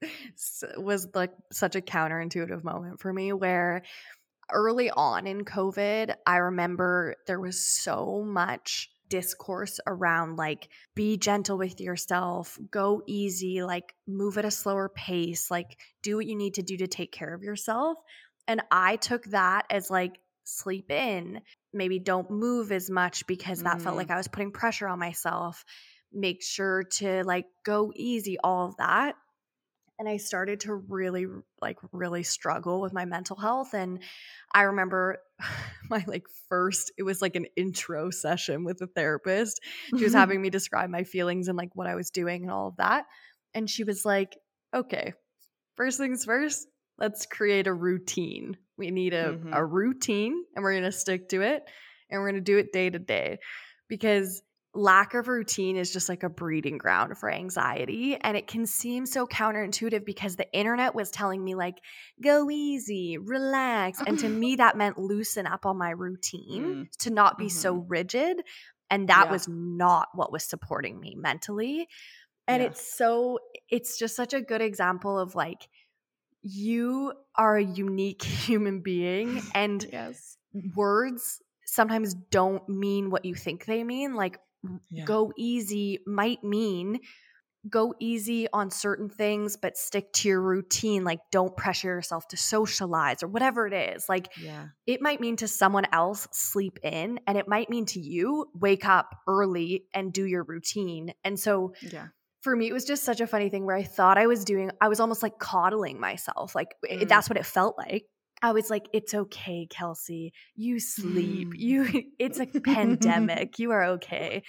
was 0.76 1.08
like 1.14 1.32
such 1.52 1.76
a 1.76 1.80
counterintuitive 1.80 2.62
moment 2.64 3.00
for 3.00 3.12
me 3.12 3.32
where 3.32 3.82
early 4.52 4.90
on 4.90 5.26
in 5.26 5.44
COVID, 5.44 6.14
I 6.26 6.36
remember 6.36 7.16
there 7.26 7.40
was 7.40 7.60
so 7.60 8.22
much 8.24 8.90
discourse 9.08 9.78
around 9.86 10.36
like 10.36 10.68
be 10.94 11.16
gentle 11.16 11.58
with 11.58 11.80
yourself, 11.80 12.58
go 12.70 13.02
easy, 13.06 13.62
like 13.62 13.94
move 14.06 14.38
at 14.38 14.44
a 14.44 14.50
slower 14.50 14.88
pace, 14.88 15.50
like 15.50 15.78
do 16.02 16.16
what 16.16 16.26
you 16.26 16.36
need 16.36 16.54
to 16.54 16.62
do 16.62 16.76
to 16.76 16.86
take 16.86 17.12
care 17.12 17.34
of 17.34 17.42
yourself. 17.42 17.98
And 18.48 18.62
I 18.70 18.96
took 18.96 19.24
that 19.26 19.66
as 19.70 19.90
like 19.90 20.18
sleep 20.44 20.90
in, 20.90 21.40
maybe 21.77 21.99
don't 21.99 22.31
move 22.31 22.72
as 22.72 22.91
much 22.91 23.27
because 23.27 23.62
that 23.62 23.79
mm. 23.79 23.83
felt 23.83 23.97
like 23.97 24.11
I 24.11 24.16
was 24.16 24.29
putting 24.29 24.53
pressure 24.53 24.89
on 24.89 24.99
myself. 24.99 25.64
Make 26.12 26.43
sure 26.43 26.85
to 26.99 27.24
like 27.24 27.47
go 27.64 27.93
easy, 27.95 28.39
all 28.43 28.68
of 28.68 28.77
that 28.79 29.16
and 29.99 30.09
I 30.09 30.18
started 30.18 30.61
to 30.61 30.74
really 30.74 31.27
like 31.61 31.79
really 31.93 32.22
struggle 32.22 32.81
with 32.81 32.93
my 32.93 33.05
mental 33.05 33.37
health 33.37 33.74
and 33.74 34.01
I 34.53 34.62
remember 34.62 35.18
my 35.91 36.05
like 36.07 36.27
first 36.49 36.93
it 36.99 37.03
was 37.03 37.22
like 37.22 37.37
an 37.37 37.47
intro 37.57 38.11
session 38.11 38.64
with 38.64 38.81
a 38.81 38.87
therapist. 38.87 39.61
She 39.97 40.05
was 40.05 40.12
having 40.14 40.41
me 40.41 40.51
describe 40.51 40.91
my 40.91 41.05
feelings 41.05 41.49
and 41.49 41.57
like 41.57 41.70
what 41.74 41.87
I 41.87 41.95
was 41.95 42.11
doing 42.11 42.43
and 42.43 42.51
all 42.51 42.68
of 42.68 42.77
that 42.77 43.05
and 43.55 43.70
she 43.70 43.85
was 43.85 44.05
like, 44.05 44.37
"Okay, 44.74 45.14
first 45.77 45.99
things 45.99 46.24
first, 46.24 46.66
let's 46.99 47.27
create 47.27 47.66
a 47.66 47.72
routine. 47.72 48.57
We 48.77 48.91
need 48.91 49.14
a 49.14 49.33
mm-hmm. 49.33 49.53
a 49.53 49.64
routine 49.64 50.45
and 50.55 50.62
we're 50.62 50.72
going 50.72 50.85
to 50.85 50.93
stick 50.93 51.29
to 51.31 51.43
it 51.43 51.64
and 52.11 52.20
we're 52.20 52.31
going 52.31 52.43
to 52.45 52.53
do 52.53 52.59
it 52.59 52.72
day 52.72 52.91
to 52.91 52.99
day." 52.99 53.39
Because 53.89 54.43
lack 54.77 55.14
of 55.14 55.27
routine 55.27 55.77
is 55.77 55.93
just 55.93 56.09
like 56.09 56.22
a 56.22 56.29
breeding 56.29 56.77
ground 56.77 57.16
for 57.16 57.31
anxiety 57.31 58.16
and 58.20 58.37
it 58.37 58.47
can 58.47 58.66
seem 58.66 59.07
so 59.07 59.27
counterintuitive 59.27 60.05
because 60.05 60.37
the 60.37 60.51
internet 60.53 60.95
was 60.95 61.11
telling 61.11 61.43
me 61.43 61.55
like 61.55 61.79
go 62.22 62.51
easy 62.51 63.16
relax 63.16 64.01
and 64.07 64.18
to 64.18 64.29
me 64.29 64.57
that 64.57 64.77
meant 64.77 64.99
loosen 64.99 65.47
up 65.47 65.64
on 65.64 65.79
my 65.79 65.91
routine 65.91 66.62
mm. 66.62 66.99
to 66.99 67.11
not 67.11 67.39
be 67.39 67.47
mm-hmm. 67.47 67.57
so 67.57 67.87
rigid 67.89 68.43
and 68.91 69.09
that 69.09 69.27
yeah. 69.27 69.33
was 69.33 69.49
not 69.49 70.09
what 70.14 70.31
was 70.31 70.45
supporting 70.45 71.01
me 71.01 71.16
mentally 71.18 71.89
and 72.47 72.62
yeah. 72.62 72.68
it's 72.68 72.97
so 72.97 73.39
it's 73.70 73.99
just 73.99 74.14
such 74.14 74.35
a 74.35 74.43
good 74.43 74.61
example 74.61 75.18
of 75.18 75.35
like 75.35 75.68
you 76.43 77.12
are 77.37 77.57
a 77.57 77.64
unique 77.64 78.22
human 78.47 78.80
being 78.80 79.43
and 79.55 79.87
yes 79.93 80.37
words 80.74 81.41
sometimes 81.64 82.14
don't 82.30 82.66
mean 82.68 83.11
what 83.11 83.24
you 83.24 83.34
think 83.34 83.66
they 83.66 83.84
mean 83.84 84.14
like 84.14 84.39
yeah. 84.91 85.05
go 85.05 85.32
easy 85.37 85.99
might 86.07 86.43
mean 86.43 87.01
go 87.68 87.95
easy 87.99 88.47
on 88.53 88.70
certain 88.70 89.09
things 89.09 89.57
but 89.57 89.76
stick 89.76 90.12
to 90.12 90.28
your 90.28 90.41
routine 90.41 91.05
like 91.05 91.18
don't 91.32 91.57
pressure 91.57 91.89
yourself 91.89 92.26
to 92.28 92.37
socialize 92.37 93.22
or 93.22 93.28
whatever 93.28 93.66
it 93.66 93.72
is 93.72 94.09
like 94.09 94.28
yeah. 94.41 94.66
it 94.87 95.03
might 95.03 95.20
mean 95.20 95.37
to 95.37 95.49
someone 95.49 95.87
else 95.93 96.28
sleep 96.32 96.78
in 96.82 97.18
and 97.26 97.37
it 97.37 97.49
might 97.49 97.68
mean 97.68 97.84
to 97.84 98.01
you 98.01 98.47
wake 98.55 98.87
up 98.87 99.16
early 99.26 99.84
and 99.95 100.12
do 100.12 100.24
your 100.24 100.45
routine 100.45 101.12
and 101.24 101.39
so 101.39 101.72
yeah 101.82 102.07
for 102.47 102.55
me 102.55 102.68
it 102.68 102.72
was 102.72 102.84
just 102.84 103.03
such 103.03 103.20
a 103.20 103.26
funny 103.26 103.49
thing 103.49 103.66
where 103.66 103.74
i 103.74 103.82
thought 103.82 104.16
i 104.16 104.28
was 104.28 104.44
doing 104.44 104.70
i 104.80 104.86
was 104.86 105.01
almost 105.01 105.20
like 105.20 105.36
coddling 105.40 105.99
myself 105.99 106.55
like 106.55 106.68
mm. 106.88 107.03
it, 107.03 107.09
that's 107.09 107.28
what 107.28 107.36
it 107.36 107.44
felt 107.44 107.76
like 107.76 108.07
I 108.42 108.53
was 108.53 108.68
like, 108.68 108.86
it's 108.92 109.14
okay, 109.14 109.66
Kelsey. 109.70 110.34
You 110.55 110.78
sleep. 110.78 111.49
Mm. 111.49 111.59
You 111.59 112.03
it's 112.18 112.38
a 112.38 112.47
pandemic. 112.64 113.59
You 113.59 113.70
are 113.70 113.84
okay. 113.92 114.42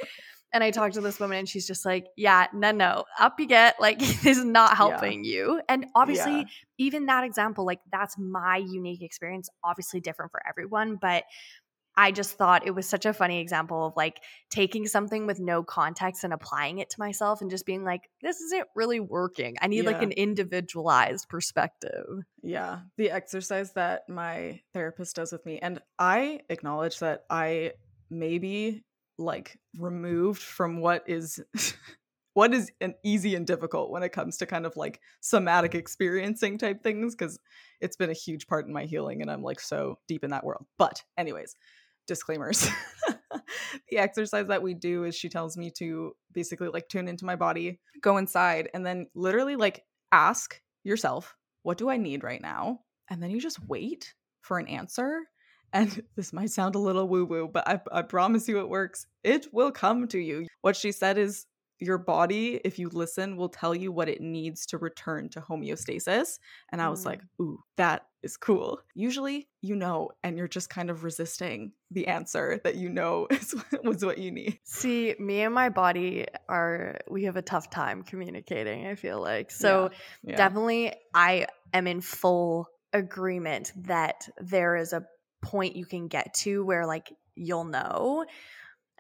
And 0.54 0.64
I 0.64 0.72
talked 0.72 0.94
to 0.94 1.02
this 1.02 1.20
woman 1.20 1.40
and 1.40 1.50
she's 1.50 1.68
just 1.68 1.86
like, 1.86 2.08
yeah, 2.16 2.48
no, 2.54 2.72
no, 2.72 3.04
up 3.20 3.40
you 3.40 3.48
get. 3.48 3.76
Like, 3.80 4.00
this 4.24 4.26
is 4.26 4.46
not 4.46 4.78
helping 4.78 5.24
yeah. 5.24 5.32
you. 5.32 5.62
And 5.68 5.88
obviously, 5.94 6.38
yeah. 6.40 6.46
even 6.78 7.06
that 7.08 7.24
example, 7.24 7.66
like, 7.66 7.80
that's 7.92 8.18
my 8.18 8.58
unique 8.58 9.02
experience, 9.02 9.50
obviously 9.64 10.00
different 10.00 10.32
for 10.32 10.42
everyone. 10.48 10.98
But 11.02 11.26
I 12.00 12.12
just 12.12 12.38
thought 12.38 12.68
it 12.68 12.76
was 12.76 12.88
such 12.88 13.08
a 13.08 13.14
funny 13.14 13.42
example 13.42 13.88
of 13.88 13.98
like 13.98 14.22
taking 14.52 14.86
something 14.86 15.26
with 15.26 15.40
no 15.40 15.64
context 15.64 16.24
and 16.24 16.32
applying 16.32 16.78
it 16.78 16.92
to 16.92 17.00
myself 17.00 17.42
and 17.42 17.50
just 17.50 17.66
being 17.66 17.84
like, 17.84 18.04
this 18.22 18.40
isn't 18.40 18.68
really 18.76 19.00
working. 19.00 19.56
I 19.62 19.68
need 19.68 19.84
yeah. 19.84 19.92
like 19.92 20.04
an 20.04 20.12
individualized 20.12 21.28
perspective. 21.28 22.06
Yeah. 22.44 22.82
The 22.98 23.10
exercise 23.10 23.74
that 23.74 24.08
my 24.08 24.62
therapist 24.74 25.16
does 25.16 25.32
with 25.32 25.44
me, 25.44 25.58
and 25.58 25.82
I 25.98 26.42
acknowledge 26.50 27.00
that 27.00 27.26
I 27.32 27.74
maybe 28.12 28.84
like 29.18 29.58
removed 29.78 30.42
from 30.42 30.80
what 30.80 31.04
is. 31.08 31.42
what 32.38 32.54
is 32.54 32.72
an 32.82 32.94
easy 33.04 33.34
and 33.34 33.48
difficult 33.48 33.90
when 33.90 34.04
it 34.04 34.12
comes 34.12 34.38
to 34.38 34.46
kind 34.46 34.68
of 34.68 34.78
like 34.78 35.02
somatic 35.22 35.74
experiencing 35.74 36.60
type 36.60 36.84
things 36.84 37.16
because 37.16 37.40
it's 37.82 37.96
been 37.96 38.12
a 38.12 38.14
huge 38.14 38.46
part 38.46 38.68
in 38.68 38.72
my 38.72 38.84
healing 38.84 39.24
and 39.24 39.32
i'm 39.32 39.42
like 39.42 39.60
so 39.60 39.98
deep 40.08 40.24
in 40.24 40.30
that 40.30 40.44
world 40.44 40.64
but 40.78 41.04
anyways 41.18 41.56
disclaimers. 42.08 42.68
the 43.90 43.98
exercise 43.98 44.48
that 44.48 44.62
we 44.62 44.74
do 44.74 45.04
is 45.04 45.16
she 45.16 45.30
tells 45.30 45.58
me 45.58 45.72
to 45.78 46.14
basically 46.34 46.70
like 46.70 46.88
tune 46.90 47.08
into 47.08 47.26
my 47.26 47.36
body, 47.36 47.80
go 48.02 48.18
inside, 48.18 48.70
and 48.74 48.86
then 48.86 49.08
literally 49.16 49.56
like 49.56 49.84
ask 50.12 50.62
yourself, 50.84 51.36
what 51.64 51.78
do 51.78 51.90
I 51.90 51.98
need 51.98 52.24
right 52.24 52.42
now? 52.42 52.80
And 53.10 53.22
then 53.22 53.30
you 53.30 53.40
just 53.40 53.64
wait 53.68 54.14
for 54.42 54.58
an 54.58 54.68
answer. 54.68 55.22
And 55.74 56.04
this 56.16 56.34
might 56.34 56.52
sound 56.52 56.76
a 56.76 56.80
little 56.80 57.08
woo 57.08 57.26
woo, 57.26 57.50
but 57.52 57.68
I, 57.68 57.82
I 57.92 58.02
promise 58.02 58.48
you 58.48 58.60
it 58.60 58.70
works. 58.70 59.06
It 59.24 59.48
will 59.54 59.72
come 59.72 60.08
to 60.10 60.20
you. 60.20 60.48
What 60.62 60.76
she 60.76 60.92
said 60.92 61.18
is 61.18 61.46
your 61.80 61.98
body, 61.98 62.60
if 62.64 62.80
you 62.80 62.90
listen, 62.90 63.38
will 63.38 63.50
tell 63.50 63.76
you 63.76 63.92
what 63.92 64.10
it 64.10 64.22
needs 64.22 64.66
to 64.68 64.78
return 64.78 65.30
to 65.30 65.42
homeostasis. 65.42 66.40
And 66.72 66.82
I 66.82 66.90
was 66.90 67.04
mm. 67.04 67.08
like, 67.08 67.22
ooh, 67.40 67.60
that 67.78 68.08
is 68.28 68.38
cool. 68.38 68.80
Usually 68.94 69.48
you 69.62 69.76
know, 69.76 70.12
and 70.24 70.38
you're 70.38 70.48
just 70.48 70.70
kind 70.70 70.90
of 70.90 71.04
resisting 71.04 71.72
the 71.92 72.08
answer 72.08 72.62
that 72.64 72.76
you 72.76 72.90
know 72.90 73.28
is, 73.32 73.56
was 73.84 74.06
what 74.06 74.18
you 74.18 74.32
need. 74.32 74.60
See, 74.64 75.16
me 75.20 75.42
and 75.42 75.54
my 75.54 75.70
body 75.70 76.26
are, 76.48 77.00
we 77.10 77.24
have 77.26 77.36
a 77.36 77.42
tough 77.42 77.70
time 77.70 78.04
communicating, 78.04 78.88
I 78.88 78.96
feel 78.96 79.22
like. 79.22 79.52
So 79.52 79.90
yeah. 80.24 80.32
Yeah. 80.32 80.36
definitely, 80.38 80.94
I 81.14 81.48
am 81.74 81.88
in 81.88 82.02
full 82.02 82.68
agreement 82.94 83.74
that 83.76 84.28
there 84.40 84.76
is 84.76 84.94
a 84.94 85.06
point 85.42 85.76
you 85.76 85.86
can 85.86 86.08
get 86.08 86.34
to 86.34 86.64
where 86.66 86.86
like 86.86 87.12
you'll 87.36 87.66
know 87.66 88.26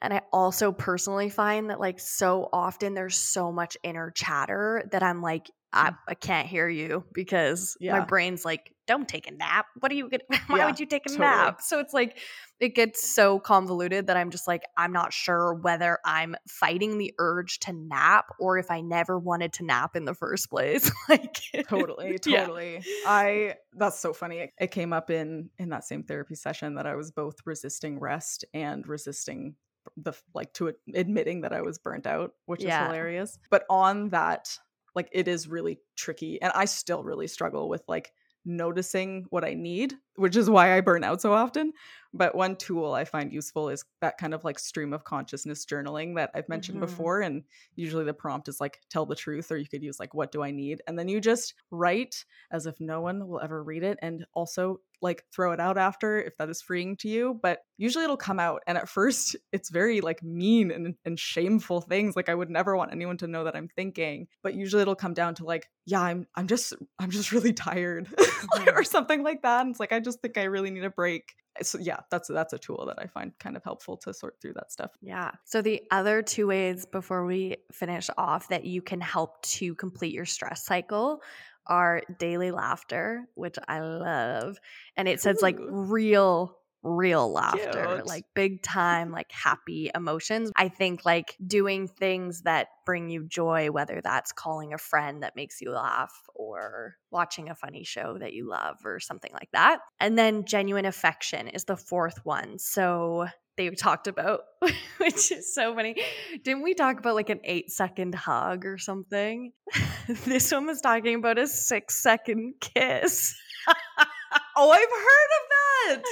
and 0.01 0.13
I 0.13 0.21
also 0.31 0.71
personally 0.71 1.29
find 1.29 1.69
that 1.69 1.79
like 1.79 1.99
so 1.99 2.49
often 2.53 2.93
there's 2.93 3.17
so 3.17 3.51
much 3.51 3.77
inner 3.83 4.11
chatter 4.11 4.83
that 4.91 5.01
I'm 5.01 5.21
like, 5.21 5.49
I, 5.73 5.91
mm. 5.91 5.97
I 6.07 6.13
can't 6.13 6.47
hear 6.47 6.67
you 6.67 7.03
because 7.13 7.77
yeah. 7.79 7.99
my 7.99 8.05
brain's 8.05 8.45
like, 8.45 8.73
don't 8.87 9.07
take 9.07 9.27
a 9.27 9.31
nap. 9.31 9.65
What 9.79 9.91
are 9.91 9.95
you 9.95 10.09
gonna 10.09 10.23
why 10.47 10.59
yeah, 10.59 10.65
would 10.65 10.79
you 10.79 10.85
take 10.85 11.05
a 11.05 11.09
totally. 11.09 11.27
nap? 11.27 11.61
So 11.61 11.79
it's 11.79 11.93
like 11.93 12.17
it 12.59 12.73
gets 12.73 13.13
so 13.13 13.37
convoluted 13.37 14.07
that 14.07 14.17
I'm 14.17 14.31
just 14.31 14.47
like, 14.47 14.63
I'm 14.77 14.93
not 14.93 15.13
sure 15.13 15.53
whether 15.53 15.99
I'm 16.05 16.35
fighting 16.47 16.97
the 16.97 17.13
urge 17.19 17.59
to 17.61 17.73
nap 17.73 18.27
or 18.39 18.57
if 18.57 18.71
I 18.71 18.81
never 18.81 19.19
wanted 19.19 19.53
to 19.53 19.65
nap 19.65 19.95
in 19.95 20.05
the 20.05 20.15
first 20.15 20.49
place. 20.49 20.89
like 21.09 21.37
totally, 21.67 22.17
totally. 22.19 22.75
Yeah. 22.75 22.81
I 23.05 23.55
that's 23.73 23.99
so 23.99 24.13
funny. 24.13 24.51
It 24.57 24.71
came 24.71 24.93
up 24.93 25.09
in 25.09 25.49
in 25.59 25.69
that 25.69 25.83
same 25.83 26.03
therapy 26.03 26.35
session 26.35 26.75
that 26.75 26.87
I 26.87 26.95
was 26.95 27.11
both 27.11 27.35
resisting 27.45 27.99
rest 27.99 28.45
and 28.53 28.87
resisting 28.87 29.55
the 29.95 30.13
like 30.33 30.53
to 30.53 30.73
admitting 30.93 31.41
that 31.41 31.53
I 31.53 31.61
was 31.61 31.77
burnt 31.77 32.07
out, 32.07 32.33
which 32.45 32.63
is 32.63 32.73
hilarious. 32.73 33.37
But 33.49 33.65
on 33.69 34.09
that, 34.09 34.57
like 34.97 35.07
it 35.13 35.29
is 35.29 35.47
really 35.47 35.79
tricky, 35.95 36.41
and 36.41 36.51
I 36.53 36.65
still 36.65 37.03
really 37.03 37.27
struggle 37.27 37.69
with 37.69 37.83
like 37.87 38.11
noticing 38.43 39.25
what 39.29 39.43
I 39.43 39.53
need, 39.53 39.93
which 40.15 40.37
is 40.37 40.49
why 40.49 40.75
I 40.75 40.81
burn 40.81 41.03
out 41.03 41.21
so 41.21 41.33
often. 41.33 41.73
But 42.13 42.33
one 42.33 42.55
tool 42.55 42.93
I 42.93 43.03
find 43.03 43.31
useful 43.31 43.69
is 43.69 43.83
that 43.99 44.17
kind 44.17 44.33
of 44.33 44.45
like 44.45 44.57
stream 44.57 44.93
of 44.93 45.03
consciousness 45.03 45.65
journaling 45.65 46.15
that 46.15 46.31
I've 46.33 46.47
mentioned 46.47 46.77
mm-hmm. 46.77 46.85
before. 46.85 47.21
And 47.21 47.43
usually 47.75 48.05
the 48.05 48.13
prompt 48.13 48.47
is 48.47 48.61
like, 48.61 48.79
tell 48.89 49.05
the 49.05 49.15
truth, 49.15 49.51
or 49.51 49.57
you 49.57 49.67
could 49.67 49.83
use 49.83 49.99
like, 49.99 50.13
what 50.13 50.31
do 50.31 50.41
I 50.41 50.51
need? 50.51 50.81
And 50.87 50.97
then 50.97 51.09
you 51.09 51.19
just 51.19 51.55
write 51.71 52.23
as 52.49 52.65
if 52.65 52.79
no 52.79 53.01
one 53.01 53.27
will 53.27 53.41
ever 53.41 53.61
read 53.61 53.83
it. 53.83 53.99
And 54.01 54.25
also 54.33 54.79
like 55.01 55.23
throw 55.33 55.51
it 55.51 55.59
out 55.59 55.77
after 55.77 56.21
if 56.21 56.35
that 56.37 56.49
is 56.49 56.61
freeing 56.61 56.95
to 56.97 57.07
you 57.07 57.39
but 57.41 57.59
usually 57.77 58.03
it'll 58.03 58.17
come 58.17 58.39
out 58.39 58.61
and 58.67 58.77
at 58.77 58.89
first 58.89 59.35
it's 59.51 59.69
very 59.69 60.01
like 60.01 60.23
mean 60.23 60.71
and, 60.71 60.95
and 61.05 61.19
shameful 61.19 61.81
things 61.81 62.15
like 62.15 62.29
i 62.29 62.35
would 62.35 62.49
never 62.49 62.75
want 62.75 62.91
anyone 62.91 63.17
to 63.17 63.27
know 63.27 63.43
that 63.43 63.55
i'm 63.55 63.67
thinking 63.67 64.27
but 64.43 64.55
usually 64.55 64.81
it'll 64.81 64.95
come 64.95 65.13
down 65.13 65.35
to 65.35 65.45
like 65.45 65.69
yeah 65.85 66.01
i'm 66.01 66.25
i'm 66.35 66.47
just 66.47 66.73
i'm 66.99 67.11
just 67.11 67.31
really 67.31 67.53
tired 67.53 68.07
mm-hmm. 68.17 68.77
or 68.77 68.83
something 68.83 69.23
like 69.23 69.41
that 69.41 69.61
and 69.61 69.71
it's 69.71 69.79
like 69.79 69.91
i 69.91 69.99
just 69.99 70.21
think 70.21 70.37
i 70.37 70.43
really 70.43 70.71
need 70.71 70.83
a 70.83 70.89
break. 70.89 71.35
So 71.61 71.79
yeah 71.79 72.01
that's 72.11 72.27
that's 72.27 72.53
a 72.53 72.59
tool 72.59 72.85
that 72.85 72.99
i 72.99 73.07
find 73.07 73.31
kind 73.39 73.57
of 73.57 73.63
helpful 73.63 73.97
to 73.97 74.13
sort 74.13 74.35
through 74.39 74.53
that 74.53 74.71
stuff. 74.71 74.91
Yeah. 75.01 75.31
So 75.45 75.61
the 75.61 75.81
other 75.89 76.21
two 76.21 76.45
ways 76.45 76.85
before 76.85 77.25
we 77.25 77.57
finish 77.71 78.09
off 78.17 78.49
that 78.49 78.65
you 78.65 78.81
can 78.81 79.01
help 79.01 79.41
to 79.43 79.73
complete 79.75 80.13
your 80.13 80.25
stress 80.25 80.63
cycle 80.63 81.21
are 81.67 82.01
daily 82.19 82.51
laughter, 82.51 83.25
which 83.35 83.57
I 83.67 83.79
love. 83.79 84.57
And 84.95 85.07
it 85.07 85.21
says 85.21 85.41
like 85.41 85.57
real 85.59 86.57
real 86.83 87.31
laughter, 87.31 87.95
Cute. 87.95 88.07
like 88.07 88.25
big 88.33 88.61
time, 88.61 89.11
like 89.11 89.31
happy 89.31 89.89
emotions. 89.93 90.51
I 90.55 90.69
think 90.69 91.05
like 91.05 91.35
doing 91.45 91.87
things 91.87 92.41
that 92.41 92.67
bring 92.85 93.09
you 93.09 93.25
joy, 93.27 93.71
whether 93.71 94.01
that's 94.03 94.31
calling 94.31 94.73
a 94.73 94.77
friend 94.77 95.23
that 95.23 95.35
makes 95.35 95.61
you 95.61 95.71
laugh 95.71 96.13
or 96.35 96.95
watching 97.11 97.49
a 97.49 97.55
funny 97.55 97.83
show 97.83 98.17
that 98.19 98.33
you 98.33 98.47
love 98.47 98.77
or 98.85 98.99
something 98.99 99.31
like 99.33 99.49
that. 99.53 99.79
And 99.99 100.17
then 100.17 100.45
genuine 100.45 100.85
affection 100.85 101.47
is 101.47 101.65
the 101.65 101.77
fourth 101.77 102.25
one. 102.25 102.59
So 102.59 103.27
they 103.57 103.69
talked 103.71 104.07
about, 104.07 104.41
which 104.97 105.31
is 105.31 105.53
so 105.53 105.75
funny. 105.75 105.95
Didn't 106.43 106.63
we 106.63 106.73
talk 106.75 106.99
about 106.99 107.15
like 107.15 107.29
an 107.29 107.41
eight 107.43 107.71
second 107.71 108.15
hug 108.15 108.65
or 108.65 108.77
something? 108.77 109.51
this 110.25 110.51
one 110.51 110.67
was 110.67 110.79
talking 110.79 111.15
about 111.15 111.37
a 111.37 111.47
six 111.47 112.01
second 112.01 112.53
kiss. 112.61 113.35
oh, 114.57 114.71
I've 114.71 115.93
heard 115.93 115.99
of 115.99 116.03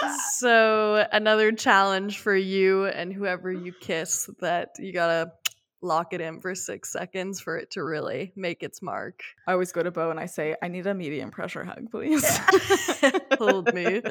that. 0.00 0.20
so 0.38 1.06
another 1.10 1.52
challenge 1.52 2.18
for 2.18 2.36
you 2.36 2.86
and 2.86 3.12
whoever 3.12 3.50
you 3.50 3.72
kiss 3.72 4.28
that 4.40 4.70
you 4.78 4.92
gotta 4.92 5.32
lock 5.84 6.12
it 6.12 6.20
in 6.20 6.40
for 6.40 6.54
six 6.54 6.90
seconds 6.90 7.40
for 7.40 7.56
it 7.56 7.70
to 7.72 7.84
really 7.84 8.32
make 8.34 8.62
its 8.62 8.82
mark. 8.82 9.22
I 9.46 9.52
always 9.52 9.70
go 9.70 9.82
to 9.82 9.90
Bo 9.90 10.10
and 10.10 10.18
I 10.18 10.26
say, 10.26 10.56
I 10.62 10.68
need 10.68 10.86
a 10.86 10.94
medium 10.94 11.30
pressure 11.30 11.64
hug, 11.64 11.90
please. 11.90 12.24
Hold 13.38 13.72
me. 13.74 14.00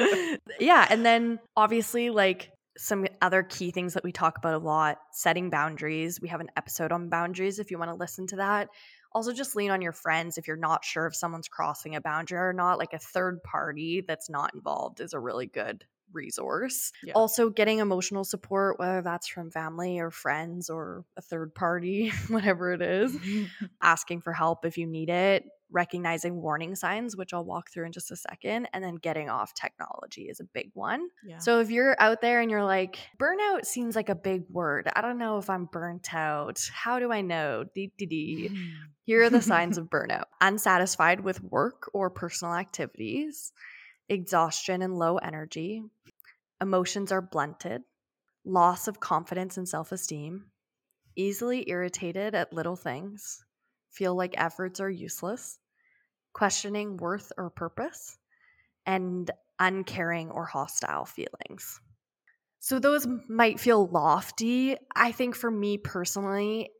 Yeah, 0.59 0.85
and 0.89 1.05
then 1.05 1.39
obviously 1.57 2.09
like 2.09 2.51
some 2.77 3.05
other 3.21 3.43
key 3.43 3.71
things 3.71 3.95
that 3.95 4.03
we 4.03 4.11
talk 4.11 4.37
about 4.37 4.53
a 4.53 4.63
lot 4.63 4.99
setting 5.11 5.49
boundaries. 5.49 6.21
We 6.21 6.29
have 6.29 6.41
an 6.41 6.49
episode 6.55 6.91
on 6.91 7.09
boundaries 7.09 7.59
if 7.59 7.71
you 7.71 7.77
want 7.77 7.91
to 7.91 7.95
listen 7.95 8.27
to 8.27 8.35
that. 8.37 8.69
Also, 9.15 9.31
just 9.33 9.55
lean 9.55 9.69
on 9.71 9.81
your 9.81 9.91
friends 9.91 10.37
if 10.37 10.47
you're 10.47 10.57
not 10.57 10.83
sure 10.83 11.05
if 11.07 11.15
someone's 11.15 11.47
crossing 11.47 11.95
a 11.95 12.01
boundary 12.01 12.39
or 12.39 12.53
not. 12.53 12.79
Like 12.79 12.93
a 12.93 12.99
third 12.99 13.43
party 13.43 14.01
that's 14.01 14.29
not 14.29 14.53
involved 14.55 14.99
is 15.01 15.13
a 15.13 15.19
really 15.19 15.45
good 15.45 15.85
resource. 16.13 16.91
Yeah. 17.03 17.13
Also, 17.13 17.49
getting 17.49 17.79
emotional 17.79 18.23
support, 18.23 18.79
whether 18.79 19.01
that's 19.01 19.27
from 19.27 19.51
family 19.51 19.99
or 19.99 20.11
friends 20.11 20.69
or 20.69 21.05
a 21.17 21.21
third 21.21 21.53
party, 21.55 22.09
whatever 22.29 22.73
it 22.73 22.81
is, 22.81 23.15
mm-hmm. 23.15 23.65
asking 23.81 24.21
for 24.21 24.33
help 24.33 24.65
if 24.65 24.77
you 24.77 24.87
need 24.87 25.09
it, 25.09 25.45
recognizing 25.73 26.41
warning 26.41 26.75
signs, 26.75 27.17
which 27.17 27.33
I'll 27.33 27.43
walk 27.43 27.71
through 27.71 27.87
in 27.87 27.91
just 27.91 28.11
a 28.11 28.15
second, 28.15 28.69
and 28.73 28.83
then 28.83 28.95
getting 28.95 29.29
off 29.29 29.53
technology 29.53 30.23
is 30.29 30.39
a 30.39 30.45
big 30.45 30.69
one. 30.73 31.07
yeah. 31.25 31.39
So 31.39 31.59
if 31.59 31.71
you're 31.71 31.95
out 31.99 32.21
there 32.21 32.41
and 32.41 32.49
you're 32.49 32.63
like, 32.63 32.99
burnout 33.19 33.65
seems 33.65 33.95
like 33.95 34.09
a 34.09 34.15
big 34.15 34.43
word. 34.49 34.89
I 34.95 35.01
don't 35.01 35.17
know 35.17 35.39
if 35.39 35.49
I'm 35.49 35.65
burnt 35.65 36.13
out. 36.13 36.59
How 36.71 36.99
do 36.99 37.11
I 37.11 37.21
know? 37.21 37.65
Dee. 37.73 37.91
Mm. 37.99 38.57
Here 39.05 39.23
are 39.23 39.29
the 39.29 39.41
signs 39.41 39.77
of 39.79 39.89
burnout 39.89 40.25
unsatisfied 40.39 41.21
with 41.21 41.41
work 41.43 41.89
or 41.93 42.09
personal 42.09 42.53
activities, 42.53 43.51
exhaustion 44.09 44.81
and 44.81 44.97
low 44.97 45.17
energy, 45.17 45.83
emotions 46.61 47.11
are 47.11 47.21
blunted, 47.21 47.83
loss 48.45 48.87
of 48.87 48.99
confidence 48.99 49.57
and 49.57 49.67
self 49.67 49.91
esteem, 49.91 50.51
easily 51.15 51.69
irritated 51.69 52.35
at 52.35 52.53
little 52.53 52.75
things, 52.75 53.43
feel 53.91 54.15
like 54.15 54.33
efforts 54.37 54.79
are 54.79 54.89
useless, 54.89 55.59
questioning 56.33 56.97
worth 56.97 57.31
or 57.37 57.49
purpose, 57.49 58.17
and 58.85 59.29
uncaring 59.59 60.31
or 60.31 60.45
hostile 60.45 61.05
feelings. 61.05 61.79
So, 62.59 62.79
those 62.79 63.05
might 63.27 63.59
feel 63.59 63.87
lofty. 63.87 64.77
I 64.95 65.11
think 65.11 65.35
for 65.35 65.51
me 65.51 65.77
personally, 65.77 66.71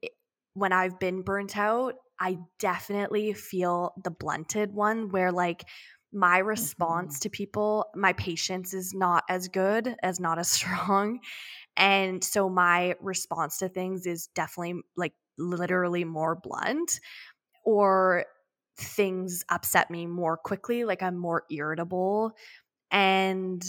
when 0.53 0.71
I've 0.71 0.99
been 0.99 1.23
burnt 1.23 1.57
out, 1.57 1.95
I 2.19 2.37
definitely 2.59 3.33
feel 3.33 3.93
the 4.01 4.11
blunted 4.11 4.73
one 4.73 5.09
where, 5.09 5.31
like, 5.31 5.65
my 6.13 6.39
mm-hmm. 6.39 6.47
response 6.47 7.19
to 7.19 7.29
people, 7.29 7.87
my 7.95 8.13
patience 8.13 8.73
is 8.73 8.93
not 8.93 9.23
as 9.29 9.47
good, 9.47 9.95
as 10.03 10.19
not 10.19 10.39
as 10.39 10.47
strong. 10.51 11.19
And 11.77 12.23
so, 12.23 12.49
my 12.49 12.95
response 13.01 13.57
to 13.59 13.69
things 13.69 14.05
is 14.05 14.27
definitely 14.35 14.81
like 14.97 15.13
literally 15.37 16.05
more 16.05 16.35
blunt, 16.35 16.99
or 17.65 18.25
things 18.77 19.43
upset 19.49 19.91
me 19.91 20.07
more 20.07 20.37
quickly. 20.37 20.85
Like, 20.85 21.03
I'm 21.03 21.17
more 21.17 21.43
irritable. 21.51 22.33
And 22.91 23.63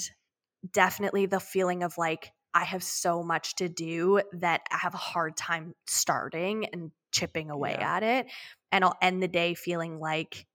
definitely 0.73 1.27
the 1.27 1.41
feeling 1.41 1.83
of 1.83 1.99
like 1.99 2.33
I 2.55 2.65
have 2.65 2.83
so 2.83 3.23
much 3.23 3.57
to 3.57 3.69
do 3.69 4.23
that 4.33 4.63
I 4.71 4.79
have 4.79 4.95
a 4.95 4.99
hard 4.99 5.37
time 5.37 5.75
starting 5.87 6.67
and 6.67 6.93
chipping 7.13 7.51
away 7.51 7.73
Yeah. 7.73 7.97
at 7.97 8.03
it. 8.03 8.27
And 8.73 8.85
I'll 8.85 8.97
end 9.03 9.23
the 9.23 9.29
day 9.29 9.55
feeling 9.55 9.99
like 9.99 10.47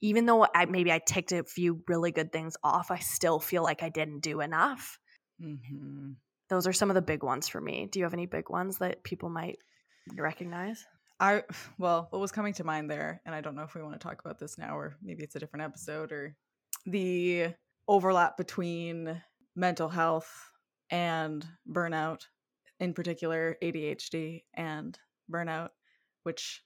even 0.00 0.26
though 0.26 0.46
I 0.54 0.66
maybe 0.66 0.92
I 0.92 0.98
ticked 0.98 1.32
a 1.32 1.44
few 1.44 1.82
really 1.88 2.12
good 2.12 2.32
things 2.32 2.56
off, 2.62 2.90
I 2.90 2.98
still 2.98 3.40
feel 3.40 3.62
like 3.62 3.82
I 3.82 3.88
didn't 3.88 4.20
do 4.20 4.40
enough. 4.40 4.98
Mhm. 5.40 6.16
Those 6.48 6.66
are 6.66 6.72
some 6.72 6.90
of 6.90 6.94
the 6.94 7.02
big 7.02 7.22
ones 7.22 7.48
for 7.48 7.60
me. 7.60 7.86
Do 7.86 7.98
you 7.98 8.04
have 8.04 8.14
any 8.14 8.26
big 8.26 8.50
ones 8.50 8.78
that 8.78 9.02
people 9.02 9.28
might 9.30 9.58
recognize? 10.14 10.84
I 11.20 11.44
well, 11.78 12.08
what 12.10 12.18
was 12.20 12.32
coming 12.32 12.52
to 12.54 12.64
mind 12.64 12.90
there, 12.90 13.22
and 13.24 13.34
I 13.34 13.40
don't 13.40 13.54
know 13.54 13.62
if 13.62 13.74
we 13.74 13.82
want 13.82 13.94
to 13.94 14.04
talk 14.04 14.20
about 14.20 14.38
this 14.38 14.58
now 14.58 14.76
or 14.76 14.96
maybe 15.02 15.22
it's 15.22 15.36
a 15.36 15.38
different 15.38 15.64
episode 15.64 16.12
or 16.12 16.36
the 16.86 17.54
overlap 17.88 18.36
between 18.36 19.22
mental 19.56 19.88
health 19.88 20.50
and 20.90 21.46
burnout, 21.68 22.26
in 22.80 22.92
particular 22.94 23.56
ADHD 23.62 24.44
and 24.54 24.98
burnout, 25.32 25.70
which 26.24 26.62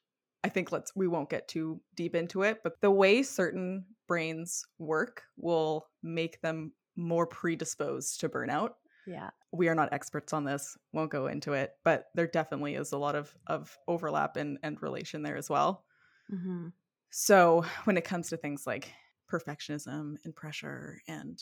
I 0.49 0.51
think 0.51 0.72
let's 0.72 0.96
we 0.96 1.09
won't 1.09 1.28
get 1.28 1.46
too 1.46 1.78
deep 1.94 2.14
into 2.14 2.42
it, 2.42 2.61
but 2.62 2.80
the 2.80 2.90
way 2.90 3.22
certain 3.22 3.84
brains 4.07 4.64
work 4.78 5.24
will 5.36 5.86
make 6.03 6.40
them 6.40 6.72
more 6.96 7.26
predisposed 7.26 8.20
to 8.20 8.28
burnout. 8.30 8.70
Yeah. 9.07 9.30
we 9.53 9.68
are 9.68 9.74
not 9.74 9.92
experts 9.92 10.32
on 10.32 10.44
this 10.44 10.76
won't 10.92 11.11
go 11.11 11.26
into 11.26 11.53
it 11.55 11.72
but 11.84 12.07
there 12.14 12.26
definitely 12.26 12.74
is 12.74 12.92
a 12.92 12.99
lot 12.99 13.14
of 13.14 13.34
of 13.46 13.78
overlap 13.86 14.36
and 14.36 14.59
and 14.62 14.82
relation 14.82 15.22
there 15.22 15.36
as 15.36 15.51
well. 15.51 15.84
Hmm 16.30 16.68
so 17.11 17.64
when 17.84 17.96
it 17.96 18.05
comes 18.05 18.28
to 18.28 18.36
things 18.36 18.66
like 18.66 18.92
perfectionism 19.30 20.16
and 20.24 20.34
pressure 20.34 21.01
and 21.09 21.38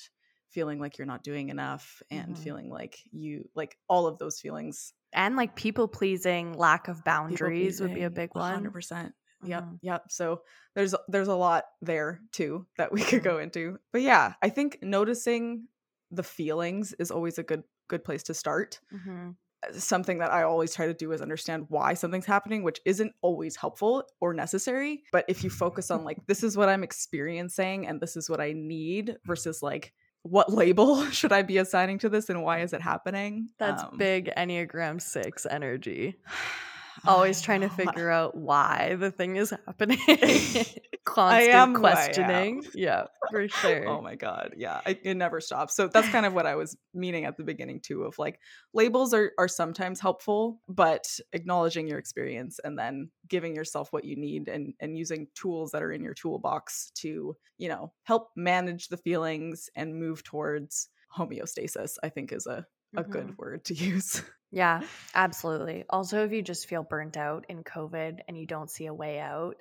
feeling 0.50 0.78
like 0.80 0.98
you're 0.98 1.06
not 1.06 1.22
doing 1.22 1.48
enough 1.48 2.02
and 2.10 2.38
Mhm. 2.38 2.38
feeling 2.38 2.70
like 2.70 2.98
you 3.12 3.48
like 3.54 3.78
all 3.88 4.06
of 4.06 4.18
those 4.18 4.40
feelings 4.40 4.92
And 5.12 5.36
like 5.36 5.56
people 5.56 5.88
pleasing, 5.88 6.52
lack 6.52 6.88
of 6.88 7.02
boundaries 7.04 7.80
would 7.80 7.92
be 7.92 8.02
a 8.02 8.10
big 8.10 8.34
one. 8.34 8.62
100% 8.62 9.14
yep 9.42 9.68
Mhm. 9.68 9.78
yep 9.82 10.10
so 10.10 10.42
there's 10.74 10.94
there's 11.08 11.28
a 11.28 11.34
lot 11.34 11.64
there 11.82 12.20
too 12.32 12.66
that 12.78 12.90
we 12.92 13.02
could 13.02 13.22
Mhm. 13.22 13.22
go 13.22 13.38
into 13.38 13.78
but 13.92 14.02
yeah 14.02 14.34
i 14.42 14.48
think 14.48 14.78
noticing 14.82 15.68
the 16.10 16.22
feelings 16.22 16.92
is 16.98 17.10
always 17.10 17.38
a 17.38 17.42
good 17.42 17.62
good 17.88 18.02
place 18.02 18.22
to 18.24 18.34
start 18.34 18.80
hmm 18.90 19.30
something 19.72 20.18
that 20.18 20.32
I 20.32 20.42
always 20.42 20.74
try 20.74 20.86
to 20.86 20.94
do 20.94 21.12
is 21.12 21.20
understand 21.20 21.66
why 21.68 21.94
something's 21.94 22.26
happening, 22.26 22.62
which 22.62 22.80
isn't 22.84 23.14
always 23.22 23.56
helpful 23.56 24.04
or 24.20 24.32
necessary. 24.32 25.02
But 25.12 25.24
if 25.28 25.42
you 25.42 25.50
focus 25.50 25.90
on 25.90 26.04
like, 26.04 26.18
this 26.26 26.42
is 26.44 26.56
what 26.56 26.68
I'm 26.68 26.84
experiencing 26.84 27.86
and 27.86 28.00
this 28.00 28.16
is 28.16 28.30
what 28.30 28.40
I 28.40 28.52
need 28.54 29.16
versus 29.24 29.62
like, 29.62 29.92
what 30.30 30.52
label 30.52 31.04
should 31.10 31.32
I 31.32 31.42
be 31.42 31.58
assigning 31.58 31.98
to 31.98 32.08
this 32.08 32.28
and 32.28 32.42
why 32.42 32.60
is 32.60 32.72
it 32.72 32.80
happening? 32.82 33.50
That's 33.58 33.82
Um, 33.82 33.96
big 33.96 34.30
Enneagram 34.36 35.00
6 35.00 35.46
energy. 35.46 36.16
Always 37.06 37.40
trying 37.40 37.62
to 37.62 37.68
figure 37.70 38.10
out 38.10 38.36
why 38.36 38.96
the 38.98 39.10
thing 39.10 39.36
is 39.36 39.50
happening. 39.50 39.98
Constant 41.04 41.32
I 41.32 41.42
am. 41.42 41.74
questioning. 41.74 42.64
Yeah, 42.74 43.04
for 43.30 43.42
oh 43.42 43.46
sure. 43.46 43.88
Oh 43.88 44.02
my 44.02 44.16
god, 44.16 44.54
yeah, 44.56 44.80
I, 44.84 44.98
it 45.02 45.16
never 45.16 45.40
stops. 45.40 45.76
So 45.76 45.86
that's 45.88 46.08
kind 46.08 46.26
of 46.26 46.34
what 46.34 46.46
I 46.46 46.56
was 46.56 46.76
meaning 46.94 47.24
at 47.24 47.36
the 47.36 47.44
beginning 47.44 47.80
too. 47.80 48.02
Of 48.02 48.18
like, 48.18 48.40
labels 48.74 49.14
are 49.14 49.32
are 49.38 49.48
sometimes 49.48 50.00
helpful, 50.00 50.60
but 50.68 51.06
acknowledging 51.32 51.86
your 51.86 51.98
experience 51.98 52.58
and 52.64 52.78
then 52.78 53.10
giving 53.28 53.54
yourself 53.54 53.92
what 53.92 54.04
you 54.04 54.16
need 54.16 54.48
and 54.48 54.74
and 54.80 54.98
using 54.98 55.28
tools 55.34 55.70
that 55.70 55.82
are 55.82 55.92
in 55.92 56.02
your 56.02 56.14
toolbox 56.14 56.90
to 56.96 57.36
you 57.56 57.68
know 57.68 57.92
help 58.02 58.30
manage 58.36 58.88
the 58.88 58.96
feelings 58.96 59.70
and 59.76 59.98
move 59.98 60.24
towards 60.24 60.88
homeostasis. 61.16 61.94
I 62.02 62.08
think 62.08 62.32
is 62.32 62.46
a 62.46 62.66
a 62.96 63.04
Mhm. 63.04 63.04
good 63.04 63.36
word 63.38 63.64
to 63.66 63.74
use. 63.74 64.22
Yeah, 64.50 64.82
absolutely. 65.14 65.84
Also, 65.90 66.24
if 66.24 66.32
you 66.32 66.42
just 66.42 66.68
feel 66.68 66.82
burnt 66.82 67.16
out 67.16 67.46
in 67.48 67.64
COVID 67.64 68.20
and 68.28 68.38
you 68.38 68.46
don't 68.46 68.70
see 68.70 68.86
a 68.86 68.94
way 68.94 69.18
out 69.18 69.56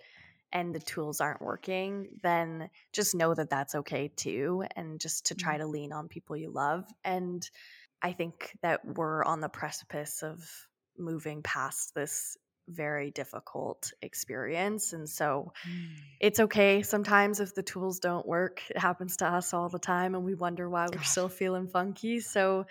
and 0.51 0.73
the 0.73 0.79
tools 0.79 1.21
aren't 1.21 1.41
working, 1.41 2.19
then 2.21 2.69
just 2.93 3.15
know 3.15 3.33
that 3.33 3.49
that's 3.49 3.75
okay 3.75 4.09
too. 4.09 4.63
And 4.75 4.99
just 5.01 5.27
to 5.27 5.35
try 5.35 5.57
to 5.57 5.67
lean 5.67 5.91
on 5.91 6.07
people 6.07 6.37
you 6.37 6.51
love. 6.51 6.85
And 7.03 7.49
I 8.01 8.13
think 8.13 8.57
that 8.61 8.85
we're 8.85 9.23
on 9.23 9.41
the 9.41 9.49
precipice 9.49 10.23
of 10.23 10.49
moving 10.97 11.43
past 11.43 11.95
this 11.95 12.37
very 12.67 13.11
difficult 13.11 13.91
experience. 14.01 14.93
And 14.93 15.09
so 15.09 15.53
mm. 15.67 15.87
it's 16.19 16.39
okay 16.39 16.81
sometimes 16.81 17.39
if 17.39 17.53
the 17.53 17.63
tools 17.63 17.99
don't 17.99 18.25
work. 18.25 18.61
It 18.69 18.77
happens 18.77 19.17
to 19.17 19.25
us 19.25 19.53
all 19.53 19.69
the 19.69 19.79
time 19.79 20.15
and 20.15 20.23
we 20.23 20.33
wonder 20.33 20.69
why 20.69 20.87
we're 20.91 21.03
still 21.03 21.29
feeling 21.29 21.67
funky. 21.67 22.19
So 22.19 22.65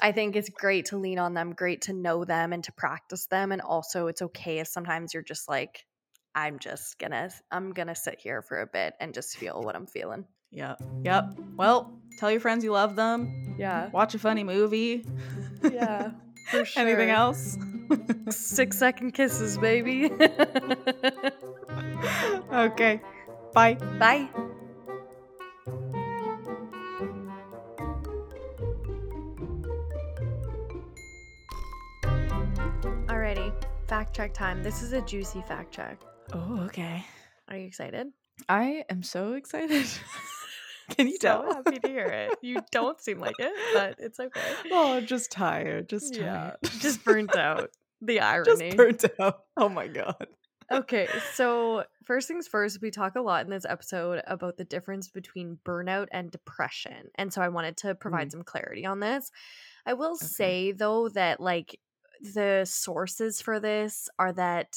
I 0.00 0.12
think 0.12 0.36
it's 0.36 0.48
great 0.48 0.86
to 0.86 0.98
lean 0.98 1.18
on 1.18 1.34
them, 1.34 1.52
great 1.52 1.82
to 1.82 1.92
know 1.92 2.24
them 2.24 2.52
and 2.52 2.62
to 2.64 2.72
practice 2.72 3.26
them. 3.26 3.52
And 3.52 3.60
also 3.60 4.06
it's 4.06 4.22
okay 4.22 4.58
if 4.58 4.68
sometimes 4.68 5.14
you're 5.14 5.22
just 5.22 5.48
like, 5.48 5.84
I'm 6.34 6.58
just 6.58 6.98
gonna 6.98 7.30
I'm 7.50 7.72
gonna 7.72 7.94
sit 7.94 8.18
here 8.18 8.40
for 8.40 8.60
a 8.60 8.66
bit 8.66 8.94
and 9.00 9.12
just 9.12 9.36
feel 9.36 9.60
what 9.60 9.76
I'm 9.76 9.86
feeling. 9.86 10.24
Yep. 10.50 10.82
Yep. 11.04 11.38
Well, 11.56 11.98
tell 12.18 12.30
your 12.30 12.40
friends 12.40 12.62
you 12.62 12.72
love 12.72 12.96
them. 12.96 13.56
Yeah. 13.58 13.88
Watch 13.90 14.14
a 14.14 14.18
funny 14.18 14.44
movie. 14.44 15.04
Yeah. 15.62 16.12
For 16.52 16.66
sure. 16.66 16.82
Anything 16.82 17.08
else? 17.08 17.56
Six 18.28 18.78
second 18.78 19.12
kisses, 19.12 19.56
baby. 19.56 20.04
okay. 22.52 23.00
Bye. 23.54 23.74
Bye. 23.98 24.28
Alrighty, 33.06 33.50
fact 33.88 34.14
check 34.14 34.34
time. 34.34 34.62
This 34.62 34.82
is 34.82 34.92
a 34.92 35.00
juicy 35.00 35.40
fact 35.48 35.72
check. 35.72 35.98
Oh, 36.34 36.60
okay. 36.66 37.02
Are 37.48 37.56
you 37.56 37.66
excited? 37.66 38.08
I 38.50 38.84
am 38.90 39.02
so 39.02 39.32
excited. 39.32 39.86
Can 40.96 41.08
you 41.08 41.18
tell? 41.18 41.42
so 41.42 41.48
tell? 41.48 41.54
happy 41.64 41.78
to 41.80 41.88
hear 41.88 42.06
it. 42.06 42.38
You 42.42 42.62
don't 42.70 43.00
seem 43.00 43.18
like 43.20 43.36
it, 43.38 43.52
but 43.74 43.96
it's 43.98 44.18
okay. 44.20 44.40
Oh, 44.70 45.00
just 45.00 45.30
tired. 45.30 45.88
Just 45.88 46.14
Yeah, 46.16 46.54
tired. 46.62 46.72
just 46.80 47.04
burnt 47.04 47.36
out. 47.36 47.70
The 48.00 48.20
just 48.44 48.60
irony. 48.62 48.76
burnt 48.76 49.04
out. 49.20 49.40
Oh 49.56 49.68
my 49.68 49.86
god. 49.88 50.26
okay, 50.72 51.06
so 51.34 51.84
first 52.04 52.28
things 52.28 52.48
first, 52.48 52.80
we 52.80 52.90
talk 52.90 53.14
a 53.16 53.20
lot 53.20 53.44
in 53.44 53.50
this 53.50 53.64
episode 53.66 54.22
about 54.26 54.56
the 54.56 54.64
difference 54.64 55.08
between 55.08 55.58
burnout 55.64 56.08
and 56.12 56.30
depression. 56.30 57.08
And 57.16 57.32
so 57.32 57.42
I 57.42 57.48
wanted 57.48 57.76
to 57.78 57.94
provide 57.94 58.28
Mm. 58.28 58.32
some 58.32 58.42
clarity 58.42 58.86
on 58.86 59.00
this. 59.00 59.30
I 59.86 59.92
will 59.94 60.12
Okay. 60.12 60.26
say 60.26 60.72
though 60.72 61.08
that 61.10 61.40
like 61.40 61.78
the 62.34 62.64
sources 62.64 63.40
for 63.42 63.58
this 63.60 64.08
are 64.18 64.32
that 64.32 64.76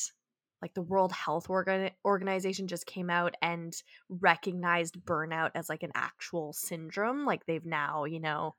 like 0.66 0.74
the 0.74 0.82
World 0.82 1.12
Health 1.12 1.48
Organ- 1.48 1.92
Organization 2.04 2.68
just 2.68 2.88
came 2.88 3.12
out 3.12 3.36
and 3.40 3.72
recognized 4.10 4.96
burnout 5.06 5.52
as 5.54 5.70
like 5.70 5.84
an 5.84 5.92
actual 5.94 6.54
syndrome. 6.54 7.24
Like 7.24 7.46
they've 7.46 7.64
now, 7.64 8.06
you 8.06 8.20
know, 8.20 8.56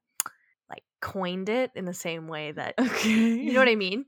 like 0.70 0.84
coined 1.00 1.48
it 1.48 1.72
in 1.74 1.84
the 1.84 1.92
same 1.92 2.28
way 2.28 2.52
that 2.52 2.74
Okay. 2.80 3.08
you 3.10 3.52
know 3.54 3.58
what 3.58 3.68
I 3.68 3.74
mean? 3.74 4.04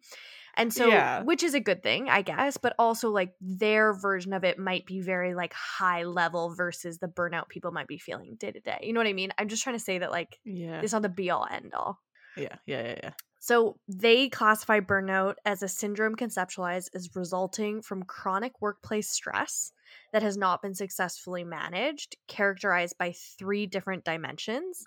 And 0.57 0.73
so, 0.73 0.87
Yeah. 0.87 1.23
which 1.23 1.43
is 1.43 1.55
a 1.55 1.61
good 1.61 1.83
thing, 1.83 2.09
I 2.09 2.23
guess, 2.23 2.57
but 2.57 2.75
also 2.79 3.11
like 3.11 3.33
their 3.41 3.93
version 3.93 4.33
of 4.33 4.45
it 4.45 4.61
might 4.61 4.87
be 4.87 5.01
very 5.01 5.35
like 5.35 5.53
high 5.55 6.05
level 6.05 6.55
versus 6.55 6.99
the 6.99 7.09
burnout 7.09 7.49
people 7.49 7.73
might 7.73 7.89
be 7.89 7.99
feeling 7.99 8.37
day 8.39 8.53
to 8.53 8.61
day. 8.61 8.79
You 8.83 8.93
know 8.93 9.01
what 9.01 9.09
I 9.09 9.13
mean? 9.13 9.33
I'm 9.39 9.49
just 9.49 9.65
trying 9.65 9.77
to 9.77 9.85
say 9.85 9.99
that 9.99 10.13
like 10.13 10.39
Yeah. 10.45 10.81
it's 10.83 10.93
not 10.93 11.03
the 11.03 11.09
be 11.09 11.31
all 11.31 11.49
end 11.51 11.75
all. 11.75 11.99
Yeah. 12.37 12.55
Yeah. 12.65 12.83
Yeah. 12.83 12.99
Yeah. 13.03 13.11
So 13.49 13.79
they 13.89 14.29
classify 14.29 14.81
burnout 14.81 15.37
as 15.47 15.63
a 15.63 15.69
syndrome 15.69 16.17
conceptualized 16.17 16.91
as 16.95 17.17
resulting 17.17 17.81
from 17.81 18.03
chronic 18.03 18.61
workplace 18.61 19.09
stress 19.09 19.73
that 20.13 20.21
has 20.21 20.37
not 20.37 20.61
been 20.61 20.75
successfully 20.75 21.45
managed, 21.45 22.19
characterized 22.27 22.99
by 22.99 23.15
three 23.39 23.65
different 23.65 24.05
dimensions. 24.05 24.85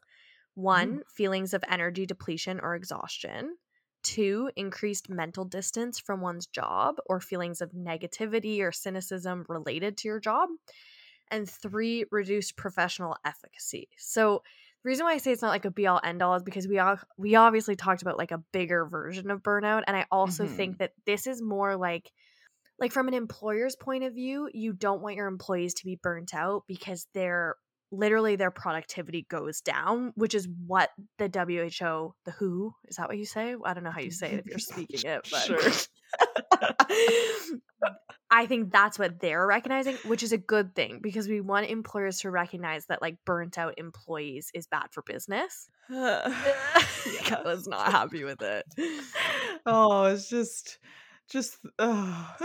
One, 0.54 1.00
mm. 1.00 1.02
feelings 1.12 1.56
of 1.56 1.64
energy 1.68 2.06
depletion 2.06 2.60
or 2.60 2.76
exhaustion. 2.76 3.58
Two, 4.04 4.52
increased 4.56 5.10
mental 5.10 5.44
distance 5.44 5.98
from 5.98 6.22
one's 6.22 6.46
job 6.46 6.98
or 7.08 7.20
feelings 7.20 7.62
of 7.62 7.72
negativity 7.72 8.62
or 8.62 8.72
cynicism 8.72 9.44
related 9.50 9.98
to 9.98 10.08
your 10.08 10.20
job. 10.20 10.50
And 11.32 11.50
three, 11.50 12.06
reduced 12.12 12.58
professional 12.58 13.18
efficacy. 13.26 13.90
So 13.98 14.44
reason 14.84 15.06
why 15.06 15.14
I 15.14 15.18
say 15.18 15.32
it's 15.32 15.42
not 15.42 15.50
like 15.50 15.66
a 15.66 15.72
be 15.72 15.88
all 15.88 16.00
end 16.04 16.22
all 16.22 16.36
is 16.36 16.44
because 16.44 16.68
we 16.68 16.80
all 16.80 16.98
we 17.18 17.36
obviously 17.36 17.76
talked 17.76 18.02
about 18.02 18.18
like 18.18 18.32
a 18.32 18.44
bigger 18.54 18.86
version 18.86 19.30
of 19.32 19.44
burnout. 19.44 19.84
And 19.88 19.96
I 19.98 20.06
also 20.12 20.48
Mhm. 20.48 20.48
think 20.48 20.80
that 20.80 20.94
this 21.06 21.28
is 21.28 21.42
more 21.42 21.76
like 21.78 22.12
like 22.80 22.92
from 22.92 23.08
an 23.08 23.14
employer's 23.14 23.76
point 23.76 24.04
of 24.04 24.14
view, 24.14 24.50
you 24.54 24.74
don't 24.74 25.02
want 25.02 25.16
your 25.16 25.28
employees 25.28 25.74
to 25.76 25.86
be 25.86 26.00
burnt 26.02 26.34
out 26.34 26.64
because 26.68 27.08
they're 27.14 27.56
literally 27.92 28.36
their 28.36 28.52
productivity 28.52 29.26
goes 29.30 29.62
down, 29.62 30.14
which 30.16 30.34
is 30.34 30.48
what 30.68 30.90
the 31.18 31.26
WHO, 31.26 32.14
the 32.26 32.32
WHO, 32.32 32.74
is 32.88 32.96
that 32.96 33.08
what 33.10 33.18
you 33.18 33.26
say? 33.26 33.56
I 33.66 33.74
don't 33.74 33.84
know 33.84 33.92
how 33.92 34.02
you 34.02 34.12
say 34.12 34.32
it 34.34 34.40
if 34.40 34.46
you're 34.46 34.60
speaking 34.60 35.02
it, 35.10 35.28
but 35.30 35.42
Sure. 35.42 35.60
I 38.34 38.46
think 38.46 38.72
that's 38.72 38.98
what 38.98 39.20
they're 39.20 39.46
recognizing, 39.46 39.96
which 40.06 40.24
is 40.24 40.32
a 40.32 40.38
good 40.38 40.74
thing 40.74 41.00
because 41.02 41.28
we 41.28 41.42
want 41.42 41.70
employers 41.70 42.20
to 42.22 42.32
recognize 42.32 42.86
that 42.86 43.02
like 43.02 43.18
burnt 43.26 43.58
out 43.58 43.74
employees 43.78 44.50
is 44.54 44.68
bad 44.68 44.88
for 44.92 45.02
business. 45.04 45.68
Yeah. 45.90 46.22
I 47.36 47.42
was 47.44 47.68
not 47.68 47.92
happy 47.92 48.24
with 48.24 48.42
it. 48.42 48.64
Oh, 49.66 50.06
it's 50.06 50.30
just, 50.30 50.78
just, 51.30 51.58
oh. 51.80 52.36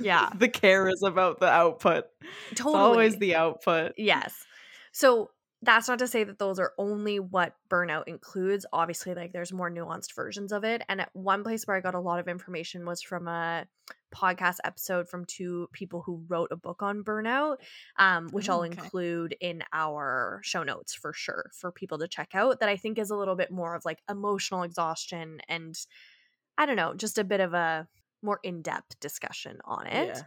Yeah. 0.00 0.30
the 0.38 0.48
care 0.48 0.88
is 0.88 1.02
about 1.04 1.40
the 1.40 1.48
output. 1.48 2.04
It's 2.52 2.60
Totally. 2.60 2.78
always 2.82 3.16
the 3.18 3.34
output. 3.34 3.92
Yes. 3.98 4.32
So 4.94 5.30
that's 5.60 5.88
not 5.88 5.98
to 5.98 6.06
say 6.06 6.24
that 6.24 6.38
those 6.38 6.58
are 6.58 6.72
only 6.78 7.18
what 7.18 7.54
burnout 7.70 8.04
includes. 8.06 8.64
Obviously, 8.72 9.14
like 9.14 9.32
there's 9.32 9.52
more 9.52 9.70
nuanced 9.70 10.14
versions 10.14 10.52
of 10.52 10.62
it. 10.62 10.82
And 10.88 11.00
at 11.00 11.10
one 11.14 11.42
place 11.42 11.66
where 11.66 11.76
I 11.76 11.80
got 11.80 11.94
a 11.94 12.00
lot 12.00 12.20
of 12.20 12.28
information 12.28 12.84
was 12.86 13.02
from 13.02 13.26
a 13.28 13.66
podcast 14.14 14.58
episode 14.62 15.08
from 15.08 15.24
two 15.24 15.68
people 15.72 16.02
who 16.02 16.22
wrote 16.28 16.52
a 16.52 16.56
book 16.56 16.82
on 16.82 17.02
burnout, 17.02 17.56
um, 17.98 18.28
which 18.28 18.48
Oh, 18.48 18.52
I'll 18.54 18.62
include 18.62 19.34
in 19.40 19.64
our 19.72 20.40
show 20.44 20.62
notes 20.62 20.94
for 20.94 21.12
sure 21.12 21.50
for 21.54 21.72
people 21.72 21.98
to 21.98 22.08
check 22.08 22.34
out. 22.34 22.60
That 22.60 22.68
I 22.68 22.76
think 22.76 22.98
is 22.98 23.10
a 23.10 23.16
little 23.16 23.34
bit 23.34 23.50
more 23.50 23.74
of 23.74 23.84
like 23.84 23.98
emotional 24.08 24.62
exhaustion 24.62 25.40
and 25.48 25.74
I 26.56 26.66
don't 26.66 26.76
know, 26.76 26.94
just 26.94 27.18
a 27.18 27.24
bit 27.24 27.40
of 27.40 27.54
a 27.54 27.88
more 28.22 28.38
in 28.42 28.62
depth 28.62 29.00
discussion 29.00 29.58
on 29.64 29.86
it 29.86 30.08
Yeah. 30.08 30.22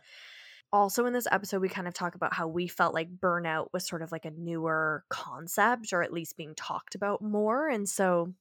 Also 0.71 1.05
in 1.05 1.13
this 1.13 1.27
episode 1.31 1.61
we 1.61 1.69
kind 1.69 1.87
of 1.87 1.93
talk 1.93 2.15
about 2.15 2.33
how 2.33 2.47
we 2.47 2.67
felt 2.67 2.93
like 2.93 3.09
burnout 3.15 3.67
was 3.73 3.87
sort 3.87 4.01
of 4.01 4.11
like 4.11 4.25
a 4.25 4.31
newer 4.31 5.03
concept 5.09 5.93
or 5.93 6.03
at 6.03 6.13
least 6.13 6.37
being 6.37 6.55
talked 6.55 6.95
about 6.95 7.21
more 7.21 7.69
and 7.69 7.87
so 7.87 8.33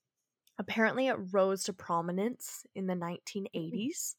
apparently 0.59 1.09
it 1.09 1.17
rose 1.33 1.65
to 1.65 1.73
prominence 1.73 2.67
in 2.75 2.87
the 2.87 2.95
1980s 2.95 4.15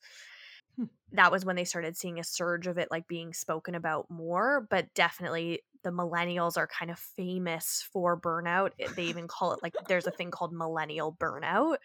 Hmm. 0.76 0.86
that 1.12 1.32
was 1.32 1.43
when 1.43 1.55
they 1.55 1.64
started 1.64 1.97
seeing 1.97 2.20
a 2.20 2.24
surge 2.24 2.68
of 2.68 2.78
it 2.78 2.89
like 2.91 3.08
being 3.08 3.34
spoken 3.34 3.74
about 3.74 4.12
more 4.12 4.68
but 4.70 4.93
definitely 4.93 5.64
the 5.84 5.93
millennials 5.93 6.58
are 6.58 6.68
kind 6.68 6.91
of 6.91 6.99
famous 6.99 7.88
for 7.93 8.20
burnout. 8.20 8.72
They 8.95 9.05
even 9.05 9.28
call 9.28 9.53
it 9.53 9.64
like 9.64 9.74
there's 9.88 10.08
a 10.08 10.12
thing 10.12 10.32
called 10.32 10.53
millennial 10.53 11.14
burnout. 11.14 11.78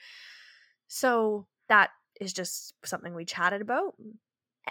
So 0.89 1.47
that 1.69 1.91
is 2.21 2.33
just 2.33 2.75
something 2.85 3.15
we 3.15 3.25
chatted 3.25 3.63
about. 3.63 3.95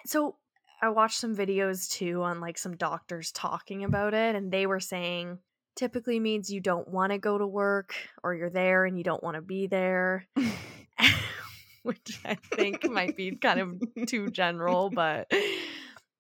So 0.06 0.38
I 0.82 0.90
watched 0.90 1.20
some 1.20 1.36
videos 1.36 1.90
too 1.90 2.24
on 2.24 2.40
like 2.40 2.58
some 2.58 2.76
doctors 2.76 3.32
talking 3.32 3.84
about 3.84 4.14
it, 4.14 4.36
and 4.36 4.52
they 4.52 4.66
were 4.66 4.80
saying 4.80 5.38
typically 5.76 6.20
means 6.20 6.50
you 6.50 6.60
don't 6.60 6.88
want 6.88 7.12
to 7.12 7.18
go 7.18 7.38
to 7.38 7.48
work 7.48 7.94
or 8.24 8.34
you're 8.34 8.50
there 8.50 8.86
and 8.86 8.98
you 8.98 9.04
don't 9.04 9.24
want 9.24 9.36
to 9.36 9.42
be 9.42 9.68
there, 9.68 10.28
which 11.84 12.20
I 12.26 12.36
think 12.36 12.90
might 12.90 13.16
be 13.16 13.36
kind 13.36 13.60
of 13.60 14.08
too 14.08 14.30
general, 14.30 14.90
but 14.94 15.32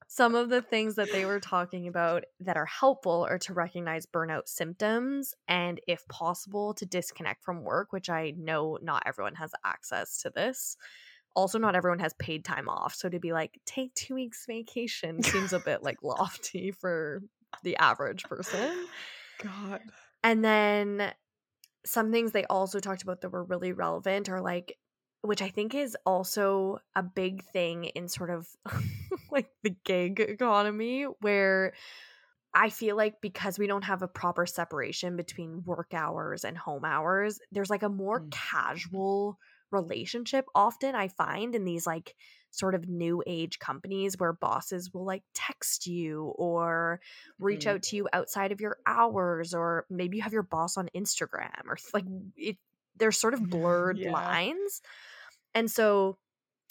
some 0.07 0.35
of 0.35 0.49
the 0.49 0.61
things 0.61 0.95
that 0.95 1.11
they 1.11 1.25
were 1.25 1.39
talking 1.39 1.87
about 1.87 2.25
that 2.41 2.57
are 2.57 2.65
helpful 2.65 3.25
are 3.29 3.39
to 3.39 3.53
recognize 3.53 4.05
burnout 4.05 4.47
symptoms 4.47 5.33
and, 5.47 5.79
if 5.87 6.07
possible, 6.07 6.73
to 6.75 6.85
disconnect 6.85 7.43
from 7.43 7.63
work, 7.63 7.93
which 7.93 8.09
I 8.09 8.33
know 8.37 8.77
not 8.81 9.03
everyone 9.05 9.35
has 9.35 9.53
access 9.65 10.21
to 10.21 10.29
this 10.29 10.77
also 11.35 11.57
not 11.57 11.75
everyone 11.75 11.99
has 11.99 12.13
paid 12.15 12.43
time 12.43 12.67
off 12.67 12.93
so 12.93 13.09
to 13.09 13.19
be 13.19 13.31
like 13.33 13.59
take 13.65 13.93
two 13.93 14.15
weeks 14.15 14.45
vacation 14.45 15.21
seems 15.23 15.53
a 15.53 15.59
bit 15.59 15.83
like 15.83 15.97
lofty 16.03 16.71
for 16.71 17.21
the 17.63 17.75
average 17.77 18.23
person 18.23 18.87
God. 19.41 19.81
and 20.23 20.43
then 20.43 21.13
some 21.85 22.11
things 22.11 22.31
they 22.31 22.45
also 22.45 22.79
talked 22.79 23.03
about 23.03 23.21
that 23.21 23.29
were 23.29 23.43
really 23.43 23.71
relevant 23.71 24.29
are 24.29 24.41
like 24.41 24.77
which 25.21 25.41
i 25.41 25.49
think 25.49 25.73
is 25.73 25.95
also 26.05 26.77
a 26.95 27.03
big 27.03 27.43
thing 27.45 27.85
in 27.85 28.07
sort 28.07 28.29
of 28.29 28.47
like 29.31 29.49
the 29.63 29.75
gig 29.83 30.19
economy 30.19 31.03
where 31.21 31.73
I 32.53 32.69
feel 32.69 32.97
like 32.97 33.21
because 33.21 33.57
we 33.57 33.65
don't 33.65 33.85
have 33.85 34.01
a 34.01 34.09
proper 34.09 34.45
separation 34.45 35.15
between 35.15 35.63
work 35.63 35.93
hours 35.93 36.43
and 36.43 36.57
home 36.57 36.83
hours, 36.83 37.39
there's 37.53 37.69
like 37.69 37.81
a 37.81 37.87
more 37.87 38.19
Mm. 38.19 38.29
casual 38.31 39.39
relationship 39.71 40.45
often 40.55 40.95
I 40.95 41.07
find 41.07 41.55
in 41.55 41.65
these 41.65 41.87
like 41.87 42.15
sort 42.51 42.75
of 42.75 42.87
new 42.89 43.23
age 43.25 43.59
companies 43.59 44.17
where 44.17 44.33
bosses 44.33 44.93
will 44.93 45.05
like 45.05 45.23
text 45.33 45.87
you 45.87 46.33
or 46.37 46.99
reach 47.39 47.65
Mhm. 47.65 47.67
out 47.67 47.81
to 47.83 47.95
you 47.95 48.07
outside 48.13 48.51
of 48.51 48.61
your 48.61 48.77
hours 48.85 49.53
or 49.53 49.85
maybe 49.89 50.17
you 50.17 50.23
have 50.23 50.33
your 50.33 50.43
boss 50.43 50.77
on 50.77 50.89
Instagram 50.95 51.65
or 51.67 51.77
like 51.93 52.05
it 52.35 52.57
there's 52.95 53.17
sort 53.17 53.33
of 53.33 53.49
blurred 53.49 54.03
Yeah. 54.03 54.25
lines. 54.29 54.81
And 55.53 55.69
so 55.69 56.17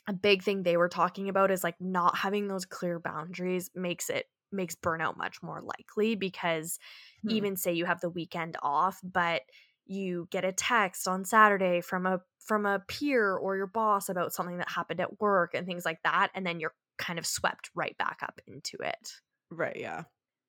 a 0.08 0.12
big 0.12 0.42
thing 0.42 0.62
they 0.62 0.76
were 0.76 0.88
talking 0.88 1.28
about 1.28 1.50
is 1.50 1.64
like 1.64 1.80
not 1.80 2.16
having 2.18 2.48
those 2.48 2.64
clear 2.64 2.98
boundaries 2.98 3.70
makes 3.74 4.10
it 4.10 4.26
makes 4.52 4.74
burnout 4.76 5.16
much 5.16 5.42
more 5.42 5.62
likely 5.62 6.16
because 6.16 6.78
Hmm. 7.22 7.44
even 7.44 7.56
say 7.56 7.72
you 7.72 7.84
have 7.86 8.00
the 8.00 8.10
weekend 8.10 8.56
off 8.62 9.00
but 9.04 9.42
you 9.90 10.28
get 10.30 10.44
a 10.44 10.52
text 10.52 11.08
on 11.08 11.24
Saturday 11.24 11.80
from 11.80 12.06
a 12.06 12.20
from 12.38 12.64
a 12.64 12.78
peer 12.88 13.36
or 13.36 13.56
your 13.56 13.66
boss 13.66 14.08
about 14.08 14.32
something 14.32 14.58
that 14.58 14.70
happened 14.70 15.00
at 15.00 15.20
work 15.20 15.54
and 15.54 15.66
things 15.66 15.84
like 15.84 16.02
that 16.04 16.30
and 16.34 16.46
then 16.46 16.58
you're 16.58 16.74
kind 16.98 17.18
of 17.18 17.26
swept 17.26 17.70
right 17.74 17.96
back 17.98 18.18
up 18.22 18.40
into 18.46 18.76
it. 18.80 19.12
Right. 19.50 19.76
Yeah. 19.76 20.04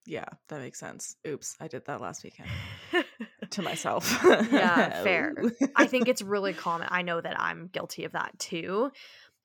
Yeah, 0.08 0.26
that 0.50 0.60
makes 0.60 0.80
sense. 0.80 1.16
Oops, 1.28 1.56
I 1.60 1.68
did 1.68 1.86
that 1.86 2.02
last 2.02 2.24
weekend 2.24 2.50
to 3.52 3.62
myself. 3.62 4.20
Yeah, 4.52 5.04
fair. 5.04 5.36
I 5.76 5.86
think 5.86 6.08
it's 6.08 6.24
really 6.24 6.54
common. 6.54 6.88
I 6.90 7.04
know 7.04 7.22
that 7.22 7.40
I'm 7.40 7.68
guilty 7.72 8.06
of 8.06 8.14
that 8.14 8.38
too. 8.40 8.92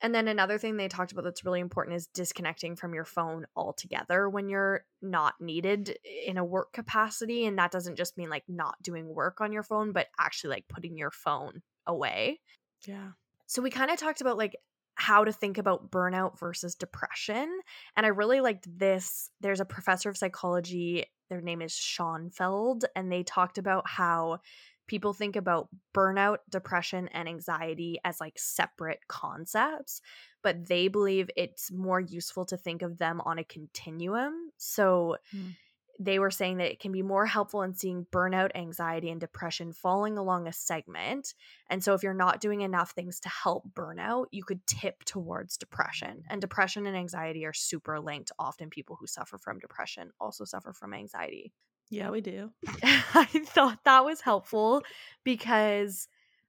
And 0.02 0.14
then 0.14 0.28
another 0.28 0.58
thing 0.58 0.76
they 0.76 0.88
talked 0.88 1.12
about 1.12 1.24
that's 1.24 1.44
really 1.44 1.60
important 1.60 1.96
is 1.96 2.06
disconnecting 2.08 2.76
from 2.76 2.92
your 2.92 3.04
phone 3.04 3.46
altogether 3.56 4.28
when 4.28 4.48
you're 4.48 4.84
not 5.00 5.34
needed 5.40 5.96
in 6.26 6.36
a 6.36 6.44
work 6.44 6.72
capacity. 6.72 7.46
And 7.46 7.58
that 7.58 7.70
doesn't 7.70 7.96
just 7.96 8.18
mean 8.18 8.28
like 8.28 8.44
not 8.46 8.76
doing 8.82 9.08
work 9.08 9.40
on 9.40 9.52
your 9.52 9.62
phone, 9.62 9.92
but 9.92 10.08
actually 10.18 10.50
like 10.50 10.68
putting 10.68 10.98
your 10.98 11.10
phone 11.10 11.62
away. 11.86 12.40
yeah. 12.86 13.10
So 13.46 13.62
we 13.62 13.70
kind 13.70 13.90
of 13.90 13.98
talked 13.98 14.20
about 14.20 14.36
like 14.36 14.56
how 14.96 15.24
to 15.24 15.32
think 15.32 15.56
about 15.58 15.90
burnout 15.90 16.38
versus 16.38 16.74
depression. 16.74 17.60
And 17.96 18.04
I 18.04 18.10
really 18.10 18.40
liked 18.40 18.66
this. 18.78 19.30
There's 19.40 19.60
a 19.60 19.64
professor 19.66 20.08
of 20.08 20.16
psychology, 20.16 21.04
their 21.28 21.40
name 21.40 21.62
is 21.62 21.72
Schonfeld, 21.72 22.84
and 22.94 23.10
they 23.10 23.22
talked 23.22 23.58
about 23.58 23.88
how 23.88 24.38
people 24.86 25.12
think 25.12 25.36
about 25.36 25.68
burnout, 25.94 26.38
depression, 26.50 27.08
and 27.08 27.28
anxiety 27.28 27.98
as 28.04 28.20
like 28.20 28.38
separate 28.38 29.06
concepts, 29.08 30.00
but 30.42 30.66
they 30.66 30.88
believe 30.88 31.30
it's 31.36 31.72
more 31.72 32.00
useful 32.00 32.44
to 32.46 32.56
think 32.56 32.82
of 32.82 32.98
them 32.98 33.20
on 33.22 33.38
a 33.38 33.44
continuum. 33.44 34.50
So 34.56 35.16
Hmm. 35.32 35.50
they 35.98 36.18
were 36.18 36.30
saying 36.30 36.58
that 36.58 36.70
it 36.70 36.78
can 36.78 36.92
be 36.92 37.00
more 37.02 37.24
helpful 37.24 37.62
in 37.62 37.72
seeing 37.72 38.04
burnout, 38.12 38.50
anxiety, 38.54 39.08
and 39.08 39.18
depression 39.18 39.72
falling 39.72 40.18
along 40.18 40.46
a 40.46 40.52
segment. 40.52 41.34
And 41.70 41.82
so 41.82 41.94
if 41.94 42.02
you're 42.02 42.12
not 42.12 42.40
doing 42.40 42.60
enough 42.60 42.90
things 42.90 43.18
to 43.20 43.30
help 43.30 43.70
burnout, 43.72 44.26
you 44.30 44.44
could 44.44 44.66
tip 44.66 45.04
towards 45.04 45.56
depression. 45.56 46.22
And 46.28 46.40
depression 46.42 46.86
and 46.86 46.96
anxiety 46.96 47.46
are 47.46 47.54
super 47.54 47.98
linked. 47.98 48.30
Often 48.38 48.70
people 48.70 48.96
who 48.96 49.06
suffer 49.06 49.38
from 49.38 49.58
depression 49.58 50.10
also 50.20 50.44
suffer 50.44 50.74
from 50.74 50.92
anxiety. 50.92 51.54
Yeah, 51.90 52.10
we 52.10 52.20
do. 52.20 52.50
I 52.82 53.26
thought 53.46 53.78
that 53.84 54.04
was 54.04 54.20
helpful 54.20 54.82
because 55.24 56.08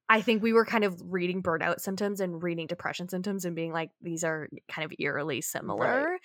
I 0.10 0.22
think 0.22 0.42
we 0.42 0.54
were 0.54 0.66
kind 0.66 0.84
of 0.84 1.00
reading 1.06 1.44
burnout 1.44 1.80
symptoms 1.82 2.22
and 2.22 2.42
reading 2.42 2.68
depression 2.68 3.10
symptoms 3.10 3.46
and 3.46 3.56
being 3.56 3.72
like, 3.74 3.92
these 4.02 4.24
are 4.24 4.48
kind 4.70 4.86
of 4.86 4.94
eerily 5.00 5.42
similar. 5.42 6.18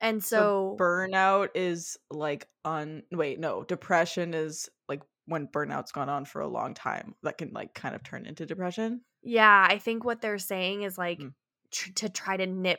And 0.00 0.22
so, 0.22 0.76
So 0.76 0.76
burnout 0.78 1.48
is 1.54 1.96
like 2.10 2.48
un 2.64 3.02
wait, 3.10 3.40
no, 3.40 3.62
depression 3.64 4.32
is 4.34 4.68
like 4.88 5.02
when 5.26 5.48
burnout's 5.48 5.90
gone 5.92 6.08
on 6.08 6.24
for 6.24 6.40
a 6.40 6.48
long 6.48 6.74
time. 6.74 7.14
That 7.24 7.38
can 7.38 7.50
like 7.52 7.74
kind 7.74 7.94
of 7.94 8.02
turn 8.02 8.26
into 8.26 8.46
depression. 8.46 9.00
yeah, 9.22 9.66
I 9.68 9.78
think 9.78 10.04
what 10.04 10.20
they're 10.20 10.38
saying 10.38 10.82
is 10.82 10.96
like 10.96 11.18
Mm. 11.18 11.32
tr- 11.72 11.92
to 11.96 12.08
try 12.08 12.36
to 12.36 12.46
nip 12.46 12.78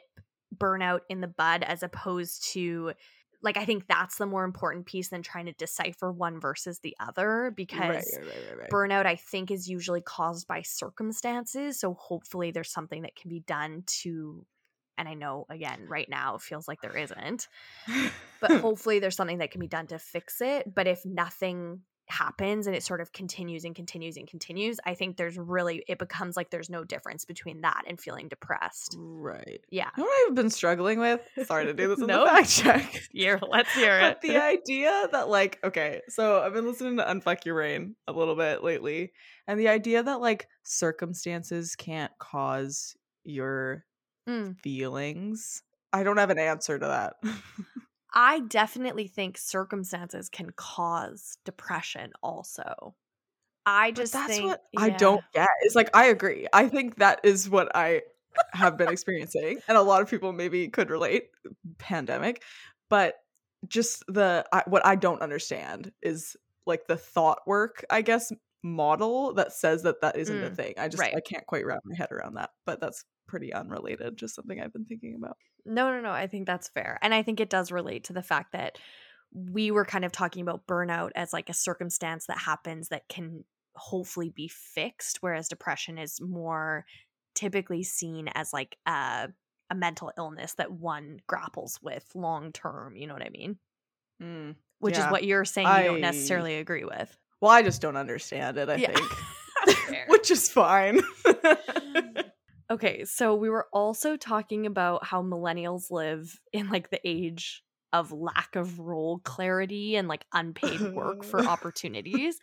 burnout 0.56 1.02
in 1.10 1.20
the 1.22 1.28
bud 1.28 1.64
as 1.64 1.84
opposed 1.84 2.52
to 2.54 2.94
like 3.42 3.58
I 3.58 3.66
think 3.66 3.86
that's 3.88 4.18
the 4.18 4.26
more 4.26 4.44
important 4.44 4.86
piece 4.86 5.10
than 5.10 5.22
trying 5.22 5.46
to 5.46 5.52
decipher 5.54 6.12
one 6.12 6.40
versus 6.40 6.80
the 6.80 6.96
other 7.00 7.54
because 7.56 7.80
right, 7.80 8.26
right, 8.26 8.58
right, 8.60 8.70
burnout 8.72 9.06
i 9.06 9.16
think 9.16 9.52
is 9.52 9.68
usually 9.70 10.02
caused 10.02 10.48
by 10.48 10.62
circumstances 10.62 11.80
so 11.80 11.94
hopefully 11.94 12.52
there's 12.52 12.72
something 12.72 13.04
that 13.04 13.16
can 13.16 13.30
be 13.30 13.42
done 13.42 13.84
to 13.86 14.46
and 14.98 15.08
i 15.08 15.14
know 15.14 15.46
again 15.50 15.86
right 15.88 16.10
now 16.10 16.36
it 16.36 16.42
feels 16.42 16.68
like 16.68 16.82
there 16.82 16.98
isn't 16.98 17.48
but 18.42 18.52
hopefully 18.62 19.00
there's 19.00 19.16
something 19.16 19.38
that 19.38 19.52
can 19.52 19.62
be 19.62 19.68
done 19.68 19.88
to 19.88 20.00
fix 20.00 20.42
it 20.42 20.74
but 20.74 20.88
if 20.88 21.06
nothing 21.06 21.82
happens 22.10 22.68
and 22.68 22.76
it 22.76 22.84
sort 22.84 23.02
of 23.02 23.12
continues 23.12 23.64
and 23.66 23.76
continues 23.76 24.16
and 24.18 24.28
continues 24.28 24.80
i 24.86 24.94
think 24.94 25.18
there's 25.18 25.38
really 25.38 25.84
it 25.88 26.00
becomes 26.00 26.38
like 26.38 26.50
there's 26.50 26.70
no 26.70 26.84
difference 26.84 27.26
between 27.26 27.62
that 27.62 27.84
and 27.88 28.00
feeling 28.00 28.28
depressed 28.28 28.96
right. 28.98 29.60
yeah 29.70 29.90
You 29.98 30.04
know 30.04 30.08
what 30.08 30.30
I've 30.30 30.36
been 30.36 30.50
struggling 30.50 31.00
with? 31.00 31.20
Sorry 31.46 31.66
to 31.66 31.74
do 31.74 31.88
this 31.88 32.00
in 32.02 32.08
No. 32.08 32.24
the 32.24 32.30
fact 32.30 32.50
check. 32.50 33.02
here 33.12 33.40
let's 33.50 33.74
hear 33.74 34.00
But 34.00 34.22
the 34.22 34.38
idea 34.38 35.08
that 35.12 35.28
like 35.30 35.60
okay 35.64 36.02
so 36.10 36.42
i've 36.42 36.54
been 36.54 36.66
listening 36.66 36.98
to 36.98 37.04
unfuck 37.04 37.44
your 37.46 37.56
brain 37.56 37.96
a 38.08 38.14
little 38.14 38.36
bit 38.36 38.64
lately 38.64 39.12
and 39.48 39.60
the 39.60 39.68
idea 39.68 40.02
that 40.04 40.22
like 40.22 40.48
circumstances 40.64 41.76
can't 41.76 42.12
cause 42.20 42.96
your 43.24 43.84
Mm. 44.30 44.60
feelings 44.60 45.64
i 45.94 46.04
don't 46.04 46.18
have 46.18 46.30
an 46.30 46.38
answer 46.40 46.78
to 46.78 46.86
that 46.86 47.14
i 48.14 48.40
definitely 48.42 49.08
think 49.08 49.38
circumstances 49.38 50.30
can 50.30 50.50
cause 50.52 51.38
depression 51.46 52.12
also 52.24 52.96
i 53.66 53.92
But 53.96 54.12
just 54.12 54.12
that's 54.12 54.28
think 54.28 54.42
what 54.42 54.62
i 54.76 54.90
don't 54.90 55.24
get 55.34 55.48
it's 55.62 55.76
like 55.76 55.90
i 55.96 56.06
agree 56.06 56.48
i 56.54 56.68
think 56.68 56.98
that 56.98 57.20
is 57.24 57.50
what 57.50 57.74
i 57.76 58.02
have 58.54 58.78
been 58.78 58.90
experiencing 58.92 59.60
and 59.68 59.78
a 59.78 59.82
lot 59.82 60.02
of 60.02 60.10
people 60.10 60.32
maybe 60.32 60.68
could 60.68 60.90
relate 60.90 61.30
pandemic 61.80 62.44
but 62.90 63.16
just 63.68 64.04
the 64.08 64.46
I, 64.54 64.64
what 64.68 64.86
i 64.86 64.96
don't 64.96 65.22
understand 65.22 65.92
is 66.02 66.38
like 66.66 66.88
the 66.88 66.98
thought 66.98 67.40
work 67.48 67.84
i 67.90 68.02
guess 68.02 68.32
model 68.64 69.34
that 69.34 69.54
says 69.54 69.84
that 69.84 70.02
that 70.02 70.16
isn't 70.18 70.44
a 70.44 70.50
Mm, 70.50 70.56
thing 70.56 70.74
i 70.78 70.88
just 70.88 71.02
right. 71.02 71.16
i 71.16 71.22
can't 71.22 71.46
quite 71.48 71.66
wrap 71.66 71.82
my 71.86 71.96
head 71.96 72.12
around 72.12 72.36
that 72.36 72.52
but 72.66 72.80
that's 72.80 73.04
pretty 73.28 73.54
unrelated 73.54 74.16
just 74.18 74.36
something 74.36 74.60
i've 74.62 74.74
been 74.74 74.86
thinking 74.86 75.16
about 75.16 75.38
No, 75.66 75.92
no, 75.92 76.00
no. 76.02 76.12
I 76.12 76.28
think 76.28 76.48
that's 76.48 76.70
fair. 76.70 76.98
And 77.02 77.14
I 77.14 77.24
think 77.24 77.40
it 77.42 77.50
does 77.50 77.72
relate 77.74 78.06
to 78.06 78.14
the 78.14 78.24
fact 78.24 78.54
that 78.54 78.78
we 79.34 79.70
were 79.72 79.84
kind 79.86 80.06
of 80.06 80.12
talking 80.14 80.42
about 80.42 80.66
burnout 80.66 81.12
as 81.16 81.34
like 81.34 81.50
a 81.50 81.54
circumstance 81.54 82.28
that 82.28 82.38
happens 82.38 82.88
that 82.88 83.10
can 83.10 83.44
hopefully 83.76 84.30
be 84.30 84.48
fixed, 84.48 85.18
whereas 85.22 85.50
depression 85.50 85.98
is 85.98 86.22
more 86.22 86.86
typically 87.36 87.84
seen 87.84 88.30
as 88.34 88.54
like 88.54 88.78
a, 88.86 89.28
a 89.70 89.76
mental 89.76 90.12
illness 90.18 90.54
that 90.54 90.72
one 90.72 91.20
grapples 91.28 91.80
with 91.84 92.06
long 92.16 92.54
term. 92.54 92.96
You 92.96 93.06
know 93.08 93.14
what 93.14 93.24
I 93.26 93.30
mean? 93.30 93.58
Mm. 94.24 94.56
Which 94.80 94.98
is 94.98 95.06
what 95.06 95.26
you're 95.26 95.44
saying 95.46 95.68
you 95.68 95.84
don't 95.84 96.02
necessarily 96.02 96.56
agree 96.60 96.86
with. 96.86 97.16
well 97.42 97.52
i 97.52 97.62
just 97.62 97.82
don't 97.82 97.98
understand 97.98 98.58
it 98.58 98.70
i 98.70 98.76
Yeah. 98.76 98.94
think 99.66 100.08
which 100.08 100.32
is 100.32 100.50
fine 100.50 101.02
Okay, 102.70 103.06
so 103.06 103.36
we 103.36 103.50
were 103.50 103.68
also 103.72 104.18
talking 104.18 104.66
about 104.66 105.06
how 105.06 105.22
millennials 105.24 105.90
live 105.90 106.40
in 106.52 106.70
like 106.70 106.90
the 106.90 107.00
age 107.06 107.64
of 107.94 108.12
lack 108.12 108.56
of 108.56 108.80
role 108.80 109.20
clarity 109.20 109.96
and 109.96 110.08
like 110.10 110.26
unpaid 110.34 110.82
work 110.94 111.24
for 111.24 111.40
opportunities. 111.40 112.38